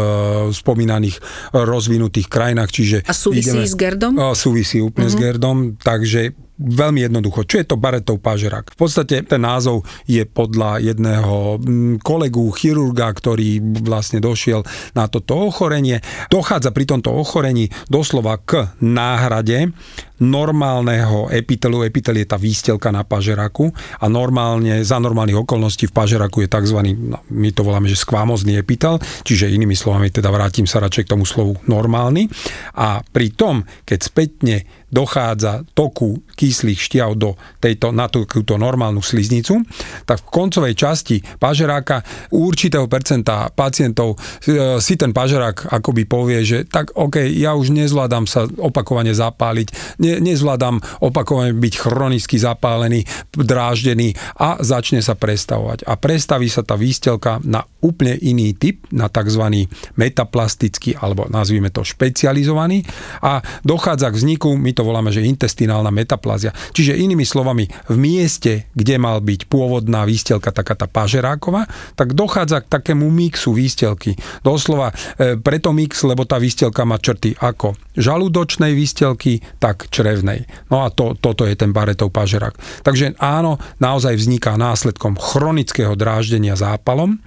spomínaných 0.51 1.23
rozvinutých 1.55 2.27
krajinách, 2.27 2.67
čiže... 2.67 2.97
A 3.07 3.15
súvisí 3.15 3.55
ideme, 3.55 3.71
s 3.71 3.79
Gerdom? 3.79 4.19
Súvisí 4.35 4.83
úplne 4.83 5.07
uh-huh. 5.07 5.15
s 5.15 5.21
mhm. 5.21 5.23
Gerdom, 5.23 5.57
takže 5.79 6.35
Veľmi 6.61 7.01
jednoducho. 7.09 7.49
Čo 7.49 7.57
je 7.57 7.65
to 7.65 7.81
Baretov 7.81 8.21
pažerak? 8.21 8.77
V 8.77 8.77
podstate 8.77 9.25
ten 9.25 9.41
názov 9.41 9.81
je 10.05 10.21
podľa 10.29 10.77
jedného 10.77 11.57
mm, 11.57 12.05
kolegu 12.05 12.53
chirurga, 12.53 13.09
ktorý 13.09 13.81
vlastne 13.81 14.21
došiel 14.21 14.61
na 14.93 15.09
toto 15.09 15.49
ochorenie. 15.49 16.05
Dochádza 16.29 16.69
pri 16.69 16.85
tomto 16.85 17.09
ochorení 17.17 17.73
doslova 17.89 18.37
k 18.37 18.69
náhrade 18.77 19.73
normálneho 20.21 21.33
epitelu. 21.33 21.81
Epitel 21.81 22.21
je 22.21 22.29
tá 22.29 22.37
výstelka 22.37 22.93
na 22.93 23.01
pažeraku 23.01 23.73
a 23.97 24.05
normálne, 24.05 24.85
za 24.85 25.01
normálnych 25.01 25.41
okolností 25.41 25.89
v 25.89 25.97
pažeraku 25.97 26.45
je 26.45 26.49
tzv. 26.53 26.79
No, 26.93 27.25
my 27.33 27.49
to 27.49 27.65
voláme, 27.65 27.89
že 27.89 27.97
skvámozný 27.97 28.61
epitel, 28.61 29.01
čiže 29.25 29.49
inými 29.49 29.73
slovami, 29.73 30.13
teda 30.13 30.29
vrátim 30.29 30.69
sa 30.69 30.77
radšej 30.77 31.09
k 31.09 31.11
tomu 31.17 31.25
slovu 31.25 31.57
normálny. 31.65 32.29
A 32.77 33.01
pri 33.01 33.33
tom, 33.33 33.65
keď 33.83 33.99
spätne 34.05 34.55
dochádza 34.91 35.63
toku 35.71 36.19
kyslých 36.35 36.79
šťav 36.79 37.09
do 37.15 37.39
tejto, 37.63 37.95
na 37.95 38.11
túto 38.11 38.59
normálnu 38.59 38.99
sliznicu, 38.99 39.63
tak 40.03 40.21
v 40.21 40.27
koncovej 40.29 40.75
časti 40.75 41.23
pažeráka 41.39 42.03
u 42.35 42.51
určitého 42.51 42.85
percenta 42.91 43.47
pacientov 43.49 44.19
e, 44.43 44.77
si 44.83 44.99
ten 44.99 45.15
pažerák 45.15 45.71
akoby 45.71 46.03
povie, 46.03 46.39
že 46.43 46.57
tak 46.67 46.91
OK, 46.99 47.23
ja 47.23 47.55
už 47.55 47.71
nezvládam 47.71 48.27
sa 48.27 48.45
opakovane 48.45 49.15
zapáliť, 49.15 49.97
ne, 50.03 50.19
nezvládam 50.19 50.83
opakovane 50.99 51.55
byť 51.55 51.73
chronicky 51.79 52.35
zapálený, 52.35 53.07
dráždený 53.31 54.13
a 54.37 54.59
začne 54.59 54.99
sa 54.99 55.15
prestavovať. 55.15 55.87
A 55.87 55.95
prestaví 55.95 56.51
sa 56.51 56.67
tá 56.67 56.75
výstelka 56.75 57.39
na 57.47 57.63
úplne 57.81 58.17
iný 58.21 58.53
typ, 58.53 58.85
na 58.93 59.09
tzv. 59.09 59.67
metaplastický 59.97 60.97
alebo 60.97 61.25
nazvime 61.27 61.73
to 61.73 61.81
špecializovaný 61.81 62.85
a 63.25 63.41
dochádza 63.65 64.13
k 64.13 64.17
vzniku, 64.17 64.53
my 64.55 64.71
to 64.71 64.85
voláme, 64.85 65.09
že 65.09 65.25
intestinálna 65.25 65.89
metaplázia. 65.89 66.53
Čiže 66.73 66.97
inými 66.97 67.25
slovami, 67.25 67.65
v 67.89 67.97
mieste, 67.97 68.69
kde 68.77 68.95
mal 69.01 69.19
byť 69.19 69.49
pôvodná 69.49 70.05
výstelka, 70.05 70.53
taká 70.53 70.77
tá 70.77 70.85
pažeráková, 70.85 71.65
tak 71.97 72.13
dochádza 72.13 72.63
k 72.63 72.71
takému 72.71 73.09
mixu 73.09 73.51
výstelky. 73.55 74.15
Doslova 74.45 74.93
e, 74.93 75.35
preto 75.41 75.73
mix, 75.73 76.05
lebo 76.05 76.23
tá 76.23 76.37
výstelka 76.37 76.85
má 76.85 77.01
črty 77.01 77.35
ako 77.39 77.75
žalúdočnej 77.97 78.71
výstelky, 78.71 79.43
tak 79.59 79.91
črevnej. 79.91 80.47
No 80.71 80.85
a 80.85 80.93
to, 80.93 81.17
toto 81.17 81.43
je 81.43 81.55
ten 81.57 81.75
baretov 81.75 82.13
pažerák. 82.13 82.55
Takže 82.85 83.19
áno, 83.19 83.59
naozaj 83.83 84.15
vzniká 84.15 84.55
následkom 84.55 85.19
chronického 85.19 85.97
dráždenia 85.97 86.55
zápalom, 86.55 87.19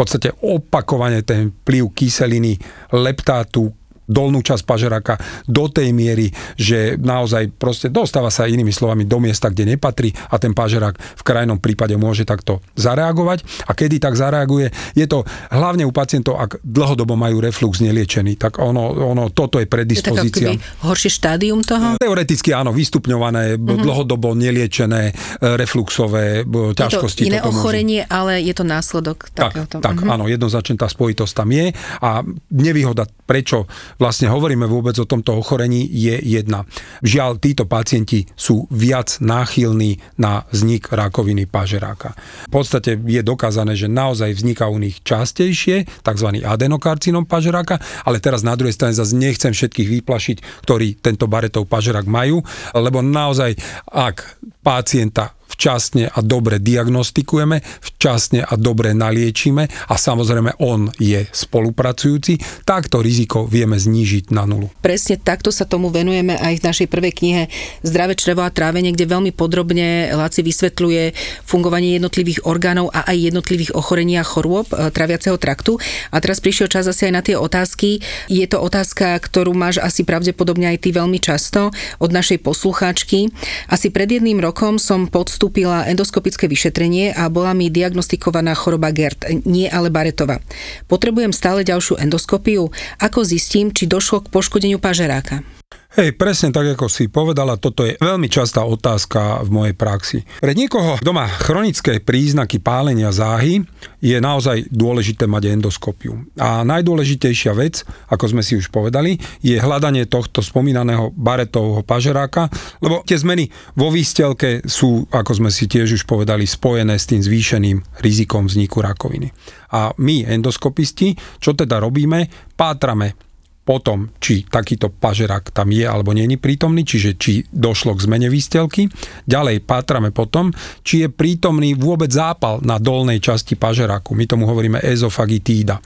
v 0.00 0.08
podstate 0.08 0.32
opakovane 0.40 1.20
ten 1.20 1.52
vplyv 1.60 1.92
kyseliny, 1.92 2.56
leptátu, 2.88 3.68
dolnú 4.10 4.42
časť 4.42 4.66
pažeráka 4.66 5.14
do 5.46 5.70
tej 5.70 5.94
miery, 5.94 6.34
že 6.58 6.98
naozaj 6.98 7.54
proste 7.54 7.86
dostáva 7.86 8.34
sa 8.34 8.50
inými 8.50 8.74
slovami 8.74 9.06
do 9.06 9.22
miesta, 9.22 9.46
kde 9.46 9.78
nepatrí 9.78 10.10
a 10.34 10.36
ten 10.42 10.50
pažerák 10.50 10.98
v 10.98 11.22
krajnom 11.22 11.62
prípade 11.62 11.94
môže 11.94 12.26
takto 12.26 12.58
zareagovať. 12.74 13.70
A 13.70 13.72
kedy 13.78 14.02
tak 14.02 14.18
zareaguje, 14.18 14.74
je 14.98 15.06
to 15.06 15.22
hlavne 15.54 15.86
u 15.86 15.92
pacientov, 15.94 16.42
ak 16.42 16.58
dlhodobo 16.66 17.14
majú 17.14 17.38
reflux 17.38 17.78
neliečený, 17.78 18.34
tak 18.34 18.58
ono, 18.58 18.90
ono 19.14 19.30
toto 19.30 19.62
je 19.62 19.70
predispozícia. 19.70 20.58
Je 20.58 20.60
horšie 20.82 21.10
štádium 21.14 21.62
toho? 21.62 21.94
Teoreticky 22.02 22.50
áno, 22.50 22.74
vystupňované, 22.74 23.54
mm-hmm. 23.54 23.84
dlhodobo 23.86 24.34
neliečené 24.34 25.12
e, 25.12 25.12
refluxové 25.54 26.42
ťažkosti. 26.74 27.28
Je 27.28 27.28
to 27.28 27.30
iné 27.30 27.40
ochorenie, 27.46 28.02
môžu. 28.08 28.16
ale 28.16 28.32
je 28.42 28.54
to 28.56 28.64
následok 28.66 29.30
tak, 29.30 29.54
takéhoto. 29.54 29.76
Tak, 29.78 29.96
mm-hmm. 30.02 30.14
áno, 30.16 30.24
jednoznačne 30.26 30.74
tá 30.80 30.88
spojitosť 30.88 31.32
tam 31.36 31.48
je 31.52 31.66
a 32.00 32.10
nevýhoda, 32.50 33.06
prečo 33.28 33.68
vlastne 34.00 34.32
hovoríme 34.32 34.64
vôbec 34.64 34.96
o 34.96 35.04
tomto 35.04 35.36
ochorení, 35.36 35.84
je 35.84 36.16
jedna. 36.24 36.64
Žiaľ, 37.04 37.36
títo 37.36 37.68
pacienti 37.68 38.24
sú 38.32 38.64
viac 38.72 39.20
náchylní 39.20 40.00
na 40.16 40.48
vznik 40.48 40.88
rakoviny 40.88 41.44
pažeráka. 41.44 42.16
V 42.48 42.52
podstate 42.56 42.96
je 42.96 43.20
dokázané, 43.20 43.76
že 43.76 43.92
naozaj 43.92 44.32
vzniká 44.32 44.72
u 44.72 44.80
nich 44.80 45.04
častejšie 45.04 45.84
tzv. 46.00 46.28
adenokarcinom 46.40 47.28
pažeráka, 47.28 47.76
ale 48.08 48.24
teraz 48.24 48.40
na 48.40 48.56
druhej 48.56 48.72
strane 48.72 48.96
zase 48.96 49.12
nechcem 49.12 49.52
všetkých 49.52 50.00
vyplašiť, 50.00 50.64
ktorí 50.64 51.04
tento 51.04 51.28
baretov 51.28 51.68
pažerák 51.68 52.08
majú, 52.08 52.40
lebo 52.72 53.04
naozaj, 53.04 53.52
ak 53.92 54.40
pacienta 54.64 55.36
včasne 55.50 56.06
a 56.06 56.18
dobre 56.22 56.62
diagnostikujeme, 56.62 57.60
včasne 57.82 58.46
a 58.46 58.54
dobre 58.54 58.94
naliečíme 58.94 59.90
a 59.90 59.94
samozrejme 59.98 60.62
on 60.62 60.88
je 60.96 61.26
spolupracujúci, 61.26 62.64
tak 62.64 62.86
to 62.86 63.02
riziko 63.02 63.44
vieme 63.44 63.74
znížiť 63.74 64.30
na 64.30 64.46
nulu. 64.46 64.70
Presne 64.78 65.18
takto 65.18 65.50
sa 65.50 65.66
tomu 65.66 65.90
venujeme 65.90 66.38
aj 66.38 66.62
v 66.62 66.66
našej 66.66 66.88
prvej 66.88 67.12
knihe 67.12 67.42
Zdravé 67.82 68.14
črevo 68.14 68.46
a 68.46 68.54
trávenie, 68.54 68.94
kde 68.94 69.10
veľmi 69.10 69.32
podrobne 69.34 70.14
Laci 70.14 70.46
vysvetľuje 70.46 71.16
fungovanie 71.42 71.98
jednotlivých 71.98 72.46
orgánov 72.46 72.92
a 72.94 73.08
aj 73.08 73.32
jednotlivých 73.32 73.74
ochorení 73.74 74.20
a 74.20 74.24
chorôb 74.24 74.70
e, 74.70 74.92
traviaceho 74.92 75.40
traktu. 75.40 75.80
A 76.12 76.20
teraz 76.20 76.38
prišiel 76.38 76.68
čas 76.68 76.86
asi 76.86 77.08
aj 77.08 77.14
na 77.16 77.22
tie 77.24 77.36
otázky. 77.40 78.04
Je 78.28 78.44
to 78.46 78.60
otázka, 78.60 79.16
ktorú 79.18 79.56
máš 79.56 79.80
asi 79.80 80.04
pravdepodobne 80.04 80.70
aj 80.76 80.84
ty 80.84 80.92
veľmi 80.92 81.18
často 81.18 81.72
od 81.98 82.10
našej 82.12 82.44
poslucháčky. 82.44 83.32
Asi 83.72 83.88
pred 83.88 84.12
jedným 84.12 84.38
rokom 84.44 84.76
som 84.76 85.08
podstup 85.08 85.39
podstúpila 85.40 85.88
endoskopické 85.88 86.52
vyšetrenie 86.52 87.16
a 87.16 87.24
bola 87.32 87.56
mi 87.56 87.72
diagnostikovaná 87.72 88.52
choroba 88.52 88.92
GERD, 88.92 89.48
nie 89.48 89.72
ale 89.72 89.88
Baretova. 89.88 90.36
Potrebujem 90.84 91.32
stále 91.32 91.64
ďalšiu 91.64 91.96
endoskopiu. 91.96 92.68
Ako 93.00 93.24
zistím, 93.24 93.72
či 93.72 93.88
došlo 93.88 94.20
k 94.20 94.28
poškodeniu 94.28 94.76
pažeráka? 94.76 95.40
Hej, 95.90 96.14
presne 96.14 96.54
tak, 96.54 96.78
ako 96.78 96.86
si 96.86 97.10
povedala, 97.10 97.58
toto 97.58 97.82
je 97.82 97.98
veľmi 97.98 98.30
častá 98.30 98.62
otázka 98.62 99.42
v 99.42 99.50
mojej 99.50 99.74
praxi. 99.74 100.22
Pre 100.38 100.54
niekoho, 100.54 101.02
kto 101.02 101.10
má 101.10 101.26
chronické 101.26 101.98
príznaky 101.98 102.62
pálenia 102.62 103.10
záhy, 103.10 103.66
je 103.98 104.14
naozaj 104.22 104.70
dôležité 104.70 105.26
mať 105.26 105.50
endoskopiu. 105.50 106.30
A 106.38 106.62
najdôležitejšia 106.62 107.52
vec, 107.58 107.82
ako 108.06 108.22
sme 108.30 108.46
si 108.46 108.54
už 108.54 108.70
povedali, 108.70 109.18
je 109.42 109.58
hľadanie 109.58 110.06
tohto 110.06 110.46
spomínaného 110.46 111.10
baretovho 111.10 111.82
pažeráka, 111.82 112.46
lebo 112.78 113.02
tie 113.02 113.18
zmeny 113.18 113.50
vo 113.74 113.90
výstelke 113.90 114.62
sú, 114.70 115.10
ako 115.10 115.42
sme 115.42 115.50
si 115.50 115.66
tiež 115.66 115.98
už 115.98 116.06
povedali, 116.06 116.46
spojené 116.46 117.02
s 117.02 117.10
tým 117.10 117.18
zvýšeným 117.18 117.98
rizikom 117.98 118.46
vzniku 118.46 118.78
rakoviny. 118.78 119.34
A 119.74 119.90
my, 119.98 120.22
endoskopisti, 120.22 121.18
čo 121.42 121.50
teda 121.58 121.82
robíme? 121.82 122.30
Pátrame 122.54 123.29
potom, 123.60 124.10
či 124.18 124.48
takýto 124.48 124.90
pažerak 124.90 125.52
tam 125.54 125.70
je 125.70 125.84
alebo 125.84 126.10
není 126.16 126.40
prítomný, 126.40 126.82
čiže 126.82 127.20
či 127.20 127.44
došlo 127.52 127.94
k 127.94 128.04
zmene 128.08 128.28
výstelky. 128.32 128.88
Ďalej 129.28 129.62
pátrame 129.62 130.10
potom, 130.10 130.50
či 130.82 131.06
je 131.06 131.08
prítomný 131.12 131.76
vôbec 131.76 132.10
zápal 132.10 132.58
na 132.64 132.80
dolnej 132.80 133.20
časti 133.22 133.54
pažeraku. 133.54 134.16
My 134.16 134.24
tomu 134.26 134.48
hovoríme 134.48 134.82
ezofagitída. 134.82 135.78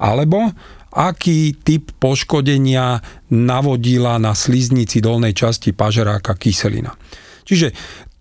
Alebo 0.00 0.48
aký 0.96 1.60
typ 1.60 1.92
poškodenia 2.00 3.04
navodila 3.34 4.16
na 4.16 4.32
sliznici 4.32 5.04
dolnej 5.04 5.36
časti 5.36 5.76
pažeráka 5.76 6.32
kyselina. 6.40 6.96
Čiže 7.46 7.70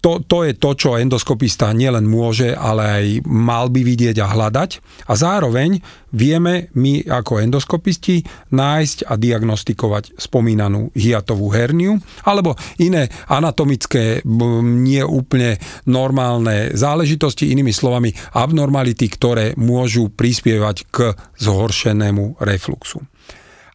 to, 0.06 0.22
to 0.22 0.46
je 0.46 0.54
to, 0.54 0.78
čo 0.78 1.02
endoskopista 1.02 1.74
nielen 1.74 2.06
môže, 2.06 2.54
ale 2.54 2.84
aj 2.86 3.06
mal 3.26 3.74
by 3.74 3.82
vidieť 3.82 4.22
a 4.22 4.30
hľadať. 4.30 4.70
A 5.10 5.18
zároveň 5.18 5.82
vieme 6.14 6.70
my 6.78 7.10
ako 7.10 7.42
endoskopisti 7.42 8.22
nájsť 8.54 9.10
a 9.10 9.18
diagnostikovať 9.18 10.14
spomínanú 10.22 10.94
hiatovú 10.94 11.50
herniu 11.50 11.98
alebo 12.22 12.54
iné 12.78 13.10
anatomické 13.26 14.22
nie 14.62 15.02
úplne 15.02 15.58
normálne 15.90 16.78
záležitosti, 16.78 17.50
inými 17.50 17.74
slovami 17.74 18.14
abnormality, 18.38 19.10
ktoré 19.10 19.58
môžu 19.58 20.14
prispievať 20.14 20.86
k 20.94 21.18
zhoršenému 21.42 22.46
refluxu. 22.46 23.02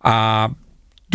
A 0.07 0.47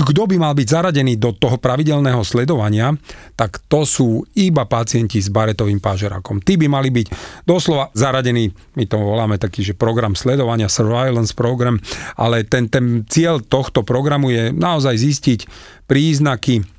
kto 0.04 0.28
by 0.28 0.36
mal 0.36 0.52
byť 0.52 0.68
zaradený 0.68 1.16
do 1.16 1.32
toho 1.32 1.56
pravidelného 1.56 2.20
sledovania, 2.28 2.92
tak 3.40 3.64
to 3.72 3.88
sú 3.88 4.28
iba 4.36 4.68
pacienti 4.68 5.24
s 5.24 5.32
baretovým 5.32 5.80
pážerakom. 5.80 6.44
Tí 6.44 6.60
by 6.60 6.68
mali 6.68 6.92
byť 6.92 7.08
doslova 7.48 7.96
zaradení, 7.96 8.52
my 8.76 8.84
to 8.92 9.00
voláme 9.00 9.40
taký, 9.40 9.64
že 9.64 9.78
program 9.78 10.18
sledovania, 10.20 10.68
surveillance 10.68 11.32
program, 11.32 11.80
ale 12.20 12.44
ten, 12.44 12.68
ten 12.68 13.08
cieľ 13.08 13.40
tohto 13.40 13.88
programu 13.88 14.36
je 14.36 14.52
naozaj 14.52 15.00
zistiť 15.00 15.40
príznaky 15.88 16.76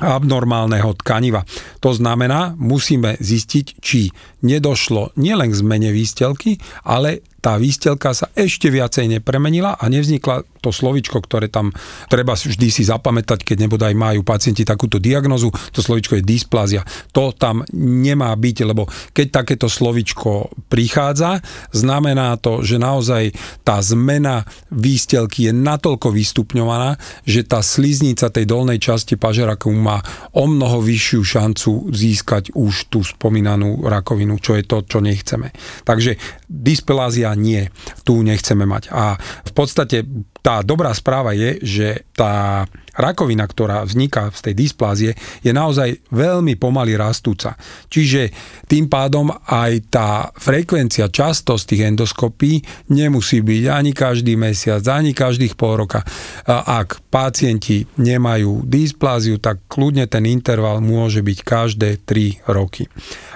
abnormálneho 0.00 0.96
tkaniva. 0.96 1.44
To 1.84 1.92
znamená, 1.92 2.56
musíme 2.56 3.20
zistiť, 3.20 3.66
či 3.84 4.08
nedošlo 4.40 5.12
nielen 5.20 5.52
k 5.52 5.60
zmene 5.60 5.90
výstelky, 5.92 6.56
ale 6.88 7.20
tá 7.40 7.56
výstelka 7.56 8.12
sa 8.12 8.28
ešte 8.36 8.68
viacej 8.68 9.18
nepremenila 9.18 9.80
a 9.80 9.84
nevznikla 9.88 10.44
to 10.60 10.70
slovičko, 10.70 11.24
ktoré 11.24 11.48
tam 11.48 11.72
treba 12.12 12.36
vždy 12.36 12.68
si 12.68 12.84
zapamätať, 12.84 13.42
keď 13.42 13.66
nebodaj 13.66 13.96
majú 13.96 14.20
pacienti 14.20 14.62
takúto 14.62 15.00
diagnozu, 15.00 15.48
to 15.72 15.80
slovičko 15.80 16.20
je 16.20 16.24
dysplázia. 16.24 16.84
To 17.16 17.32
tam 17.32 17.64
nemá 17.72 18.30
byť, 18.36 18.56
lebo 18.68 18.84
keď 19.16 19.26
takéto 19.42 19.72
slovičko 19.72 20.52
prichádza, 20.68 21.40
znamená 21.72 22.36
to, 22.36 22.60
že 22.60 22.76
naozaj 22.76 23.32
tá 23.64 23.80
zmena 23.80 24.44
výstelky 24.68 25.48
je 25.48 25.52
natoľko 25.56 26.12
vystupňovaná, 26.12 27.00
že 27.24 27.48
tá 27.48 27.64
sliznica 27.64 28.28
tej 28.28 28.44
dolnej 28.44 28.76
časti 28.76 29.16
pažeraku 29.16 29.72
má 29.72 30.04
o 30.36 30.44
mnoho 30.44 30.84
vyššiu 30.84 31.20
šancu 31.24 31.88
získať 31.88 32.52
už 32.52 32.92
tú 32.92 33.00
spomínanú 33.00 33.88
rakovinu, 33.88 34.36
čo 34.36 34.60
je 34.60 34.64
to, 34.68 34.84
čo 34.84 35.00
nechceme. 35.00 35.56
Takže 35.88 36.20
dysplázia 36.44 37.29
nie, 37.34 37.68
tu 38.06 38.22
nechceme 38.22 38.64
mať. 38.66 38.92
A 38.94 39.18
v 39.20 39.52
podstate 39.52 40.06
tá 40.40 40.64
dobrá 40.64 40.94
správa 40.96 41.36
je, 41.36 41.60
že 41.60 41.88
tá 42.16 42.64
rakovina, 42.96 43.44
ktorá 43.44 43.84
vzniká 43.84 44.32
z 44.32 44.50
tej 44.50 44.54
dysplázie, 44.56 45.12
je 45.40 45.52
naozaj 45.52 46.00
veľmi 46.12 46.56
pomaly 46.56 46.96
rastúca. 46.96 47.56
Čiže 47.88 48.32
tým 48.68 48.88
pádom 48.88 49.32
aj 49.48 49.72
tá 49.92 50.28
frekvencia, 50.36 51.12
častosť 51.12 51.64
tých 51.76 51.82
endoskopí 51.92 52.60
nemusí 52.92 53.40
byť 53.40 53.62
ani 53.68 53.92
každý 53.92 54.36
mesiac, 54.36 54.84
ani 54.88 55.12
každých 55.12 55.56
pol 55.60 55.80
roka. 55.84 56.04
Ak 56.48 57.04
pacienti 57.08 57.84
nemajú 58.00 58.64
dyspláziu, 58.64 59.40
tak 59.40 59.64
kľudne 59.68 60.08
ten 60.08 60.24
interval 60.28 60.80
môže 60.80 61.20
byť 61.20 61.38
každé 61.40 62.04
3 62.04 62.48
roky. 62.52 62.88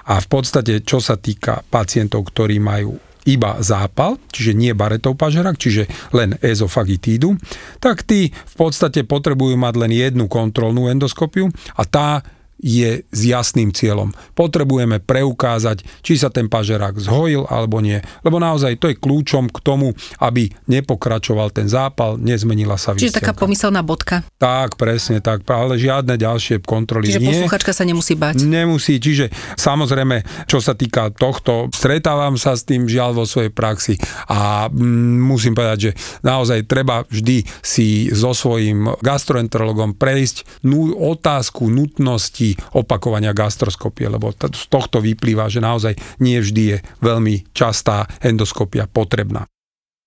A 0.09 0.21
v 0.21 0.27
podstate, 0.29 0.85
čo 0.85 1.01
sa 1.01 1.17
týka 1.17 1.65
pacientov, 1.69 2.29
ktorí 2.29 2.61
majú 2.61 3.01
iba 3.25 3.61
zápal, 3.61 4.21
čiže 4.31 4.53
nie 4.53 4.73
baretov 4.77 5.17
pažerak, 5.17 5.57
čiže 5.57 5.89
len 6.13 6.37
ezofagitídu, 6.41 7.37
tak 7.81 8.05
tí 8.05 8.31
v 8.31 8.55
podstate 8.55 9.05
potrebujú 9.05 9.57
mať 9.57 9.75
len 9.81 9.93
jednu 9.93 10.25
kontrolnú 10.29 10.89
endoskopiu 10.93 11.49
a 11.77 11.83
tá 11.89 12.23
je 12.65 13.05
s 13.05 13.21
jasným 13.21 13.77
cieľom. 13.77 14.17
Potrebujeme 14.33 15.05
preukázať, 15.05 15.85
či 16.01 16.17
sa 16.17 16.33
ten 16.33 16.49
pažerák 16.49 16.97
zhojil 16.97 17.45
alebo 17.53 17.85
nie. 17.85 18.01
Lebo 18.25 18.41
naozaj 18.41 18.81
to 18.81 18.89
je 18.89 18.97
kľúčom 18.97 19.53
k 19.53 19.59
tomu, 19.61 19.93
aby 20.25 20.49
nepokračoval 20.65 21.53
ten 21.53 21.69
zápal, 21.69 22.17
nezmenila 22.17 22.81
sa 22.81 22.97
výstelka. 22.97 23.05
Čiže 23.05 23.21
taká 23.21 23.37
pomyselná 23.37 23.85
bodka. 23.85 24.25
Tak, 24.41 24.81
presne 24.81 25.21
tak, 25.21 25.45
ale 25.53 25.77
žiadne 25.77 26.17
ďalšie 26.17 26.65
kontroly 26.65 27.13
čiže 27.13 27.21
nie. 27.21 27.29
Čiže 27.29 27.45
posluchačka 27.45 27.73
sa 27.77 27.85
nemusí 27.85 28.17
bať. 28.17 28.41
Nemusí, 28.41 28.97
čiže 28.97 29.29
samozrejme, 29.61 30.49
čo 30.49 30.65
sa 30.65 30.73
týka 30.73 31.13
tohto, 31.13 31.69
stretávam 31.77 32.41
sa 32.41 32.57
s 32.57 32.65
tým 32.65 32.89
žiaľ 32.89 33.13
vo 33.13 33.25
svojej 33.29 33.53
praxi 33.53 34.01
a 34.33 34.73
mm, 34.73 35.21
musím 35.21 35.53
povedať, 35.53 35.79
že 35.79 35.93
naozaj 36.25 36.65
treba 36.65 37.05
vždy 37.13 37.45
si 37.61 38.09
so 38.09 38.33
svojím 38.33 38.89
gastroenterologom 39.05 40.01
prejsť 40.01 40.65
nú, 40.65 40.97
otázku 40.97 41.69
nutnosti 41.69 42.54
opakovania 42.75 43.37
gastroskopie, 43.37 44.11
lebo 44.11 44.35
z 44.35 44.65
tohto 44.69 44.99
vyplýva, 45.01 45.47
že 45.47 45.63
naozaj 45.63 45.95
nie 46.21 46.41
vždy 46.41 46.63
je 46.75 46.79
veľmi 47.01 47.55
častá 47.55 48.09
endoskopia 48.21 48.91
potrebná. 48.91 49.47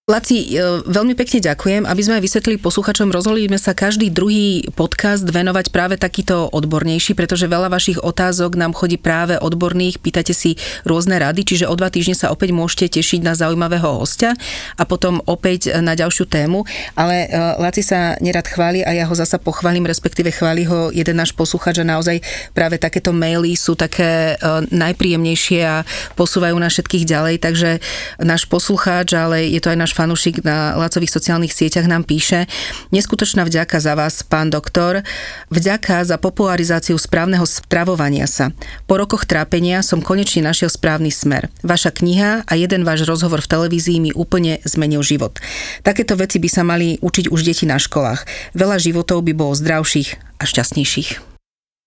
Laci, 0.08 0.56
e, 0.56 0.88
veľmi 0.88 1.20
pekne 1.20 1.44
ďakujem. 1.44 1.84
Aby 1.84 2.00
sme 2.00 2.16
aj 2.16 2.24
vysvetlili 2.24 2.64
posluchačom, 2.64 3.12
rozhodli 3.12 3.52
sme 3.52 3.60
sa 3.60 3.76
každý 3.76 4.08
druhý 4.08 4.64
podcast 4.72 5.28
venovať 5.28 5.68
práve 5.68 6.00
takýto 6.00 6.48
odbornejší, 6.48 7.12
pretože 7.12 7.52
veľa 7.52 7.68
vašich 7.68 8.00
otázok 8.00 8.56
nám 8.56 8.72
chodí 8.72 8.96
práve 8.96 9.36
odborných, 9.36 10.00
pýtate 10.00 10.32
si 10.32 10.56
rôzne 10.88 11.20
rady, 11.20 11.44
čiže 11.44 11.68
o 11.68 11.76
dva 11.76 11.92
týždne 11.92 12.16
sa 12.16 12.32
opäť 12.32 12.56
môžete 12.56 12.96
tešiť 12.96 13.20
na 13.20 13.36
zaujímavého 13.36 14.00
hostia 14.00 14.32
a 14.80 14.88
potom 14.88 15.20
opäť 15.28 15.76
na 15.84 15.92
ďalšiu 15.92 16.24
tému. 16.32 16.64
Ale 16.96 17.28
e, 17.28 17.60
Laci 17.60 17.84
sa 17.84 18.16
nerad 18.24 18.48
chváli 18.48 18.88
a 18.88 18.96
ja 18.96 19.04
ho 19.04 19.12
zasa 19.12 19.36
pochválim, 19.36 19.84
respektíve 19.84 20.32
chváli 20.32 20.64
ho 20.72 20.88
jeden 20.88 21.20
náš 21.20 21.36
posluchač 21.36 21.84
a 21.84 21.90
naozaj 22.00 22.24
práve 22.56 22.80
takéto 22.80 23.12
maily 23.12 23.60
sú 23.60 23.76
také 23.76 24.40
e, 24.40 24.64
najpríjemnejšie 24.72 25.68
a 25.68 25.84
posúvajú 26.16 26.56
nás 26.56 26.72
všetkých 26.80 27.04
ďalej, 27.04 27.36
takže 27.44 27.84
náš 28.24 28.48
poslucháč, 28.48 29.12
ale 29.12 29.52
je 29.52 29.60
to 29.60 29.76
aj 29.76 29.80
náš 29.84 29.97
fanúšik 29.98 30.46
na 30.46 30.78
Lacových 30.78 31.10
sociálnych 31.10 31.50
sieťach 31.50 31.90
nám 31.90 32.06
píše, 32.06 32.46
neskutočná 32.94 33.42
vďaka 33.50 33.82
za 33.82 33.98
vás, 33.98 34.22
pán 34.22 34.54
doktor, 34.54 35.02
vďaka 35.50 36.06
za 36.06 36.22
popularizáciu 36.22 37.02
správneho 37.02 37.50
stravovania 37.50 38.30
sa. 38.30 38.54
Po 38.86 39.02
rokoch 39.02 39.26
trápenia 39.26 39.82
som 39.82 40.06
konečne 40.06 40.46
našiel 40.46 40.70
správny 40.70 41.10
smer. 41.10 41.50
Vaša 41.66 41.90
kniha 41.90 42.46
a 42.46 42.54
jeden 42.54 42.86
váš 42.86 43.10
rozhovor 43.10 43.42
v 43.42 43.50
televízii 43.50 43.98
mi 43.98 44.12
úplne 44.14 44.62
zmenil 44.62 45.02
život. 45.02 45.42
Takéto 45.82 46.14
veci 46.14 46.38
by 46.38 46.50
sa 46.54 46.62
mali 46.62 47.02
učiť 47.02 47.34
už 47.34 47.42
deti 47.42 47.66
na 47.66 47.82
školách. 47.82 48.54
Veľa 48.54 48.78
životov 48.78 49.26
by 49.26 49.34
bolo 49.34 49.58
zdravších 49.58 50.38
a 50.38 50.44
šťastnejších. 50.46 51.27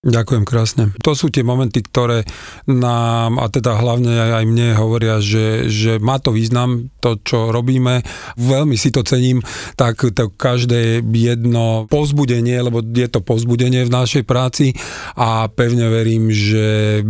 Ďakujem 0.01 0.49
krásne. 0.49 0.89
To 1.05 1.13
sú 1.13 1.29
tie 1.29 1.45
momenty, 1.45 1.85
ktoré 1.85 2.25
nám, 2.65 3.37
a 3.37 3.45
teda 3.53 3.77
hlavne 3.77 4.33
aj 4.33 4.49
mne 4.49 4.73
hovoria, 4.73 5.21
že, 5.21 5.69
že 5.69 6.01
má 6.01 6.17
to 6.17 6.33
význam, 6.33 6.89
to, 6.97 7.21
čo 7.21 7.53
robíme. 7.53 8.01
Veľmi 8.33 8.81
si 8.81 8.89
to 8.89 9.05
cením, 9.05 9.45
tak 9.77 10.01
to 10.01 10.33
každé 10.33 11.05
jedno 11.05 11.85
povzbudenie, 11.85 12.65
lebo 12.65 12.81
je 12.81 13.13
to 13.13 13.21
povzbudenie 13.21 13.85
v 13.85 13.93
našej 13.93 14.25
práci 14.25 14.73
a 15.13 15.45
pevne 15.53 15.85
verím, 15.93 16.33
že 16.33 17.05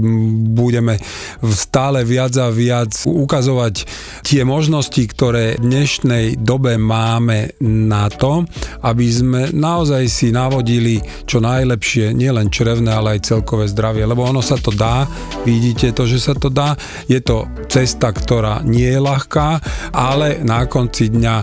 budeme 0.52 1.00
stále 1.48 2.04
viac 2.04 2.36
a 2.44 2.52
viac 2.52 2.92
ukazovať 3.08 3.88
tie 4.28 4.44
možnosti, 4.44 5.00
ktoré 5.00 5.56
v 5.56 5.64
dnešnej 5.64 6.44
dobe 6.44 6.76
máme 6.76 7.56
na 7.64 8.12
to, 8.12 8.44
aby 8.84 9.08
sme 9.08 9.48
naozaj 9.56 10.12
si 10.12 10.36
navodili 10.36 11.00
čo 11.24 11.40
najlepšie, 11.40 12.12
nielen 12.12 12.52
črev 12.52 12.81
duševné, 12.82 12.92
ale 12.98 13.10
aj 13.18 13.26
celkové 13.30 13.70
zdravie, 13.70 14.04
lebo 14.10 14.26
ono 14.26 14.42
sa 14.42 14.58
to 14.58 14.74
dá, 14.74 15.06
vidíte 15.46 15.94
to, 15.94 16.10
že 16.10 16.18
sa 16.18 16.34
to 16.34 16.50
dá, 16.50 16.74
je 17.06 17.22
to 17.22 17.46
cesta, 17.70 18.10
ktorá 18.10 18.66
nie 18.66 18.90
je 18.90 18.98
ľahká, 18.98 19.62
ale 19.94 20.42
na 20.42 20.66
konci 20.66 21.14
dňa 21.14 21.36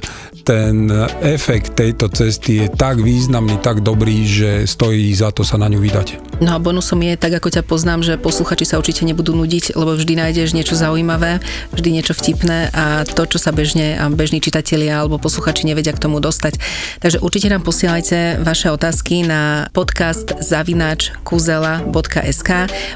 ten 0.49 0.89
efekt 1.21 1.77
tejto 1.77 2.09
cesty 2.09 2.65
je 2.65 2.67
tak 2.73 3.05
významný, 3.05 3.61
tak 3.61 3.85
dobrý, 3.85 4.25
že 4.25 4.65
stojí 4.65 5.13
za 5.13 5.29
to 5.29 5.45
sa 5.45 5.61
na 5.61 5.69
ňu 5.69 5.77
vydať. 5.77 6.41
No 6.41 6.57
a 6.57 6.63
bonusom 6.63 7.05
je, 7.05 7.21
tak 7.21 7.37
ako 7.37 7.53
ťa 7.53 7.63
poznám, 7.69 8.01
že 8.01 8.17
posluchači 8.17 8.65
sa 8.65 8.81
určite 8.81 9.05
nebudú 9.05 9.37
nudiť, 9.37 9.77
lebo 9.77 9.93
vždy 9.93 10.17
nájdeš 10.17 10.57
niečo 10.57 10.73
zaujímavé, 10.73 11.45
vždy 11.77 11.89
niečo 12.01 12.17
vtipné 12.17 12.73
a 12.73 13.05
to, 13.05 13.29
čo 13.29 13.37
sa 13.37 13.53
bežne 13.53 14.01
a 14.01 14.09
bežní 14.09 14.41
čitatelia 14.41 15.05
alebo 15.05 15.21
posluchači 15.21 15.69
nevedia 15.69 15.93
k 15.93 16.01
tomu 16.01 16.17
dostať. 16.23 16.57
Takže 17.05 17.21
určite 17.21 17.53
nám 17.53 17.67
posielajte 17.67 18.41
vaše 18.41 18.73
otázky 18.73 19.29
na 19.29 19.69
podcast 19.77 20.33
zavináč 20.41 21.13
kuzela.sk. 21.29 22.51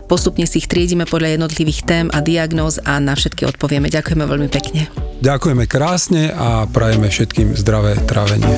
Postupne 0.08 0.48
si 0.48 0.62
ich 0.62 0.70
triedime 0.70 1.04
podľa 1.04 1.36
jednotlivých 1.36 1.84
tém 1.84 2.06
a 2.14 2.24
diagnóz 2.24 2.80
a 2.80 2.96
na 3.02 3.12
všetky 3.12 3.44
odpovieme. 3.44 3.92
Ďakujeme 3.92 4.24
veľmi 4.24 4.48
pekne. 4.48 4.88
Ďakujeme 5.22 5.70
krásne 5.70 6.34
a 6.34 6.66
prajeme 6.66 7.06
všetkým 7.42 7.58
zdravé 7.58 7.98
trávenie. 8.06 8.54